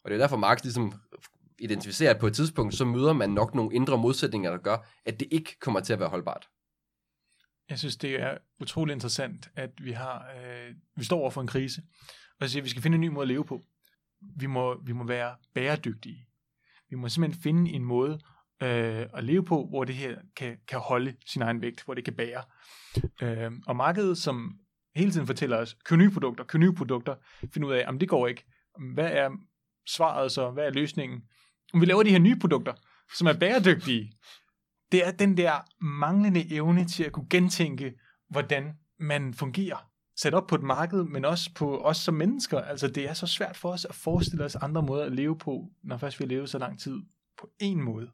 Og 0.04 0.10
det 0.10 0.14
er 0.14 0.18
derfor 0.18 0.36
Marx 0.36 0.62
ligesom 0.62 0.92
identificerer, 1.58 2.10
at 2.10 2.20
på 2.20 2.26
et 2.26 2.34
tidspunkt, 2.34 2.74
så 2.74 2.84
møder 2.84 3.12
man 3.12 3.30
nok 3.30 3.54
nogle 3.54 3.74
indre 3.74 3.98
modsætninger, 3.98 4.50
der 4.50 4.58
gør, 4.58 4.76
at 5.06 5.20
det 5.20 5.28
ikke 5.30 5.58
kommer 5.60 5.80
til 5.80 5.92
at 5.92 6.00
være 6.00 6.08
holdbart. 6.08 6.48
Jeg 7.70 7.78
synes, 7.78 7.96
det 7.96 8.20
er 8.22 8.38
utrolig 8.60 8.92
interessant, 8.92 9.50
at 9.56 9.70
vi 9.78 9.92
har 9.92 10.26
øh, 10.36 10.74
vi 10.96 11.04
står 11.04 11.18
over 11.20 11.30
for 11.30 11.40
en 11.40 11.46
krise, 11.46 11.82
og 12.30 12.40
jeg 12.40 12.50
siger, 12.50 12.60
at 12.60 12.64
vi 12.64 12.70
skal 12.70 12.82
finde 12.82 12.94
en 12.94 13.00
ny 13.00 13.08
måde 13.08 13.24
at 13.24 13.28
leve 13.28 13.44
på. 13.44 13.64
Vi 14.36 14.46
må, 14.46 14.82
vi 14.82 14.92
må 14.92 15.04
være 15.04 15.36
bæredygtige. 15.54 16.28
Vi 16.90 16.96
må 16.96 17.08
simpelthen 17.08 17.42
finde 17.42 17.70
en 17.70 17.84
måde 17.84 18.20
øh, 18.62 19.06
at 19.14 19.24
leve 19.24 19.44
på, 19.44 19.66
hvor 19.66 19.84
det 19.84 19.94
her 19.94 20.18
kan, 20.36 20.56
kan 20.68 20.78
holde 20.78 21.16
sin 21.26 21.42
egen 21.42 21.62
vægt, 21.62 21.84
hvor 21.84 21.94
det 21.94 22.04
kan 22.04 22.14
bære. 22.14 22.42
Øh, 23.22 23.52
og 23.66 23.76
markedet, 23.76 24.18
som 24.18 24.58
hele 24.96 25.10
tiden 25.10 25.26
fortæller 25.26 25.56
os, 25.56 25.76
køb 25.84 25.98
nye 25.98 26.10
produkter, 26.10 26.44
køb 26.44 26.58
nye 26.58 26.72
produkter, 26.72 27.14
find 27.54 27.66
ud 27.66 27.72
af, 27.72 27.84
om 27.88 27.98
det 27.98 28.08
går 28.08 28.26
ikke. 28.26 28.44
Hvad 28.94 29.12
er 29.12 29.30
svaret 29.88 30.32
så? 30.32 30.50
Hvad 30.50 30.66
er 30.66 30.70
løsningen? 30.70 31.22
Om 31.74 31.80
vi 31.80 31.86
laver 31.86 32.02
de 32.02 32.10
her 32.10 32.18
nye 32.18 32.36
produkter, 32.36 32.72
som 33.18 33.26
er 33.26 33.32
bæredygtige, 33.32 34.12
det 34.92 35.06
er 35.06 35.10
den 35.10 35.36
der 35.36 35.84
manglende 35.84 36.52
evne 36.52 36.84
til 36.84 37.04
at 37.04 37.12
kunne 37.12 37.28
gentænke, 37.30 37.94
hvordan 38.30 38.72
man 38.98 39.34
fungerer. 39.34 39.88
Sat 40.16 40.34
op 40.34 40.46
på 40.46 40.54
et 40.54 40.62
marked, 40.62 41.04
men 41.04 41.24
også 41.24 41.50
på 41.54 41.78
os 41.78 41.96
som 41.96 42.14
mennesker. 42.14 42.60
Altså, 42.60 42.88
det 42.88 43.08
er 43.08 43.14
så 43.14 43.26
svært 43.26 43.56
for 43.56 43.72
os 43.72 43.84
at 43.84 43.94
forestille 43.94 44.44
os 44.44 44.56
andre 44.56 44.82
måder 44.82 45.04
at 45.04 45.12
leve 45.12 45.38
på, 45.38 45.64
når 45.84 45.96
først 45.96 46.20
vi 46.20 46.24
har 46.24 46.28
levet 46.28 46.50
så 46.50 46.58
lang 46.58 46.80
tid 46.80 47.02
på 47.40 47.48
en 47.60 47.82
måde. 47.82 48.10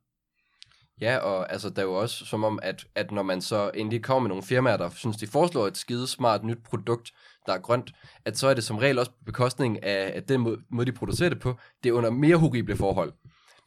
Ja, 1.00 1.16
og 1.16 1.52
altså, 1.52 1.70
der 1.70 1.82
er 1.82 1.86
jo 1.86 1.94
også 1.94 2.26
som 2.26 2.44
om, 2.44 2.58
at, 2.62 2.86
at 2.94 3.10
når 3.10 3.22
man 3.22 3.40
så 3.40 3.70
endelig 3.74 4.02
kommer 4.02 4.20
med 4.20 4.28
nogle 4.28 4.42
firmaer, 4.42 4.76
der 4.76 4.90
synes, 4.90 5.16
de 5.16 5.26
foreslår 5.26 5.66
et 5.66 5.76
skide 5.76 6.06
smart 6.06 6.44
nyt 6.44 6.58
produkt, 6.64 7.12
der 7.46 7.52
er 7.52 7.58
grønt, 7.58 7.92
at 8.24 8.38
så 8.38 8.48
er 8.48 8.54
det 8.54 8.64
som 8.64 8.78
regel 8.78 8.98
også 8.98 9.10
på 9.10 9.24
bekostning 9.26 9.82
af, 9.84 10.12
at 10.16 10.28
den 10.28 10.40
måde, 10.40 10.60
måde, 10.70 10.86
de 10.86 10.92
producerer 10.92 11.28
det 11.28 11.40
på, 11.40 11.58
det 11.82 11.88
er 11.88 11.92
under 11.92 12.10
mere 12.10 12.36
horrible 12.36 12.76
forhold. 12.76 13.12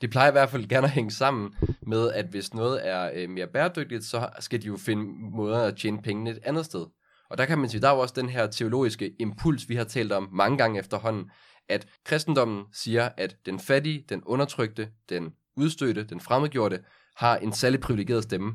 Det 0.02 0.10
plejer 0.10 0.28
i 0.28 0.32
hvert 0.32 0.50
fald 0.50 0.68
gerne 0.68 0.88
at 0.88 0.94
hænge 0.94 1.12
sammen 1.12 1.54
med, 1.82 2.12
at 2.12 2.26
hvis 2.26 2.54
noget 2.54 2.88
er 2.88 3.12
øh, 3.14 3.30
mere 3.30 3.48
bæredygtigt, 3.48 4.04
så 4.04 4.30
skal 4.40 4.62
de 4.62 4.68
jo 4.68 4.78
finde 4.78 5.04
måder 5.36 5.60
at 5.60 5.78
tjene 5.78 6.02
pengene 6.02 6.30
et 6.30 6.40
andet 6.44 6.66
sted. 6.66 6.86
Og 7.30 7.38
der 7.38 7.46
kan 7.46 7.60
man 7.60 7.70
sige, 7.70 7.82
der 7.82 7.90
er 7.90 7.94
jo 7.94 8.00
også 8.00 8.14
den 8.18 8.30
her 8.30 8.48
teologiske 8.48 9.12
impuls, 9.20 9.70
vi 9.70 9.76
har 9.76 9.84
talt 9.84 10.12
om 10.12 10.30
mange 10.32 10.58
gange 10.58 10.80
efterhånden, 10.80 11.32
at 11.70 11.88
kristendommen 12.06 12.64
siger, 12.74 13.10
at 13.18 13.36
den 13.46 13.60
fattige, 13.60 14.06
den 14.10 14.24
undertrykte, 14.26 14.90
den 15.10 15.34
udstødte, 15.56 16.04
den 16.04 16.20
fremmedgjorte, 16.20 16.80
har 17.16 17.38
en 17.38 17.54
særlig 17.54 17.80
privilegeret 17.80 18.24
stemme. 18.24 18.54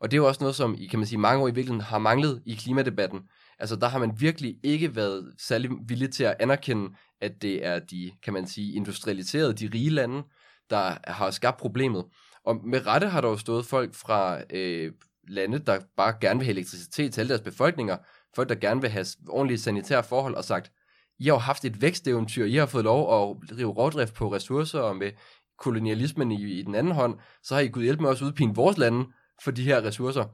Og 0.00 0.10
det 0.10 0.16
er 0.16 0.20
jo 0.20 0.28
også 0.28 0.40
noget, 0.40 0.56
som 0.56 0.74
i 0.78 0.86
kan 0.86 0.98
man 0.98 1.06
sige, 1.06 1.18
mange 1.18 1.42
år 1.42 1.48
i 1.48 1.54
virkeligheden 1.54 1.80
har 1.80 1.98
manglet 1.98 2.42
i 2.46 2.54
klimadebatten, 2.54 3.20
Altså, 3.58 3.76
der 3.76 3.88
har 3.88 3.98
man 3.98 4.20
virkelig 4.20 4.56
ikke 4.62 4.96
været 4.96 5.34
særlig 5.38 5.70
villig 5.86 6.10
til 6.10 6.24
at 6.24 6.36
anerkende, 6.40 6.90
at 7.20 7.42
det 7.42 7.66
er 7.66 7.78
de, 7.78 8.10
kan 8.22 8.32
man 8.32 8.46
sige, 8.46 8.74
industrialiserede, 8.74 9.52
de 9.52 9.70
rige 9.74 9.90
lande, 9.90 10.22
der 10.70 11.10
har 11.10 11.30
skabt 11.30 11.56
problemet. 11.56 12.04
Og 12.44 12.56
med 12.66 12.86
rette 12.86 13.08
har 13.08 13.20
der 13.20 13.28
jo 13.28 13.36
stået 13.36 13.66
folk 13.66 13.94
fra 13.94 14.40
øh, 14.50 14.92
lande, 15.28 15.58
der 15.58 15.80
bare 15.96 16.14
gerne 16.20 16.38
vil 16.38 16.44
have 16.44 16.52
elektricitet 16.52 17.12
til 17.12 17.20
alle 17.20 17.28
deres 17.28 17.40
befolkninger, 17.40 17.96
folk, 18.34 18.48
der 18.48 18.54
gerne 18.54 18.80
vil 18.80 18.90
have 18.90 19.06
ordentlige 19.28 19.58
sanitære 19.58 20.04
forhold, 20.04 20.34
og 20.34 20.44
sagt, 20.44 20.72
I 21.18 21.24
har 21.24 21.32
jo 21.32 21.38
haft 21.38 21.64
et 21.64 21.82
væksteventyr, 21.82 22.44
I 22.44 22.54
har 22.54 22.66
fået 22.66 22.84
lov 22.84 23.30
at 23.30 23.50
drive 23.50 23.70
rovdrift 23.70 24.14
på 24.14 24.32
ressourcer, 24.32 24.80
og 24.80 24.96
med 24.96 25.10
kolonialismen 25.58 26.32
i, 26.32 26.58
i 26.58 26.62
den 26.62 26.74
anden 26.74 26.92
hånd, 26.92 27.18
så 27.42 27.54
har 27.54 27.60
I 27.60 27.68
gået 27.68 27.84
hjælp 27.84 28.00
med 28.00 28.10
os 28.10 28.22
udpine 28.22 28.54
vores 28.54 28.78
lande 28.78 29.06
for 29.44 29.50
de 29.50 29.64
her 29.64 29.84
ressourcer. 29.84 30.24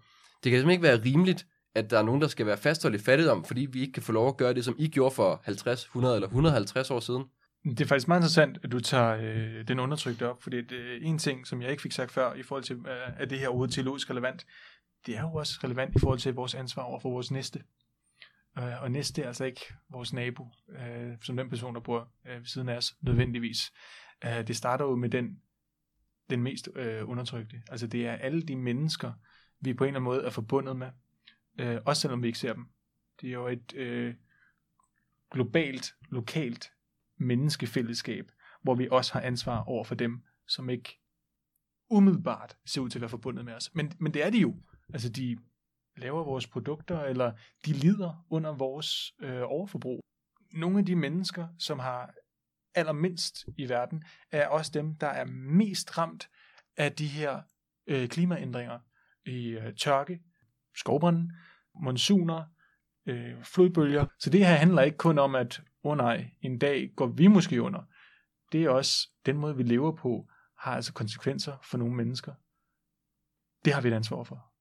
Det 0.45 0.53
kan 0.53 0.61
simpelthen 0.61 0.71
ikke 0.71 0.83
være 0.83 1.05
rimeligt, 1.05 1.47
at 1.75 1.91
der 1.91 1.99
er 1.99 2.03
nogen, 2.03 2.21
der 2.21 2.29
skal 2.29 2.47
være 2.47 2.57
fastholdt 2.57 3.01
i 3.01 3.05
fattigdom, 3.05 3.45
fordi 3.45 3.67
vi 3.73 3.81
ikke 3.81 3.93
kan 3.93 4.03
få 4.03 4.13
lov 4.13 4.29
at 4.29 4.37
gøre 4.37 4.55
det, 4.55 4.65
som 4.65 4.77
I 4.79 4.89
gjorde 4.89 5.15
for 5.15 5.41
50, 5.45 5.83
100 5.83 6.15
eller 6.15 6.29
150 6.29 6.91
år 6.91 7.01
siden. 7.01 7.25
Det 7.65 7.81
er 7.81 7.87
faktisk 7.87 8.09
meget 8.09 8.21
interessant, 8.21 8.59
at 8.63 8.73
du 8.73 8.81
tager 8.81 9.17
øh, 9.17 9.69
den 9.69 9.79
undertrykte 9.79 10.31
op, 10.31 10.43
fordi 10.43 10.63
det 10.63 10.81
er 10.81 10.95
øh, 10.95 11.01
en 11.03 11.19
ting, 11.19 11.47
som 11.47 11.63
jeg 11.63 11.71
ikke 11.71 11.83
fik 11.83 11.93
sagt 11.93 12.13
før, 12.13 12.35
i 12.35 12.43
forhold 12.43 12.65
til, 12.65 12.77
øh, 12.77 13.21
at 13.21 13.31
det 13.31 13.39
her 13.39 13.49
overhovedet 13.49 13.75
teologisk 13.75 14.11
relevant, 14.11 14.47
det 15.07 15.17
er 15.17 15.21
jo 15.21 15.35
også 15.35 15.61
relevant 15.65 15.97
i 15.97 15.99
forhold 15.99 16.19
til 16.19 16.35
vores 16.35 16.55
ansvar 16.55 16.83
over 16.83 17.01
for 17.01 17.11
vores 17.11 17.31
næste. 17.31 17.63
Øh, 18.59 18.83
og 18.83 18.91
næste 18.91 19.23
er 19.23 19.27
altså 19.27 19.45
ikke 19.45 19.61
vores 19.91 20.13
nabo, 20.13 20.49
øh, 20.69 21.13
som 21.23 21.37
den 21.37 21.49
person, 21.49 21.75
der 21.75 21.81
bor 21.81 22.09
øh, 22.27 22.39
ved 22.39 22.47
siden 22.47 22.69
af 22.69 22.77
os, 22.77 22.95
nødvendigvis. 23.01 23.73
Øh, 24.25 24.47
det 24.47 24.57
starter 24.57 24.85
jo 24.85 24.97
med 24.97 25.09
den, 25.09 25.41
den 26.31 26.43
mest 26.43 26.69
øh, 26.77 27.09
undertrykte. 27.09 27.63
Altså 27.69 27.87
det 27.87 28.07
er 28.07 28.13
alle 28.13 28.43
de 28.43 28.57
mennesker, 28.57 29.13
vi 29.61 29.75
på 29.75 29.85
en 29.85 29.89
eller 29.89 30.01
anden 30.01 30.05
måde 30.05 30.25
er 30.25 30.31
forbundet 30.31 30.77
med, 30.77 30.91
øh, 31.61 31.81
også 31.87 32.03
selvom 32.03 32.23
vi 32.23 32.27
ikke 32.27 32.39
ser 32.39 32.53
dem. 32.53 32.67
Det 33.21 33.29
er 33.29 33.33
jo 33.33 33.49
et 33.49 33.75
øh, 33.75 34.15
globalt, 35.31 35.95
lokalt 36.11 36.71
menneskefællesskab, 37.19 38.33
hvor 38.63 38.75
vi 38.75 38.89
også 38.91 39.13
har 39.13 39.21
ansvar 39.21 39.65
over 39.65 39.85
for 39.85 39.95
dem, 39.95 40.23
som 40.49 40.71
ikke 40.71 41.01
umiddelbart 41.91 42.57
ser 42.67 42.81
ud 42.81 42.89
til 42.89 42.99
at 42.99 43.01
være 43.01 43.09
forbundet 43.09 43.45
med 43.45 43.55
os. 43.55 43.75
Men, 43.75 43.93
men 43.99 44.15
det 44.15 44.27
er 44.27 44.31
de 44.31 44.39
jo. 44.39 44.57
Altså 44.93 45.09
de 45.09 45.39
laver 45.97 46.25
vores 46.25 46.47
produkter, 46.47 47.01
eller 47.01 47.33
de 47.67 47.73
lider 47.73 48.27
under 48.31 48.53
vores 48.53 49.13
øh, 49.21 49.43
overforbrug. 49.45 50.01
Nogle 50.53 50.79
af 50.79 50.87
de 50.87 50.97
mennesker, 50.97 51.49
som 51.59 51.79
har 51.79 52.15
allermindst 52.75 53.45
i 53.57 53.69
verden, 53.69 54.05
er 54.31 54.49
også 54.49 54.71
dem, 54.75 54.95
der 54.95 55.07
er 55.07 55.25
mest 55.25 55.99
ramt 55.99 56.31
af 56.77 56.93
de 56.93 57.07
her 57.07 57.43
øh, 57.87 58.09
klimaændringer 58.09 58.79
i 59.27 59.49
øh, 59.49 59.75
tørke, 59.75 60.21
skovbrænde, 60.77 61.31
monsuner, 61.75 62.45
øh, 63.07 63.45
flodbølger. 63.45 64.07
Så 64.19 64.31
det 64.31 64.47
her 64.47 64.55
handler 64.55 64.83
ikke 64.83 64.97
kun 64.97 65.19
om, 65.19 65.35
at 65.35 65.61
oh 65.83 65.97
nej, 65.97 66.31
en 66.43 66.59
dag 66.59 66.91
går 66.97 67.07
vi 67.07 67.27
måske 67.27 67.63
under. 67.63 67.81
Det 68.53 68.65
er 68.65 68.69
også 68.69 69.09
den 69.27 69.37
måde, 69.37 69.57
vi 69.57 69.63
lever 69.63 69.93
på, 69.93 70.27
har 70.59 70.75
altså 70.75 70.93
konsekvenser 70.93 71.53
for 71.63 71.79
nogle 71.79 71.95
mennesker. 71.95 72.33
Det 73.65 73.73
har 73.73 73.81
vi 73.81 73.89
et 73.89 73.95
ansvar 73.95 74.23
for. 74.23 74.55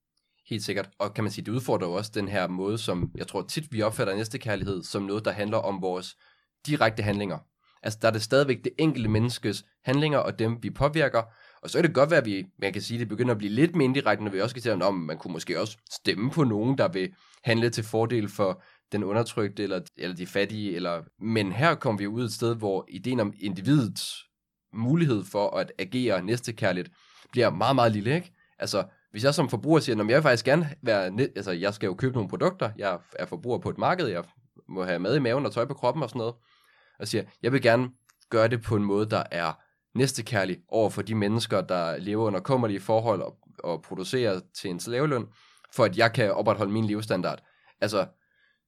Helt 0.50 0.64
sikkert. 0.64 0.90
Og 1.00 1.14
kan 1.14 1.24
man 1.24 1.32
sige, 1.32 1.46
det 1.46 1.52
udfordrer 1.52 1.88
jo 1.88 1.94
også 1.94 2.12
den 2.16 2.28
her 2.28 2.48
måde, 2.48 2.78
som 2.78 3.12
jeg 3.16 3.28
tror 3.28 3.42
tit, 3.42 3.74
vi 3.74 3.82
opfatter 3.82 4.16
næste 4.16 4.40
kærlighed 4.40 4.84
som 4.84 5.04
noget, 5.04 5.26
der 5.26 5.32
handler 5.32 5.58
om 5.58 5.82
vores 5.82 6.18
direkte 6.66 7.04
handlinger. 7.04 7.38
Altså, 7.84 8.00
der 8.02 8.08
er 8.08 8.12
det 8.12 8.22
stadigvæk 8.22 8.64
det 8.64 8.74
enkelte 8.80 9.10
menneskes 9.10 9.66
handlinger 9.84 10.18
og 10.18 10.40
dem, 10.40 10.64
vi 10.64 10.70
påvirker. 10.70 11.24
Og 11.62 11.70
så 11.70 11.78
kan 11.78 11.86
det 11.88 11.96
godt 11.96 12.10
være, 12.10 12.20
at 12.20 12.26
vi, 12.26 12.46
man 12.60 12.74
kan 12.74 12.82
sige, 12.82 13.00
det 13.00 13.08
begynder 13.08 13.32
at 13.32 13.38
blive 13.38 13.52
lidt 13.52 13.76
mere 13.76 13.86
indirekte, 13.86 14.24
når 14.24 14.32
vi 14.32 14.42
også 14.42 14.56
kan 14.56 14.62
sige, 14.62 14.86
om 14.86 14.96
man 14.96 15.18
kunne 15.18 15.32
måske 15.32 15.60
også 15.60 15.78
stemme 15.92 16.32
på 16.32 16.44
nogen, 16.44 16.78
der 16.78 16.88
vil 16.88 17.14
handle 17.44 17.70
til 17.70 17.84
fordel 17.84 18.30
for 18.30 18.64
den 18.92 19.04
undertrykte 19.04 19.64
eller, 19.64 19.82
eller 19.98 20.16
de 20.16 20.28
fattige. 20.28 20.76
Eller... 20.76 21.02
Men 21.20 21.52
her 21.52 21.76
kommer 21.76 22.00
vi 22.00 22.08
ud 22.08 22.26
et 22.26 22.34
sted, 22.34 22.56
hvor 22.56 22.86
ideen 22.90 23.20
om 23.20 23.34
individets 23.40 24.16
mulighed 24.74 25.24
for 25.24 25.58
at 25.58 25.72
agere 25.80 26.22
næstekærligt 26.22 26.90
bliver 27.32 27.50
meget, 27.50 27.76
meget 27.76 27.92
lille. 27.92 28.16
Ikke? 28.16 28.32
Altså, 28.60 28.84
hvis 29.12 29.24
jeg 29.24 29.34
som 29.34 29.50
forbruger 29.50 29.80
siger, 29.80 30.02
at 30.02 30.08
jeg 30.08 30.16
vil 30.16 30.22
faktisk 30.22 30.46
gerne 30.46 30.70
være, 30.82 31.12
altså 31.36 31.52
jeg 31.52 31.74
skal 31.74 31.88
jo 31.88 31.94
købe 31.94 32.14
nogle 32.14 32.30
produkter, 32.30 32.72
jeg 32.78 33.00
er 33.16 33.26
forbruger 33.26 33.58
på 33.58 33.70
et 33.70 33.78
marked, 33.78 34.08
jeg 34.08 34.24
må 34.70 34.84
have 34.84 35.00
mad 35.00 35.16
i 35.16 35.20
maven 35.20 35.46
og 35.46 35.52
tøj 35.52 35.66
på 35.66 35.74
kroppen 35.74 36.04
og 36.04 36.10
sådan 36.10 36.20
noget, 36.20 36.34
og 37.00 37.08
siger, 37.08 37.24
jeg 37.44 37.52
vil 37.52 37.62
gerne 37.62 37.90
gøre 38.30 38.48
det 38.48 38.62
på 38.62 38.76
en 38.76 38.84
måde, 38.84 39.10
der 39.10 39.24
er 39.32 39.54
næstekærlig 39.96 40.58
over 40.68 40.90
for 40.90 41.02
de 41.02 41.16
mennesker, 41.16 41.62
der 41.62 41.98
lever 41.98 42.26
under 42.26 42.40
kummerlige 42.40 42.80
forhold 42.80 43.22
og, 43.22 43.38
og 43.64 43.82
producerer 43.82 44.40
til 44.62 44.70
en 44.70 44.80
slaveløn, 44.80 45.26
for 45.76 45.86
at 45.86 45.98
jeg 45.98 46.14
kan 46.14 46.34
opretholde 46.34 46.72
min 46.72 46.86
levestandard. 46.86 47.44
Altså, 47.82 48.08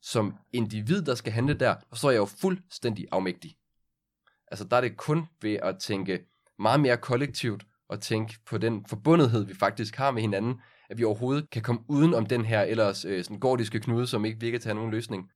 som 0.02 0.38
individ, 0.54 1.02
der 1.02 1.16
skal 1.16 1.34
handle 1.34 1.54
der, 1.54 1.76
så 1.94 2.08
er 2.08 2.12
jeg 2.12 2.20
jo 2.20 2.26
fuldstændig 2.26 3.08
afmægtig. 3.12 3.56
Altså, 4.52 4.66
der 4.66 4.78
er 4.78 4.82
det 4.82 4.98
kun 4.98 5.28
ved 5.42 5.54
at 5.54 5.80
tænke 5.80 6.20
meget 6.60 6.80
mere 6.80 6.98
kollektivt, 6.98 7.66
og 7.90 8.02
tænke 8.02 8.36
på 8.46 8.58
den 8.58 8.86
forbundethed, 8.90 9.46
vi 9.46 9.54
faktisk 9.54 9.96
har 9.96 10.12
med 10.12 10.22
hinanden, 10.22 10.62
at 10.90 10.98
vi 10.98 11.04
overhovedet 11.04 11.50
kan 11.50 11.62
komme 11.62 11.82
uden 11.88 12.14
om 12.14 12.26
den 12.26 12.46
her 12.46 12.62
ellers 12.62 13.06
øh, 13.06 13.24
sådan 13.24 13.40
gordiske 13.40 13.80
knude, 13.80 14.08
som 14.08 14.26
ikke 14.26 14.40
virker 14.40 14.60
til 14.60 14.70
at 14.70 14.76
have 14.76 14.80
nogen 14.80 14.92
løsning. 14.92 15.30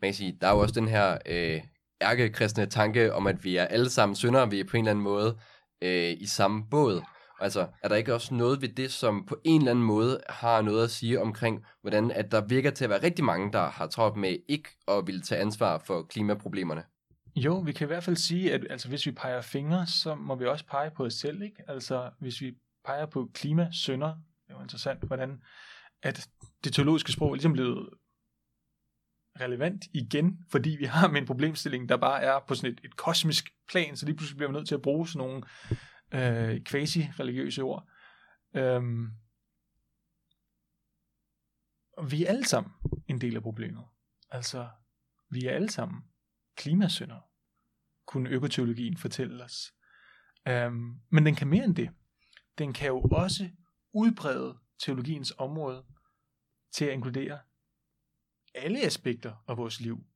Man 0.00 0.08
kan 0.08 0.14
sige, 0.14 0.38
der 0.40 0.46
er 0.46 0.52
jo 0.52 0.58
også 0.58 0.74
den 0.74 0.88
her 0.88 1.18
øh, 1.26 1.60
ærkekristne 2.02 2.66
tanke 2.66 3.14
om, 3.14 3.26
at 3.26 3.44
vi 3.44 3.56
er 3.56 3.64
alle 3.64 3.90
sammen 3.90 4.16
syndere, 4.16 4.50
vi 4.50 4.60
er 4.60 4.64
på 4.64 4.76
en 4.76 4.84
eller 4.84 4.90
anden 4.90 5.04
måde 5.04 5.38
øh, 5.82 6.16
i 6.20 6.26
samme 6.26 6.64
båd. 6.70 7.02
Altså, 7.42 7.68
er 7.82 7.88
der 7.88 7.96
ikke 7.96 8.14
også 8.14 8.34
noget 8.34 8.62
ved 8.62 8.68
det, 8.68 8.92
som 8.92 9.26
på 9.26 9.40
en 9.44 9.60
eller 9.60 9.70
anden 9.70 9.84
måde 9.84 10.20
har 10.28 10.62
noget 10.62 10.84
at 10.84 10.90
sige 10.90 11.20
omkring, 11.20 11.64
hvordan 11.80 12.10
at 12.10 12.32
der 12.32 12.46
virker 12.46 12.70
til 12.70 12.84
at 12.84 12.90
være 12.90 13.02
rigtig 13.02 13.24
mange, 13.24 13.52
der 13.52 13.70
har 13.70 13.86
travlt 13.86 14.16
med 14.16 14.36
ikke 14.48 14.68
at 14.88 15.06
ville 15.06 15.20
tage 15.20 15.40
ansvar 15.40 15.78
for 15.78 16.02
klimaproblemerne? 16.02 16.84
Jo, 17.36 17.58
vi 17.58 17.72
kan 17.72 17.86
i 17.86 17.86
hvert 17.86 18.04
fald 18.04 18.16
sige, 18.16 18.52
at 18.52 18.66
altså, 18.70 18.88
hvis 18.88 19.06
vi 19.06 19.10
peger 19.12 19.40
fingre, 19.40 19.86
så 19.86 20.14
må 20.14 20.34
vi 20.34 20.46
også 20.46 20.66
pege 20.66 20.90
på 20.90 21.04
os 21.04 21.14
selv. 21.14 21.42
Ikke? 21.42 21.62
Altså, 21.68 22.10
hvis 22.18 22.40
vi 22.40 22.54
peger 22.84 23.06
på 23.06 23.30
klimasønder, 23.34 24.08
det 24.08 24.50
er 24.50 24.54
jo 24.54 24.62
interessant, 24.62 25.04
hvordan 25.04 25.42
at 26.02 26.28
det 26.64 26.72
teologiske 26.72 27.12
sprog 27.12 27.30
er 27.30 27.34
ligesom 27.34 27.52
blevet 27.52 27.88
relevant 29.40 29.84
igen, 29.94 30.38
fordi 30.50 30.70
vi 30.70 30.84
har 30.84 31.08
med 31.08 31.20
en 31.20 31.26
problemstilling, 31.26 31.88
der 31.88 31.96
bare 31.96 32.22
er 32.22 32.38
på 32.48 32.54
sådan 32.54 32.72
et, 32.72 32.80
et 32.84 32.96
kosmisk 32.96 33.50
plan, 33.68 33.96
så 33.96 34.06
lige 34.06 34.16
pludselig 34.16 34.36
bliver 34.36 34.50
vi 34.50 34.56
nødt 34.56 34.68
til 34.68 34.74
at 34.74 34.82
bruge 34.82 35.08
sådan 35.08 35.28
nogle 35.28 35.42
øh, 36.14 36.64
quasi-religiøse 36.64 37.62
ord. 37.62 37.88
Øhm, 38.56 39.10
vi 42.10 42.24
er 42.24 42.28
alle 42.28 42.44
sammen 42.44 42.72
en 43.08 43.20
del 43.20 43.36
af 43.36 43.42
problemet. 43.42 43.84
Altså, 44.30 44.68
vi 45.30 45.46
er 45.46 45.54
alle 45.54 45.70
sammen 45.70 46.02
klimasynder, 46.56 47.20
kunne 48.06 48.30
økoteologien 48.30 48.96
fortælle 48.96 49.44
os. 49.44 49.74
Øhm, 50.48 51.00
men 51.10 51.26
den 51.26 51.34
kan 51.34 51.48
mere 51.48 51.64
end 51.64 51.76
det. 51.76 51.90
Den 52.58 52.72
kan 52.72 52.88
jo 52.88 53.00
også 53.00 53.50
udbrede 53.92 54.58
teologiens 54.84 55.32
område 55.38 55.86
til 56.72 56.84
at 56.84 56.92
inkludere 56.92 57.40
alle 58.54 58.80
aspekter 58.80 59.44
af 59.48 59.56
vores 59.56 59.80
liv. 59.80 60.06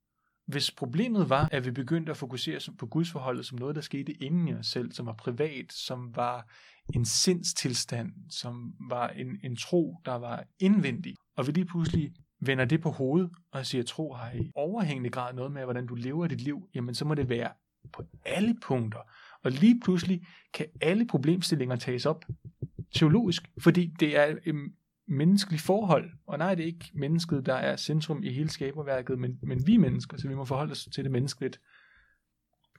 Hvis 0.47 0.71
problemet 0.71 1.29
var, 1.29 1.49
at 1.51 1.65
vi 1.65 1.71
begyndte 1.71 2.11
at 2.11 2.17
fokusere 2.17 2.59
på 2.79 2.85
gudsforholdet 2.85 3.45
som 3.45 3.57
noget, 3.59 3.75
der 3.75 3.81
skete 3.81 4.11
inden 4.11 4.47
i 4.47 4.53
os 4.53 4.67
selv, 4.67 4.91
som 4.91 5.05
var 5.05 5.13
privat, 5.13 5.73
som 5.73 6.15
var 6.15 6.47
en 6.95 7.05
sindstilstand, 7.05 8.11
som 8.29 8.73
var 8.89 9.07
en, 9.07 9.39
en 9.43 9.55
tro, 9.55 9.95
der 10.05 10.15
var 10.15 10.43
indvendig, 10.59 11.15
og 11.37 11.47
vi 11.47 11.51
lige 11.51 11.65
pludselig 11.65 12.11
vender 12.39 12.65
det 12.65 12.81
på 12.81 12.89
hovedet 12.91 13.29
og 13.51 13.65
siger, 13.65 13.83
tro 13.83 14.13
har 14.13 14.31
i 14.31 14.51
overhængende 14.55 15.09
grad 15.09 15.33
noget 15.33 15.51
med, 15.51 15.63
hvordan 15.63 15.87
du 15.87 15.95
lever 15.95 16.27
dit 16.27 16.41
liv, 16.41 16.69
jamen 16.75 16.95
så 16.95 17.05
må 17.05 17.15
det 17.15 17.29
være 17.29 17.51
på 17.93 18.03
alle 18.25 18.55
punkter. 18.61 18.99
Og 19.43 19.51
lige 19.51 19.79
pludselig 19.79 20.21
kan 20.53 20.65
alle 20.81 21.07
problemstillinger 21.07 21.75
tages 21.75 22.05
op 22.05 22.25
teologisk, 22.93 23.49
fordi 23.59 23.93
det 23.99 24.17
er 24.17 24.35
øhm, 24.45 24.73
et 25.07 25.13
menneskeligt 25.13 25.61
forhold. 25.61 26.11
Og 26.27 26.37
nej, 26.37 26.55
det 26.55 26.63
er 26.63 26.67
ikke 26.67 26.91
mennesket, 26.93 27.45
der 27.45 27.53
er 27.53 27.75
centrum 27.75 28.23
i 28.23 28.33
hele 28.33 28.49
skaberværket, 28.49 29.19
men, 29.19 29.39
men 29.43 29.67
vi 29.67 29.75
er 29.75 29.79
mennesker, 29.79 30.17
så 30.17 30.27
vi 30.27 30.35
må 30.35 30.45
forholde 30.45 30.71
os 30.71 30.87
til 30.93 31.03
det 31.03 31.11
menneskeligt. 31.11 31.59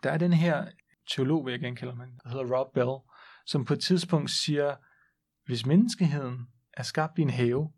Der 0.03 0.11
er 0.11 0.19
den 0.19 0.33
her 0.33 0.69
teolog, 1.11 1.45
vil 1.45 1.53
jeg 1.53 1.61
gerne 1.61 1.77
kalde 1.77 1.97
ham, 1.97 2.09
der 2.23 2.29
hedder 2.29 2.57
Rob 2.57 2.75
Bell, 2.75 2.97
som 3.47 3.65
på 3.65 3.75
et 3.75 3.81
tidspunkt 3.81 4.31
siger, 4.31 4.77
hvis 5.47 5.67
menneskeheden 5.67 6.47
er 6.73 6.83
skabt 6.83 7.19
i 7.19 7.23
en 7.23 7.31
have, 7.31 7.73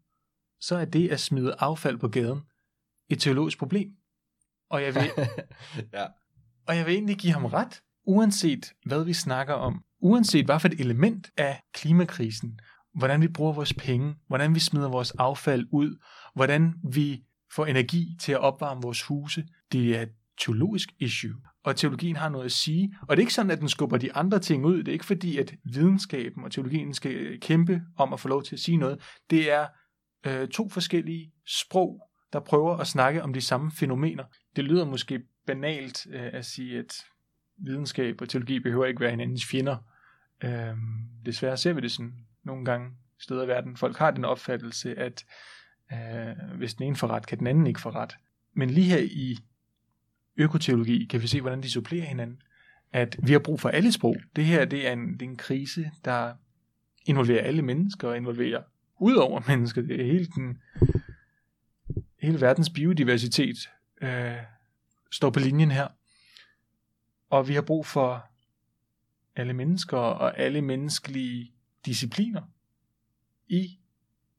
så 0.60 0.76
er 0.76 0.84
det 0.84 1.08
at 1.08 1.20
smide 1.20 1.54
affald 1.58 1.98
på 1.98 2.08
gaden 2.08 2.40
et 3.08 3.20
teologisk 3.20 3.58
problem. 3.58 3.90
Og 4.70 4.82
jeg 4.82 4.94
vil, 4.94 5.02
ja. 5.94 6.06
og 6.66 6.76
jeg 6.76 6.86
vil 6.86 6.94
egentlig 6.94 7.16
give 7.16 7.32
ham 7.32 7.44
ret, 7.44 7.82
uanset 8.04 8.72
hvad 8.86 9.04
vi 9.04 9.12
snakker 9.12 9.54
om, 9.54 9.84
uanset 10.00 10.44
hvad 10.44 10.60
for 10.60 10.68
et 10.68 10.80
element 10.80 11.30
af 11.36 11.62
klimakrisen, 11.74 12.58
hvordan 12.94 13.22
vi 13.22 13.28
bruger 13.28 13.52
vores 13.52 13.74
penge, 13.74 14.14
hvordan 14.26 14.54
vi 14.54 14.60
smider 14.60 14.88
vores 14.88 15.10
affald 15.10 15.66
ud, 15.72 15.98
hvordan 16.34 16.74
vi 16.92 17.22
får 17.54 17.66
energi 17.66 18.16
til 18.20 18.32
at 18.32 18.40
opvarme 18.40 18.80
vores 18.82 19.02
huse, 19.02 19.44
det 19.72 19.96
er 19.96 20.02
et 20.02 20.12
teologisk 20.40 20.88
issue. 20.98 21.34
Og 21.64 21.76
teologien 21.76 22.16
har 22.16 22.28
noget 22.28 22.44
at 22.44 22.52
sige. 22.52 22.94
Og 23.02 23.16
det 23.16 23.22
er 23.22 23.24
ikke 23.24 23.34
sådan, 23.34 23.50
at 23.50 23.60
den 23.60 23.68
skubber 23.68 23.96
de 23.96 24.12
andre 24.12 24.38
ting 24.38 24.64
ud. 24.66 24.78
Det 24.78 24.88
er 24.88 24.92
ikke 24.92 25.04
fordi, 25.04 25.38
at 25.38 25.54
videnskaben 25.64 26.44
og 26.44 26.50
teologien 26.52 26.94
skal 26.94 27.40
kæmpe 27.40 27.82
om 27.96 28.12
at 28.12 28.20
få 28.20 28.28
lov 28.28 28.42
til 28.42 28.56
at 28.56 28.60
sige 28.60 28.76
noget. 28.76 29.00
Det 29.30 29.52
er 29.52 29.66
øh, 30.26 30.48
to 30.48 30.68
forskellige 30.68 31.32
sprog, 31.46 32.00
der 32.32 32.40
prøver 32.40 32.76
at 32.76 32.86
snakke 32.86 33.22
om 33.22 33.32
de 33.32 33.40
samme 33.40 33.70
fænomener. 33.70 34.24
Det 34.56 34.64
lyder 34.64 34.84
måske 34.84 35.20
banalt 35.46 36.06
øh, 36.10 36.30
at 36.32 36.46
sige, 36.46 36.78
at 36.78 36.94
videnskab 37.58 38.20
og 38.20 38.28
teologi 38.28 38.60
behøver 38.60 38.86
ikke 38.86 39.00
være 39.00 39.10
hinandens 39.10 39.46
fjender. 39.46 39.76
Øh, 40.44 40.74
desværre 41.26 41.56
ser 41.56 41.72
vi 41.72 41.80
det 41.80 41.92
sådan 41.92 42.12
nogle 42.50 42.64
gange 42.64 42.90
steder 43.18 43.44
i 43.44 43.48
verden. 43.48 43.76
Folk 43.76 43.96
har 43.96 44.10
den 44.10 44.24
opfattelse, 44.24 44.98
at 44.98 45.24
øh, 45.92 46.56
hvis 46.56 46.74
den 46.74 46.86
ene 46.86 46.96
får 46.96 47.08
ret, 47.08 47.26
kan 47.26 47.38
den 47.38 47.46
anden 47.46 47.66
ikke 47.66 47.80
få 47.80 47.90
ret. 47.90 48.16
Men 48.54 48.70
lige 48.70 48.86
her 48.86 48.98
i 48.98 49.38
økoteologi 50.36 51.04
kan 51.04 51.22
vi 51.22 51.26
se, 51.26 51.40
hvordan 51.40 51.62
de 51.62 51.70
supplerer 51.70 52.06
hinanden. 52.06 52.42
At 52.92 53.16
vi 53.22 53.32
har 53.32 53.38
brug 53.38 53.60
for 53.60 53.68
alle 53.68 53.92
sprog. 53.92 54.16
Det 54.36 54.44
her 54.44 54.64
det 54.64 54.88
er, 54.88 54.92
en, 54.92 55.12
det 55.12 55.22
er 55.22 55.30
en 55.30 55.36
krise, 55.36 55.90
der 56.04 56.34
involverer 57.06 57.44
alle 57.44 57.62
mennesker 57.62 58.08
og 58.08 58.16
involverer 58.16 58.62
ud 59.00 59.14
over 59.14 59.40
mennesker. 59.50 59.82
Det 59.82 60.00
er 60.00 60.04
hele, 60.04 60.26
den, 60.26 60.62
hele 62.22 62.40
verdens 62.40 62.70
biodiversitet 62.70 63.56
øh, 64.02 64.36
står 65.10 65.30
på 65.30 65.40
linjen 65.40 65.70
her. 65.70 65.88
Og 67.30 67.48
vi 67.48 67.54
har 67.54 67.62
brug 67.62 67.86
for 67.86 68.30
alle 69.36 69.52
mennesker 69.52 69.96
og 69.96 70.38
alle 70.38 70.62
menneskelige 70.62 71.52
discipliner 71.86 72.42
i 73.48 73.78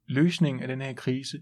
løsningen 0.08 0.62
af 0.62 0.68
den 0.68 0.82
her 0.82 0.94
krise. 0.94 1.42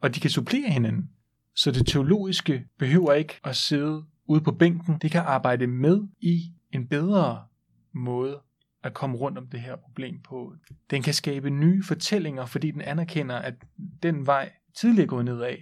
Og 0.00 0.14
de 0.14 0.20
kan 0.20 0.30
supplere 0.30 0.70
hinanden. 0.70 1.10
Så 1.54 1.70
det 1.70 1.86
teologiske 1.86 2.66
behøver 2.78 3.12
ikke 3.12 3.40
at 3.44 3.56
sidde 3.56 4.04
ude 4.26 4.40
på 4.40 4.52
bænken. 4.52 4.98
Det 4.98 5.10
kan 5.10 5.20
arbejde 5.20 5.66
med 5.66 6.08
i 6.20 6.52
en 6.72 6.86
bedre 6.86 7.44
måde 7.92 8.40
at 8.82 8.94
komme 8.94 9.16
rundt 9.16 9.38
om 9.38 9.46
det 9.46 9.60
her 9.60 9.76
problem 9.76 10.20
på. 10.20 10.54
Den 10.90 11.02
kan 11.02 11.14
skabe 11.14 11.50
nye 11.50 11.82
fortællinger, 11.82 12.46
fordi 12.46 12.70
den 12.70 12.80
anerkender, 12.80 13.36
at 13.36 13.54
den 14.02 14.26
vej 14.26 14.52
tidligere 14.74 15.06
gået 15.06 15.24
nedad, 15.24 15.56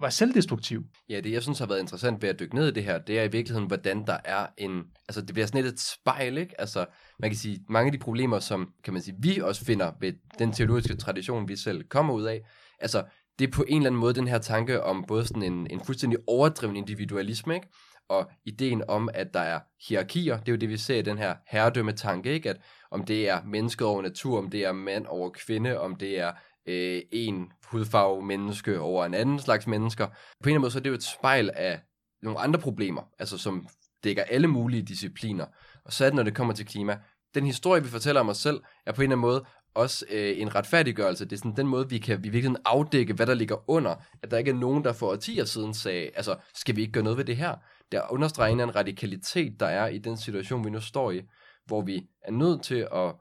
var 0.00 0.10
selvdestruktiv. 0.10 0.84
Ja, 1.08 1.20
det 1.20 1.32
jeg 1.32 1.42
synes 1.42 1.58
har 1.58 1.66
været 1.66 1.80
interessant 1.80 2.22
ved 2.22 2.28
at 2.28 2.40
dykke 2.40 2.54
ned 2.54 2.68
i 2.68 2.70
det 2.70 2.84
her, 2.84 2.98
det 2.98 3.18
er 3.18 3.22
i 3.22 3.28
virkeligheden, 3.32 3.66
hvordan 3.66 4.06
der 4.06 4.16
er 4.24 4.46
en, 4.56 4.82
altså 5.08 5.20
det 5.20 5.34
bliver 5.34 5.46
sådan 5.46 5.62
lidt 5.62 5.74
et 5.74 5.80
spejl, 5.80 6.38
ikke? 6.38 6.60
Altså 6.60 6.86
man 7.18 7.30
kan 7.30 7.36
sige, 7.36 7.64
mange 7.68 7.86
af 7.88 7.92
de 7.92 7.98
problemer, 7.98 8.38
som 8.38 8.72
kan 8.84 8.92
man 8.92 9.02
sige, 9.02 9.16
vi 9.18 9.40
også 9.40 9.64
finder 9.64 9.92
ved 10.00 10.12
den 10.38 10.52
teologiske 10.52 10.96
tradition, 10.96 11.48
vi 11.48 11.56
selv 11.56 11.84
kommer 11.84 12.14
ud 12.14 12.24
af, 12.24 12.40
altså 12.78 13.04
det 13.38 13.46
er 13.46 13.52
på 13.52 13.64
en 13.68 13.76
eller 13.76 13.90
anden 13.90 14.00
måde 14.00 14.14
den 14.14 14.28
her 14.28 14.38
tanke 14.38 14.82
om 14.82 15.04
både 15.08 15.26
sådan 15.26 15.42
en, 15.42 15.66
en 15.70 15.80
fuldstændig 15.84 16.18
overdreven 16.26 16.76
individualisme, 16.76 17.54
ikke? 17.54 17.68
og 18.08 18.30
ideen 18.44 18.82
om, 18.88 19.08
at 19.14 19.34
der 19.34 19.40
er 19.40 19.60
hierarkier, 19.88 20.36
det 20.36 20.48
er 20.48 20.52
jo 20.52 20.56
det, 20.56 20.68
vi 20.68 20.76
ser 20.76 20.98
i 20.98 21.02
den 21.02 21.18
her 21.18 21.34
herredømme-tanke, 21.46 22.32
ikke? 22.32 22.50
at 22.50 22.60
om 22.90 23.04
det 23.04 23.28
er 23.28 23.44
mennesket 23.44 23.86
over 23.86 24.02
natur, 24.02 24.38
om 24.38 24.50
det 24.50 24.64
er 24.64 24.72
mand 24.72 25.06
over 25.06 25.30
kvinde, 25.30 25.80
om 25.80 25.96
det 25.96 26.20
er 26.20 26.32
øh, 26.68 27.02
en 27.12 27.52
hudfarve 27.64 28.22
menneske 28.22 28.80
over 28.80 29.06
en 29.06 29.14
anden 29.14 29.38
slags 29.38 29.66
mennesker. 29.66 30.06
På 30.06 30.12
en 30.12 30.16
eller 30.44 30.50
anden 30.50 30.60
måde, 30.60 30.70
så 30.70 30.78
er 30.78 30.82
det 30.82 30.90
jo 30.90 30.94
et 30.94 31.02
spejl 31.02 31.50
af 31.54 31.80
nogle 32.22 32.38
andre 32.38 32.60
problemer, 32.60 33.02
altså 33.18 33.38
som 33.38 33.66
dækker 34.04 34.22
alle 34.22 34.46
mulige 34.46 34.82
discipliner. 34.82 35.46
Og 35.84 35.92
så 35.92 36.04
er 36.04 36.08
det, 36.08 36.16
når 36.16 36.22
det 36.22 36.34
kommer 36.34 36.54
til 36.54 36.66
klima. 36.66 36.98
Den 37.34 37.46
historie, 37.46 37.82
vi 37.82 37.88
fortæller 37.88 38.20
om 38.20 38.28
os 38.28 38.38
selv, 38.38 38.60
er 38.86 38.92
på 38.92 39.02
en 39.02 39.04
eller 39.04 39.16
anden 39.16 39.20
måde 39.20 39.44
også 39.74 40.04
øh, 40.10 40.40
en 40.40 40.54
retfærdiggørelse. 40.54 41.24
Det 41.24 41.32
er 41.32 41.36
sådan 41.36 41.56
den 41.56 41.66
måde, 41.66 41.88
vi 41.88 41.98
kan 41.98 42.24
vi 42.24 42.28
virkelig 42.28 42.56
afdække, 42.64 43.14
hvad 43.14 43.26
der 43.26 43.34
ligger 43.34 43.70
under. 43.70 43.94
At 44.22 44.30
der 44.30 44.38
ikke 44.38 44.50
er 44.50 44.54
nogen, 44.54 44.84
der 44.84 44.92
for 44.92 45.06
årtier 45.06 45.44
siden 45.44 45.74
sagde, 45.74 46.10
altså, 46.14 46.36
skal 46.54 46.76
vi 46.76 46.80
ikke 46.80 46.92
gøre 46.92 47.04
noget 47.04 47.18
ved 47.18 47.24
det 47.24 47.36
her? 47.36 47.54
Der 47.92 48.12
understreger 48.12 48.52
en, 48.52 48.60
en 48.60 48.76
radikalitet, 48.76 49.60
der 49.60 49.66
er 49.66 49.88
i 49.88 49.98
den 49.98 50.16
situation, 50.16 50.64
vi 50.64 50.70
nu 50.70 50.80
står 50.80 51.10
i, 51.10 51.22
hvor 51.66 51.82
vi 51.82 52.06
er 52.22 52.32
nødt 52.32 52.62
til 52.62 52.88
at 52.92 53.14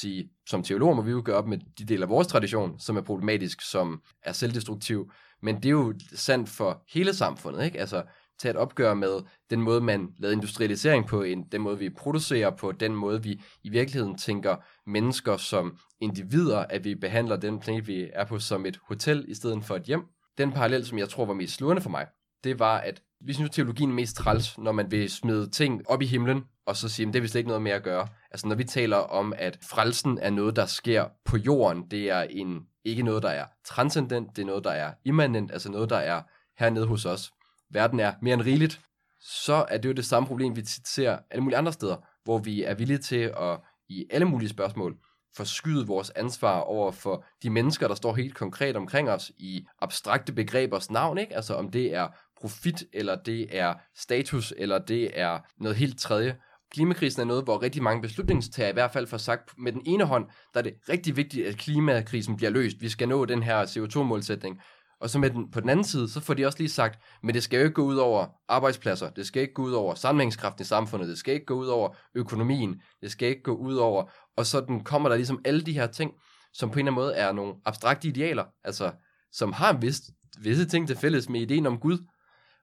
sige, 0.00 0.30
som 0.48 0.62
teologer 0.62 0.94
må 0.94 1.02
vi 1.02 1.10
jo 1.10 1.22
gøre 1.24 1.36
op 1.36 1.46
med 1.46 1.58
de 1.78 1.84
dele 1.84 2.02
af 2.02 2.08
vores 2.08 2.26
tradition, 2.26 2.78
som 2.78 2.96
er 2.96 3.00
problematisk, 3.00 3.60
som 3.70 4.02
er 4.22 4.32
selvdestruktiv, 4.32 5.10
men 5.42 5.56
det 5.56 5.64
er 5.64 5.70
jo 5.70 5.94
sandt 6.14 6.48
for 6.48 6.82
hele 6.88 7.14
samfundet, 7.14 7.64
ikke? 7.64 7.80
Altså, 7.80 8.02
tage 8.38 8.50
et 8.50 8.56
opgør 8.56 8.94
med 8.94 9.20
den 9.50 9.60
måde, 9.60 9.80
man 9.80 10.08
lavede 10.18 10.34
industrialisering 10.34 11.06
på, 11.06 11.24
den 11.52 11.60
måde, 11.60 11.78
vi 11.78 11.90
producerer 11.90 12.50
på, 12.50 12.72
den 12.72 12.94
måde, 12.94 13.22
vi 13.22 13.42
i 13.62 13.68
virkeligheden 13.68 14.18
tænker 14.18 14.56
mennesker 14.86 15.36
som 15.36 15.78
individer, 16.00 16.58
at 16.58 16.84
vi 16.84 16.94
behandler 16.94 17.36
den 17.36 17.60
planet, 17.60 17.86
vi 17.86 18.10
er 18.12 18.24
på, 18.24 18.38
som 18.38 18.66
et 18.66 18.78
hotel 18.88 19.24
i 19.28 19.34
stedet 19.34 19.64
for 19.64 19.76
et 19.76 19.82
hjem. 19.82 20.02
Den 20.38 20.52
parallel, 20.52 20.86
som 20.86 20.98
jeg 20.98 21.08
tror 21.08 21.24
var 21.24 21.34
mest 21.34 21.54
slående 21.54 21.82
for 21.82 21.90
mig, 21.90 22.06
det 22.44 22.58
var, 22.58 22.78
at 22.78 23.02
vi 23.20 23.32
synes, 23.32 23.50
teologien 23.50 23.90
er 23.90 23.94
mest 23.94 24.16
træls, 24.16 24.58
når 24.58 24.72
man 24.72 24.90
vil 24.90 25.10
smide 25.10 25.50
ting 25.50 25.90
op 25.90 26.02
i 26.02 26.06
himlen, 26.06 26.44
og 26.66 26.76
så 26.76 26.88
sige, 26.88 27.06
at 27.06 27.12
det 27.12 27.18
er 27.18 27.22
vi 27.22 27.28
slet 27.28 27.38
ikke 27.38 27.48
noget 27.48 27.62
med 27.62 27.72
at 27.72 27.82
gøre. 27.82 28.08
Altså 28.30 28.48
når 28.48 28.54
vi 28.54 28.64
taler 28.64 28.96
om, 28.96 29.32
at 29.36 29.58
frelsen 29.62 30.18
er 30.18 30.30
noget, 30.30 30.56
der 30.56 30.66
sker 30.66 31.04
på 31.24 31.36
jorden, 31.36 31.90
det 31.90 32.10
er 32.10 32.22
en, 32.22 32.66
ikke 32.84 33.02
noget, 33.02 33.22
der 33.22 33.28
er 33.28 33.46
transcendent, 33.64 34.36
det 34.36 34.42
er 34.42 34.46
noget, 34.46 34.64
der 34.64 34.70
er 34.70 34.92
immanent, 35.04 35.52
altså 35.52 35.70
noget, 35.70 35.90
der 35.90 35.96
er 35.96 36.22
hernede 36.58 36.86
hos 36.86 37.04
os. 37.04 37.32
Verden 37.70 38.00
er 38.00 38.14
mere 38.22 38.34
end 38.34 38.42
rigeligt, 38.42 38.80
så 39.20 39.66
er 39.68 39.78
det 39.78 39.88
jo 39.88 39.92
det 39.92 40.04
samme 40.04 40.26
problem, 40.26 40.56
vi 40.56 40.62
ser 40.84 41.18
alle 41.30 41.42
mulige 41.42 41.58
andre 41.58 41.72
steder, 41.72 41.96
hvor 42.24 42.38
vi 42.38 42.62
er 42.62 42.74
villige 42.74 42.98
til 42.98 43.32
at 43.36 43.60
i 43.88 44.06
alle 44.10 44.24
mulige 44.24 44.48
spørgsmål 44.48 44.96
forskyde 45.36 45.86
vores 45.86 46.10
ansvar 46.10 46.60
over 46.60 46.92
for 46.92 47.24
de 47.42 47.50
mennesker, 47.50 47.88
der 47.88 47.94
står 47.94 48.14
helt 48.14 48.34
konkret 48.34 48.76
omkring 48.76 49.10
os 49.10 49.32
i 49.38 49.66
abstrakte 49.82 50.32
begrebers 50.32 50.90
navn, 50.90 51.18
ikke? 51.18 51.36
Altså 51.36 51.54
om 51.54 51.70
det 51.70 51.94
er 51.94 52.08
profit, 52.40 52.84
eller 52.92 53.16
det 53.16 53.58
er 53.58 53.74
status, 53.96 54.54
eller 54.56 54.78
det 54.78 55.20
er 55.20 55.38
noget 55.60 55.76
helt 55.76 55.98
tredje. 55.98 56.36
Klimakrisen 56.70 57.22
er 57.22 57.24
noget, 57.24 57.44
hvor 57.44 57.62
rigtig 57.62 57.82
mange 57.82 58.02
beslutningstager 58.02 58.70
i 58.70 58.72
hvert 58.72 58.90
fald 58.90 59.06
får 59.06 59.16
sagt 59.16 59.50
med 59.58 59.72
den 59.72 59.82
ene 59.86 60.04
hånd, 60.04 60.26
der 60.54 60.58
er 60.58 60.62
det 60.62 60.74
rigtig 60.88 61.16
vigtigt, 61.16 61.46
at 61.46 61.56
klimakrisen 61.56 62.36
bliver 62.36 62.50
løst. 62.50 62.76
Vi 62.80 62.88
skal 62.88 63.08
nå 63.08 63.24
den 63.24 63.42
her 63.42 63.66
CO2-målsætning. 63.66 64.60
Og 65.00 65.10
så 65.10 65.18
med 65.18 65.30
den, 65.30 65.50
på 65.50 65.60
den 65.60 65.68
anden 65.68 65.84
side, 65.84 66.08
så 66.08 66.20
får 66.20 66.34
de 66.34 66.46
også 66.46 66.58
lige 66.58 66.68
sagt, 66.68 66.98
men 67.22 67.34
det 67.34 67.42
skal 67.42 67.56
jo 67.56 67.64
ikke 67.64 67.74
gå 67.74 67.82
ud 67.82 67.96
over 67.96 68.26
arbejdspladser, 68.48 69.10
det 69.10 69.26
skal 69.26 69.42
ikke 69.42 69.54
gå 69.54 69.62
ud 69.62 69.72
over 69.72 69.94
sammenhængskraften 69.94 70.62
i 70.62 70.64
samfundet, 70.64 71.08
det 71.08 71.18
skal 71.18 71.34
ikke 71.34 71.46
gå 71.46 71.54
ud 71.54 71.66
over 71.66 71.96
økonomien, 72.14 72.80
det 73.00 73.10
skal 73.10 73.28
ikke 73.28 73.42
gå 73.42 73.54
ud 73.54 73.74
over, 73.74 74.10
og 74.36 74.46
sådan 74.46 74.84
kommer 74.84 75.08
der 75.08 75.16
ligesom 75.16 75.40
alle 75.44 75.60
de 75.60 75.72
her 75.72 75.86
ting, 75.86 76.12
som 76.52 76.70
på 76.70 76.74
en 76.74 76.78
eller 76.78 76.92
anden 76.92 77.04
måde 77.04 77.14
er 77.14 77.32
nogle 77.32 77.54
abstrakte 77.64 78.08
idealer, 78.08 78.44
altså 78.64 78.92
som 79.32 79.52
har 79.52 79.74
en 79.74 79.82
vis, 79.82 80.02
visse 80.38 80.66
ting 80.66 80.86
til 80.86 80.96
fælles 80.96 81.28
med 81.28 81.40
ideen 81.40 81.66
om 81.66 81.78
Gud, 81.78 81.98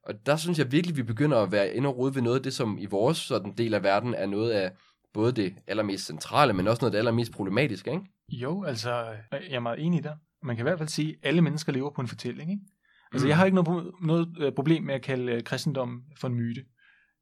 og 0.03 0.25
der 0.25 0.35
synes 0.35 0.59
jeg 0.59 0.71
virkelig, 0.71 0.97
vi 0.97 1.03
begynder 1.03 1.37
at 1.37 1.51
være 1.51 1.73
inde 1.73 1.89
og 1.89 1.97
rode 1.97 2.15
ved 2.15 2.21
noget 2.21 2.37
af 2.37 2.43
det, 2.43 2.53
som 2.53 2.77
i 2.77 2.85
vores 2.85 3.17
sådan 3.17 3.53
del 3.57 3.73
af 3.73 3.83
verden 3.83 4.13
er 4.13 4.25
noget 4.25 4.51
af 4.51 4.71
både 5.13 5.31
det 5.31 5.55
allermest 5.67 6.05
centrale, 6.05 6.53
men 6.53 6.67
også 6.67 6.81
noget 6.81 6.89
af 6.89 6.91
det 6.91 6.97
allermest 6.97 7.31
problematiske, 7.31 7.91
ikke? 7.91 8.05
Jo, 8.29 8.63
altså, 8.63 9.05
jeg 9.31 9.55
er 9.55 9.59
meget 9.59 9.85
enig 9.85 10.03
der. 10.03 10.15
Man 10.43 10.55
kan 10.55 10.63
i 10.63 10.67
hvert 10.67 10.77
fald 10.77 10.89
sige, 10.89 11.09
at 11.09 11.17
alle 11.23 11.41
mennesker 11.41 11.71
lever 11.71 11.89
på 11.89 12.01
en 12.01 12.07
fortælling, 12.07 12.51
ikke? 12.51 12.63
Altså, 13.11 13.25
mm. 13.25 13.29
jeg 13.29 13.37
har 13.37 13.45
ikke 13.45 13.55
noget, 13.55 13.91
noget 14.01 14.27
øh, 14.39 14.51
problem 14.51 14.83
med 14.83 14.95
at 14.95 15.01
kalde 15.01 15.31
øh, 15.31 15.43
kristendom 15.43 16.03
for 16.17 16.27
en 16.27 16.35
myte, 16.35 16.65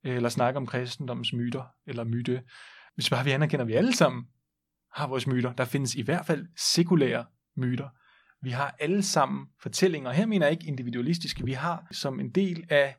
eller 0.04 0.30
snakke 0.30 0.58
om 0.58 0.66
kristendommens 0.66 1.34
myter, 1.34 1.64
eller 1.88 2.04
myte. 2.04 2.42
Hvis 2.96 3.10
bare 3.10 3.26
vi 3.26 3.32
anerkender, 3.32 3.64
at 3.64 3.68
vi 3.68 3.74
alle 3.74 3.96
sammen 3.96 4.24
har 4.94 5.08
vores 5.08 5.28
myter. 5.28 5.54
Der 5.54 5.66
findes 5.66 5.96
i 5.96 6.02
hvert 6.02 6.26
fald 6.26 6.48
sekulære 6.58 7.26
myter. 7.58 7.90
Vi 8.42 8.50
har 8.50 8.76
alle 8.80 9.04
sammen 9.04 9.48
fortællinger. 9.62 10.12
Her 10.12 10.26
mener 10.26 10.46
jeg 10.46 10.52
ikke 10.52 10.68
individualistiske. 10.68 11.46
Vi 11.46 11.54
har 11.54 11.88
som 11.92 12.20
en 12.20 12.30
del 12.30 12.64
af 12.70 12.96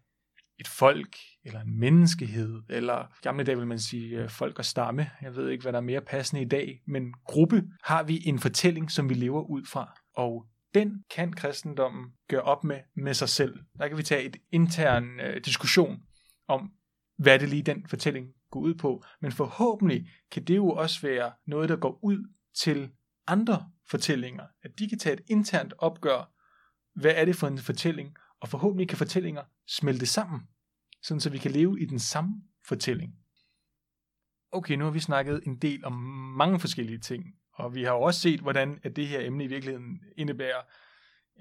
et 0.61 0.68
folk, 0.68 1.16
eller 1.45 1.61
en 1.61 1.80
menneskehed, 1.80 2.62
eller 2.68 3.07
gamle 3.22 3.45
dage 3.45 3.59
vil 3.59 3.66
man 3.66 3.78
sige 3.78 4.22
øh, 4.22 4.30
folk 4.30 4.59
og 4.59 4.64
stamme. 4.64 5.11
Jeg 5.22 5.36
ved 5.36 5.49
ikke, 5.49 5.62
hvad 5.62 5.72
der 5.72 5.78
er 5.78 5.82
mere 5.82 6.01
passende 6.01 6.43
i 6.43 6.49
dag, 6.49 6.82
men 6.86 7.12
gruppe 7.24 7.62
har 7.84 8.03
vi 8.03 8.20
en 8.26 8.38
fortælling, 8.38 8.91
som 8.91 9.09
vi 9.09 9.14
lever 9.14 9.43
ud 9.43 9.64
fra. 9.64 10.01
Og 10.14 10.47
den 10.74 11.05
kan 11.14 11.32
kristendommen 11.32 12.05
gøre 12.28 12.43
op 12.43 12.64
med 12.64 12.78
med 12.97 13.14
sig 13.14 13.28
selv. 13.28 13.59
Der 13.78 13.88
kan 13.88 13.97
vi 13.97 14.03
tage 14.03 14.24
et 14.24 14.36
intern 14.53 15.20
øh, 15.20 15.41
diskussion 15.45 15.99
om, 16.49 16.70
hvad 17.18 17.38
det 17.38 17.49
lige 17.49 17.62
den 17.62 17.86
fortælling 17.88 18.26
gå 18.51 18.59
ud 18.59 18.75
på. 18.75 19.05
Men 19.21 19.33
forhåbentlig 19.33 20.09
kan 20.31 20.45
det 20.45 20.57
jo 20.57 20.69
også 20.69 21.01
være 21.01 21.33
noget, 21.47 21.69
der 21.69 21.77
går 21.77 21.99
ud 22.03 22.33
til 22.55 22.91
andre 23.27 23.71
fortællinger. 23.91 24.45
At 24.63 24.79
de 24.79 24.89
kan 24.89 24.99
tage 24.99 25.13
et 25.13 25.23
internt 25.29 25.75
opgør, 25.79 26.33
hvad 27.01 27.13
er 27.17 27.25
det 27.25 27.37
for 27.37 27.47
en 27.47 27.59
fortælling, 27.59 28.17
og 28.41 28.49
forhåbentlig 28.49 28.89
kan 28.89 28.99
fortællinger 28.99 29.43
smelte 29.67 30.07
sammen, 30.07 30.41
sådan 31.03 31.21
så 31.21 31.31
vi 31.31 31.39
kan 31.39 31.51
leve 31.51 31.81
i 31.81 31.85
den 31.85 31.99
samme 31.99 32.43
fortælling. 32.69 33.15
Okay, 34.53 34.75
nu 34.75 34.85
har 34.85 34.91
vi 34.91 35.01
snakket 35.01 35.41
en 35.47 35.59
del 35.59 35.85
om 35.85 35.93
mange 36.37 36.61
forskellige 36.61 36.99
ting, 36.99 37.25
og 37.53 37.75
vi 37.75 37.83
har 37.83 37.93
jo 37.93 38.01
også 38.01 38.21
set, 38.21 38.41
hvordan 38.41 38.81
at 38.83 38.97
det 38.97 39.09
her 39.09 39.27
emne 39.27 39.45
i 39.45 39.47
virkeligheden 39.47 40.01
indebærer 40.17 40.63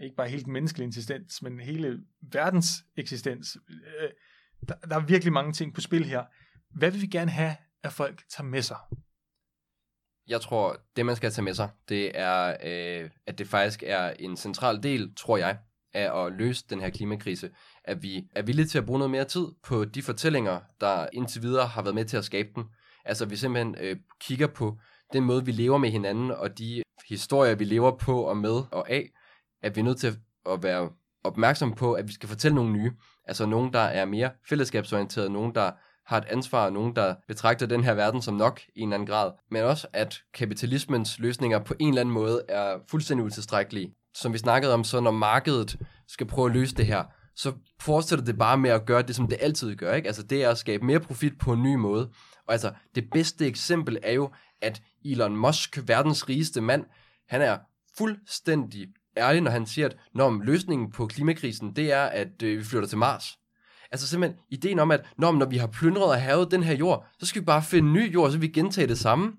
ikke 0.04 0.16
bare 0.16 0.30
helt 0.30 0.48
menneskelig 0.48 0.88
eksistens, 0.88 1.42
men 1.42 1.60
hele 1.60 2.04
verdens 2.22 2.68
eksistens. 2.96 3.58
Øh, 3.70 4.10
der, 4.68 4.76
der 4.76 4.96
er 4.96 5.06
virkelig 5.06 5.34
mange 5.34 5.54
ting 5.54 5.74
på 5.74 5.82
spil 5.82 6.06
her. 6.06 6.24
Hvad 6.70 6.92
vil 6.92 7.02
vi 7.02 7.08
gerne 7.08 7.32
have, 7.32 7.56
at 7.84 7.94
folk 7.94 8.24
tager 8.30 8.48
med 8.48 8.62
sig? 8.62 8.78
Jeg 10.28 10.42
tror, 10.42 10.78
det 10.96 11.06
man 11.06 11.16
skal 11.16 11.32
tage 11.32 11.46
med 11.46 11.54
sig, 11.54 11.70
det 11.90 12.12
er, 12.20 12.58
øh, 12.64 13.10
at 13.26 13.38
det 13.38 13.48
faktisk 13.48 13.84
er 13.86 14.10
en 14.10 14.38
central 14.38 14.84
del, 14.84 15.16
tror 15.16 15.38
jeg, 15.38 15.58
af 15.94 16.26
at 16.26 16.34
løse 16.34 16.66
den 16.70 16.82
her 16.82 16.90
klimakrise, 16.90 17.50
at 17.84 18.04
vi 18.04 18.28
er 18.36 18.42
villige 18.42 18.68
til 18.68 18.78
at 18.78 18.86
bruge 18.86 19.00
noget 19.00 19.12
mere 19.12 19.26
tid 19.26 19.48
på 19.64 19.86
de 19.86 20.02
fortællinger, 20.02 20.60
der 20.82 21.08
indtil 21.14 21.42
videre 21.42 21.68
har 21.68 21.82
været 21.82 21.96
med 21.96 22.06
til 22.06 22.18
at 22.18 22.26
skabe 22.26 22.50
den. 22.56 22.64
Altså 23.06 23.26
vi 23.26 23.36
simpelthen 23.36 23.76
øh, 23.80 23.98
kigger 24.22 24.48
på 24.48 24.78
den 25.14 25.24
måde, 25.24 25.46
vi 25.46 25.52
lever 25.52 25.78
med 25.78 25.90
hinanden, 25.90 26.32
og 26.32 26.58
de 26.58 26.84
historier, 27.10 27.56
vi 27.56 27.64
lever 27.64 27.98
på 27.98 28.22
og 28.22 28.38
med 28.38 28.64
og 28.72 28.90
af, 28.90 29.10
at 29.62 29.76
vi 29.76 29.80
er 29.80 29.86
nødt 29.86 30.00
til 30.00 30.20
at 30.46 30.64
være 30.64 30.92
opmærksom 31.24 31.74
på, 31.74 31.94
at 31.94 32.08
vi 32.08 32.14
skal 32.14 32.30
fortælle 32.30 32.56
nogle 32.56 32.72
nye. 32.72 32.94
Altså 33.26 33.46
nogen, 33.46 33.74
der 33.74 33.80
er 33.80 34.06
mere 34.06 34.32
fællesskabsorienteret, 34.50 35.32
nogen, 35.32 35.56
der 35.56 35.72
har 36.10 36.18
et 36.18 36.26
ansvar, 36.30 36.70
nogen, 36.70 36.96
der 36.96 37.16
betragter 37.28 37.66
den 37.66 37.84
her 37.84 37.94
verden 37.94 38.22
som 38.22 38.34
nok 38.34 38.62
i 38.76 38.80
en 38.80 38.88
eller 38.88 38.96
anden 38.96 39.08
grad, 39.08 39.32
men 39.52 39.64
også 39.64 39.88
at 39.94 40.22
kapitalismens 40.34 41.20
løsninger 41.20 41.60
på 41.60 41.74
en 41.80 41.90
eller 41.90 42.02
anden 42.02 42.14
måde 42.14 42.42
er 42.50 42.76
fuldstændig 42.88 43.26
utilstrækkelige. 43.26 43.94
Som 44.16 44.34
vi 44.34 44.38
snakkede 44.38 44.74
om, 44.74 44.84
så 44.84 45.00
når 45.00 45.12
markedet 45.12 45.78
skal 46.08 46.28
prøve 46.28 46.46
at 46.46 46.54
løse 46.54 46.76
det 46.76 46.86
her, 46.86 47.04
så 47.36 47.54
fortsætter 47.82 48.26
det 48.26 48.38
bare 48.38 48.58
med 48.58 48.70
at 48.70 48.86
gøre 48.86 49.02
det, 49.02 49.16
som 49.16 49.28
det 49.28 49.38
altid 49.42 49.76
gør. 49.76 49.94
Ikke? 49.94 50.08
Altså 50.08 50.24
det 50.24 50.44
er 50.44 50.50
at 50.50 50.58
skabe 50.58 50.86
mere 50.86 51.00
profit 51.00 51.38
på 51.38 51.54
en 51.54 51.64
ny 51.64 51.76
måde. 51.76 52.10
Og 52.48 52.54
altså 52.54 52.72
det 52.96 53.10
bedste 53.12 53.48
eksempel 53.48 53.98
er 54.04 54.14
jo, 54.14 54.32
at 54.62 54.82
Elon 55.06 55.36
Musk, 55.36 55.80
verdens 55.88 56.30
rigeste 56.30 56.62
mand, 56.62 56.86
han 57.28 57.42
er 57.42 57.58
fuldstændig 57.98 58.88
ærlig, 59.18 59.42
når 59.42 59.52
han 59.52 59.66
siger, 59.66 59.88
at 59.88 59.98
når 60.14 60.44
løsningen 60.44 60.92
på 60.92 61.08
klimakrisen, 61.08 61.76
det 61.76 61.92
er, 61.92 62.04
at 62.04 62.44
øh, 62.44 62.60
vi 62.60 62.64
flytter 62.64 62.88
til 62.88 62.98
Mars. 62.98 63.39
Altså 63.92 64.08
simpelthen 64.08 64.40
ideen 64.50 64.80
om, 64.80 64.92
at 64.92 65.02
når, 65.18 65.32
når 65.32 65.46
vi 65.46 65.58
har 65.58 65.68
plyndret 65.68 66.06
og 66.06 66.22
havet 66.22 66.52
den 66.52 66.64
her 66.64 66.74
jord, 66.74 67.08
så 67.20 67.26
skal 67.26 67.42
vi 67.42 67.46
bare 67.46 67.64
finde 67.64 67.92
ny 67.92 68.14
jord, 68.14 68.32
så 68.32 68.38
vi 68.38 68.48
gentage 68.48 68.88
det 68.88 68.98
samme. 68.98 69.32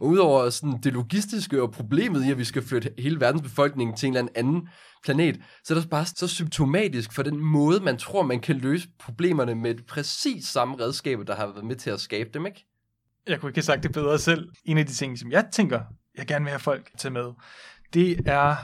Og 0.00 0.06
udover 0.06 0.50
sådan 0.50 0.80
det 0.82 0.92
logistiske 0.92 1.62
og 1.62 1.72
problemet 1.72 2.24
i, 2.24 2.30
at 2.30 2.38
vi 2.38 2.44
skal 2.44 2.62
flytte 2.62 2.90
hele 2.98 3.20
verdensbefolkningen 3.20 3.96
til 3.96 4.06
en 4.06 4.16
eller 4.16 4.30
anden 4.34 4.68
planet, 5.04 5.40
så 5.64 5.74
er 5.74 5.80
det 5.80 5.90
bare 5.90 6.06
så 6.06 6.28
symptomatisk 6.28 7.12
for 7.12 7.22
den 7.22 7.38
måde, 7.38 7.80
man 7.80 7.96
tror, 7.96 8.22
man 8.22 8.40
kan 8.40 8.56
løse 8.56 8.88
problemerne 8.98 9.54
med 9.54 9.74
præcis 9.88 10.44
samme 10.44 10.76
redskaber, 10.80 11.24
der 11.24 11.34
har 11.34 11.46
været 11.46 11.64
med 11.64 11.76
til 11.76 11.90
at 11.90 12.00
skabe 12.00 12.30
dem, 12.34 12.46
ikke? 12.46 12.66
Jeg 13.26 13.40
kunne 13.40 13.50
ikke 13.50 13.56
have 13.56 13.62
sagt 13.62 13.82
det 13.82 13.92
bedre 13.92 14.18
selv. 14.18 14.48
En 14.64 14.78
af 14.78 14.86
de 14.86 14.92
ting, 14.92 15.18
som 15.18 15.30
jeg 15.30 15.48
tænker, 15.52 15.80
jeg 16.18 16.26
gerne 16.26 16.44
vil 16.44 16.50
have 16.50 16.60
folk 16.60 16.90
til 16.98 17.12
med, 17.12 17.32
det 17.94 18.20
er, 18.26 18.56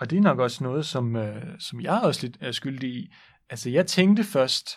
og 0.00 0.10
det 0.10 0.16
er 0.16 0.22
nok 0.22 0.38
også 0.38 0.64
noget, 0.64 0.86
som, 0.86 1.16
øh, 1.16 1.42
som 1.58 1.80
jeg 1.80 2.00
også 2.02 2.26
lidt 2.26 2.36
er 2.40 2.52
skyldig 2.52 2.90
i, 2.90 3.12
altså 3.50 3.70
jeg 3.70 3.86
tænkte 3.86 4.24
først, 4.24 4.70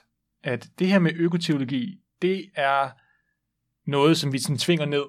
at 0.44 0.70
det 0.80 0.88
her 0.88 1.00
med 1.00 1.12
økoteologi, 1.16 2.02
det 2.22 2.52
er 2.56 2.90
noget, 3.90 4.18
som 4.18 4.34
vi 4.34 4.40
sådan 4.40 4.58
tvinger 4.58 4.86
ned 4.86 5.04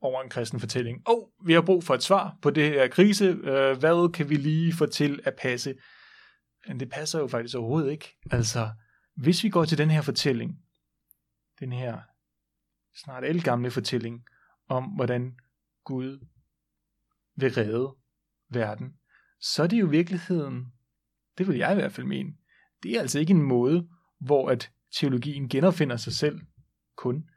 over 0.00 0.22
en 0.22 0.30
kristen 0.30 0.60
fortælling. 0.60 1.02
Og 1.08 1.32
oh, 1.40 1.46
vi 1.46 1.52
har 1.52 1.60
brug 1.60 1.84
for 1.84 1.94
et 1.94 2.02
svar 2.02 2.38
på 2.42 2.50
det 2.50 2.70
her 2.70 2.88
krise. 2.88 3.24
Øh, 3.24 3.78
hvad 3.78 4.12
kan 4.12 4.28
vi 4.28 4.34
lige 4.34 4.72
få 4.72 4.86
til 4.86 5.20
at 5.24 5.34
passe? 5.34 5.74
Men 6.68 6.80
det 6.80 6.90
passer 6.90 7.18
jo 7.18 7.28
faktisk 7.28 7.56
overhovedet 7.56 7.90
ikke. 7.90 8.16
Altså, 8.30 8.70
hvis 9.16 9.44
vi 9.44 9.48
går 9.48 9.64
til 9.64 9.78
den 9.78 9.90
her 9.90 10.02
fortælling, 10.02 10.58
den 11.60 11.72
her 11.72 12.00
snart 12.96 13.24
elgamle 13.24 13.70
fortælling 13.70 14.24
om, 14.68 14.84
hvordan 14.84 15.36
Gud 15.84 16.26
vil 17.36 17.54
redde 17.54 17.94
verden, 18.50 18.94
så 19.40 19.62
er 19.62 19.66
det 19.66 19.80
jo 19.80 19.86
virkeligheden, 19.86 20.72
det 21.38 21.48
vil 21.48 21.56
jeg 21.56 21.72
i 21.72 21.74
hvert 21.74 21.92
fald 21.92 22.06
mene, 22.06 22.32
det 22.82 22.96
er 22.96 23.00
altså 23.00 23.18
ikke 23.18 23.30
en 23.30 23.42
måde, 23.42 23.88
hvor 24.20 24.50
at 24.50 24.70
teologien 24.92 25.48
genopfinder 25.48 25.96
sig 25.96 26.12
selv 26.12 26.40
kun, 26.96 27.28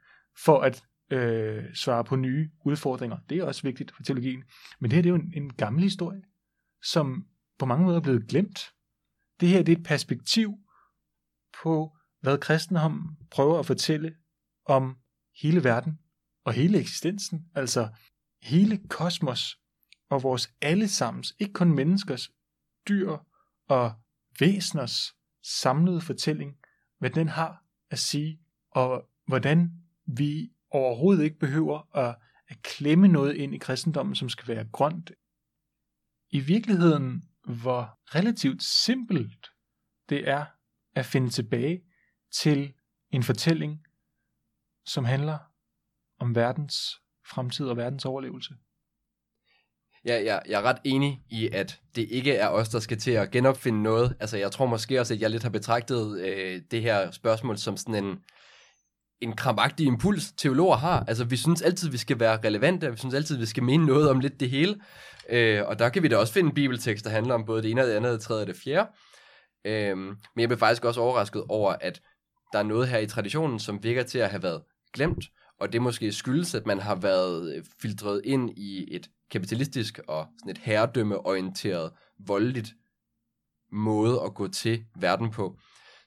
for 0.44 0.60
at 0.60 0.82
øh, 1.10 1.64
svare 1.74 2.04
på 2.04 2.16
nye 2.16 2.50
udfordringer. 2.64 3.18
Det 3.28 3.38
er 3.38 3.44
også 3.44 3.62
vigtigt 3.62 3.92
for 3.96 4.02
teologien. 4.02 4.44
Men 4.80 4.90
det 4.90 4.94
her 4.94 5.02
det 5.02 5.08
er 5.08 5.14
jo 5.14 5.20
en, 5.22 5.32
en 5.36 5.52
gammel 5.52 5.82
historie, 5.82 6.22
som 6.82 7.26
på 7.58 7.66
mange 7.66 7.84
måder 7.84 7.96
er 7.96 8.02
blevet 8.02 8.28
glemt. 8.28 8.72
Det 9.40 9.48
her 9.48 9.62
det 9.62 9.72
er 9.72 9.76
et 9.76 9.84
perspektiv 9.84 10.54
på, 11.62 11.96
hvad 12.20 12.38
kristendommen 12.38 13.16
prøver 13.30 13.58
at 13.58 13.66
fortælle 13.66 14.14
om 14.66 14.96
hele 15.42 15.64
verden 15.64 15.98
og 16.44 16.52
hele 16.52 16.78
eksistensen, 16.78 17.46
altså 17.54 17.88
hele 18.42 18.80
kosmos 18.88 19.58
og 20.10 20.22
vores 20.22 20.54
allesammens, 20.60 21.34
ikke 21.38 21.52
kun 21.52 21.74
menneskers, 21.74 22.30
dyr 22.88 23.16
og 23.68 23.92
væseners 24.40 25.14
samlede 25.44 26.00
fortælling, 26.00 26.56
hvad 26.98 27.10
den 27.10 27.28
har 27.28 27.64
at 27.90 27.98
sige, 27.98 28.40
og 28.70 29.10
hvordan 29.26 29.70
vi 30.06 30.52
overhovedet 30.70 31.24
ikke 31.24 31.38
behøver 31.38 31.96
at, 31.96 32.16
at 32.48 32.62
klemme 32.62 33.08
noget 33.08 33.36
ind 33.36 33.54
i 33.54 33.58
kristendommen, 33.58 34.14
som 34.14 34.28
skal 34.28 34.48
være 34.54 34.68
grønt. 34.72 35.12
I 36.30 36.40
virkeligheden, 36.40 37.22
hvor 37.44 37.98
relativt 38.04 38.62
simpelt 38.62 39.46
det 40.08 40.28
er 40.28 40.46
at 40.94 41.06
finde 41.06 41.30
tilbage 41.30 41.82
til 42.32 42.74
en 43.10 43.22
fortælling, 43.22 43.86
som 44.84 45.04
handler 45.04 45.38
om 46.18 46.34
verdens 46.34 47.00
fremtid 47.26 47.66
og 47.66 47.76
verdens 47.76 48.04
overlevelse. 48.04 48.54
Ja, 50.06 50.24
jeg, 50.24 50.42
jeg 50.48 50.60
er 50.60 50.62
ret 50.62 50.78
enig 50.84 51.22
i, 51.30 51.48
at 51.52 51.80
det 51.96 52.06
ikke 52.10 52.32
er 52.32 52.48
os, 52.48 52.68
der 52.68 52.80
skal 52.80 52.98
til 52.98 53.10
at 53.10 53.30
genopfinde 53.30 53.82
noget. 53.82 54.16
Altså, 54.20 54.36
jeg 54.36 54.52
tror 54.52 54.66
måske 54.66 55.00
også, 55.00 55.14
at 55.14 55.20
jeg 55.20 55.30
lidt 55.30 55.42
har 55.42 55.50
betragtet 55.50 56.20
øh, 56.20 56.60
det 56.70 56.82
her 56.82 57.10
spørgsmål 57.10 57.58
som 57.58 57.76
sådan 57.76 58.04
en, 58.04 58.18
en 59.20 59.36
krampagtig 59.36 59.86
impuls, 59.86 60.32
teologer 60.36 60.76
har. 60.76 61.04
Altså, 61.08 61.24
vi 61.24 61.36
synes 61.36 61.62
altid, 61.62 61.88
vi 61.88 61.96
skal 61.96 62.20
være 62.20 62.38
relevante, 62.44 62.90
vi 62.90 62.96
synes 62.96 63.14
altid, 63.14 63.36
vi 63.36 63.46
skal 63.46 63.62
mene 63.62 63.86
noget 63.86 64.10
om 64.10 64.20
lidt 64.20 64.40
det 64.40 64.50
hele. 64.50 64.80
Øh, 65.28 65.62
og 65.66 65.78
der 65.78 65.88
kan 65.88 66.02
vi 66.02 66.08
da 66.08 66.16
også 66.16 66.32
finde 66.32 66.48
en 66.48 66.54
bibeltekst, 66.54 67.04
der 67.04 67.10
handler 67.10 67.34
om 67.34 67.44
både 67.44 67.62
det 67.62 67.70
ene 67.70 67.80
og 67.80 67.86
det 67.86 67.94
andet, 67.94 68.12
det 68.12 68.20
tredje 68.20 68.42
og 68.42 68.46
det 68.46 68.56
fjerde. 68.64 68.88
Øh, 69.64 69.96
men 69.96 70.40
jeg 70.40 70.48
blev 70.48 70.58
faktisk 70.58 70.84
også 70.84 71.00
overrasket 71.00 71.44
over, 71.48 71.72
at 71.80 72.00
der 72.52 72.58
er 72.58 72.62
noget 72.62 72.88
her 72.88 72.98
i 72.98 73.06
traditionen, 73.06 73.58
som 73.58 73.82
virker 73.82 74.02
til 74.02 74.18
at 74.18 74.30
have 74.30 74.42
været 74.42 74.62
glemt, 74.92 75.24
og 75.60 75.72
det 75.72 75.82
måske 75.82 76.12
skyldes, 76.12 76.54
at 76.54 76.66
man 76.66 76.78
har 76.78 76.94
været 76.94 77.54
øh, 77.56 77.64
filtreret 77.82 78.20
ind 78.24 78.50
i 78.58 78.94
et 78.94 79.10
kapitalistisk 79.30 80.00
og 80.08 80.26
sådan 80.38 80.50
et 80.50 80.58
herredømmeorienteret, 80.58 81.92
voldeligt 82.26 82.74
måde 83.72 84.20
at 84.24 84.34
gå 84.34 84.48
til 84.48 84.84
verden 85.00 85.30
på. 85.30 85.58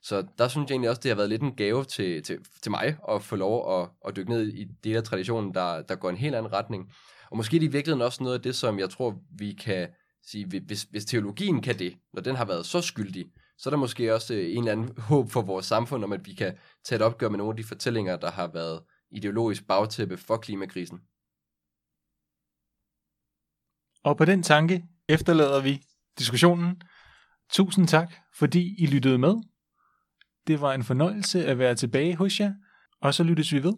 Så 0.01 0.25
der 0.37 0.47
synes 0.47 0.69
jeg 0.69 0.73
egentlig 0.73 0.89
også, 0.89 1.01
det 1.03 1.11
har 1.11 1.15
været 1.15 1.29
lidt 1.29 1.41
en 1.41 1.55
gave 1.55 1.83
til, 1.83 2.23
til, 2.23 2.39
til 2.61 2.71
mig 2.71 2.97
at 3.09 3.23
få 3.23 3.35
lov 3.35 3.81
at, 3.81 3.89
at 4.07 4.15
dykke 4.15 4.31
ned 4.31 4.47
i 4.47 4.63
det 4.63 4.95
der 4.95 5.01
traditionen, 5.01 5.53
der, 5.53 5.81
der 5.81 5.95
går 5.95 6.09
en 6.09 6.17
helt 6.17 6.35
anden 6.35 6.53
retning. 6.53 6.91
Og 7.31 7.37
måske 7.37 7.55
er 7.55 7.59
det 7.59 7.67
i 7.67 7.71
virkeligheden 7.71 8.05
også 8.05 8.23
noget 8.23 8.35
af 8.35 8.41
det, 8.41 8.55
som 8.55 8.79
jeg 8.79 8.89
tror, 8.89 9.15
vi 9.37 9.53
kan 9.53 9.87
sige, 10.23 10.61
hvis, 10.65 10.83
hvis 10.83 11.05
teologien 11.05 11.61
kan 11.61 11.79
det, 11.79 11.97
når 12.13 12.21
den 12.21 12.35
har 12.35 12.45
været 12.45 12.65
så 12.65 12.81
skyldig, 12.81 13.25
så 13.57 13.69
er 13.69 13.71
der 13.71 13.77
måske 13.77 14.13
også 14.13 14.33
øh, 14.33 14.51
en 14.51 14.57
eller 14.57 14.71
anden 14.71 14.97
håb 14.97 15.31
for 15.31 15.41
vores 15.41 15.65
samfund 15.65 16.03
om, 16.03 16.13
at 16.13 16.25
vi 16.25 16.33
kan 16.33 16.57
tage 16.85 16.97
et 16.97 17.01
opgør 17.01 17.29
med 17.29 17.37
nogle 17.37 17.51
af 17.51 17.57
de 17.57 17.63
fortællinger, 17.63 18.15
der 18.15 18.31
har 18.31 18.47
været 18.53 18.81
ideologisk 19.11 19.67
bagtæppe 19.67 20.17
for 20.17 20.37
klimakrisen. 20.37 20.99
Og 24.03 24.17
på 24.17 24.25
den 24.25 24.43
tanke 24.43 24.87
efterlader 25.09 25.61
vi 25.61 25.83
diskussionen. 26.19 26.81
Tusind 27.49 27.87
tak, 27.87 28.13
fordi 28.33 28.83
I 28.83 28.85
lyttede 28.85 29.17
med. 29.17 29.35
Det 30.47 30.61
var 30.61 30.73
en 30.73 30.83
fornøjelse 30.83 31.45
at 31.45 31.57
være 31.57 31.75
tilbage 31.75 32.15
hos 32.15 32.39
jer, 32.39 32.53
og 33.01 33.13
så 33.13 33.23
lyttes 33.23 33.53
vi 33.53 33.63
ved 33.63 33.73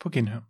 på 0.00 0.10
genhør. 0.10 0.49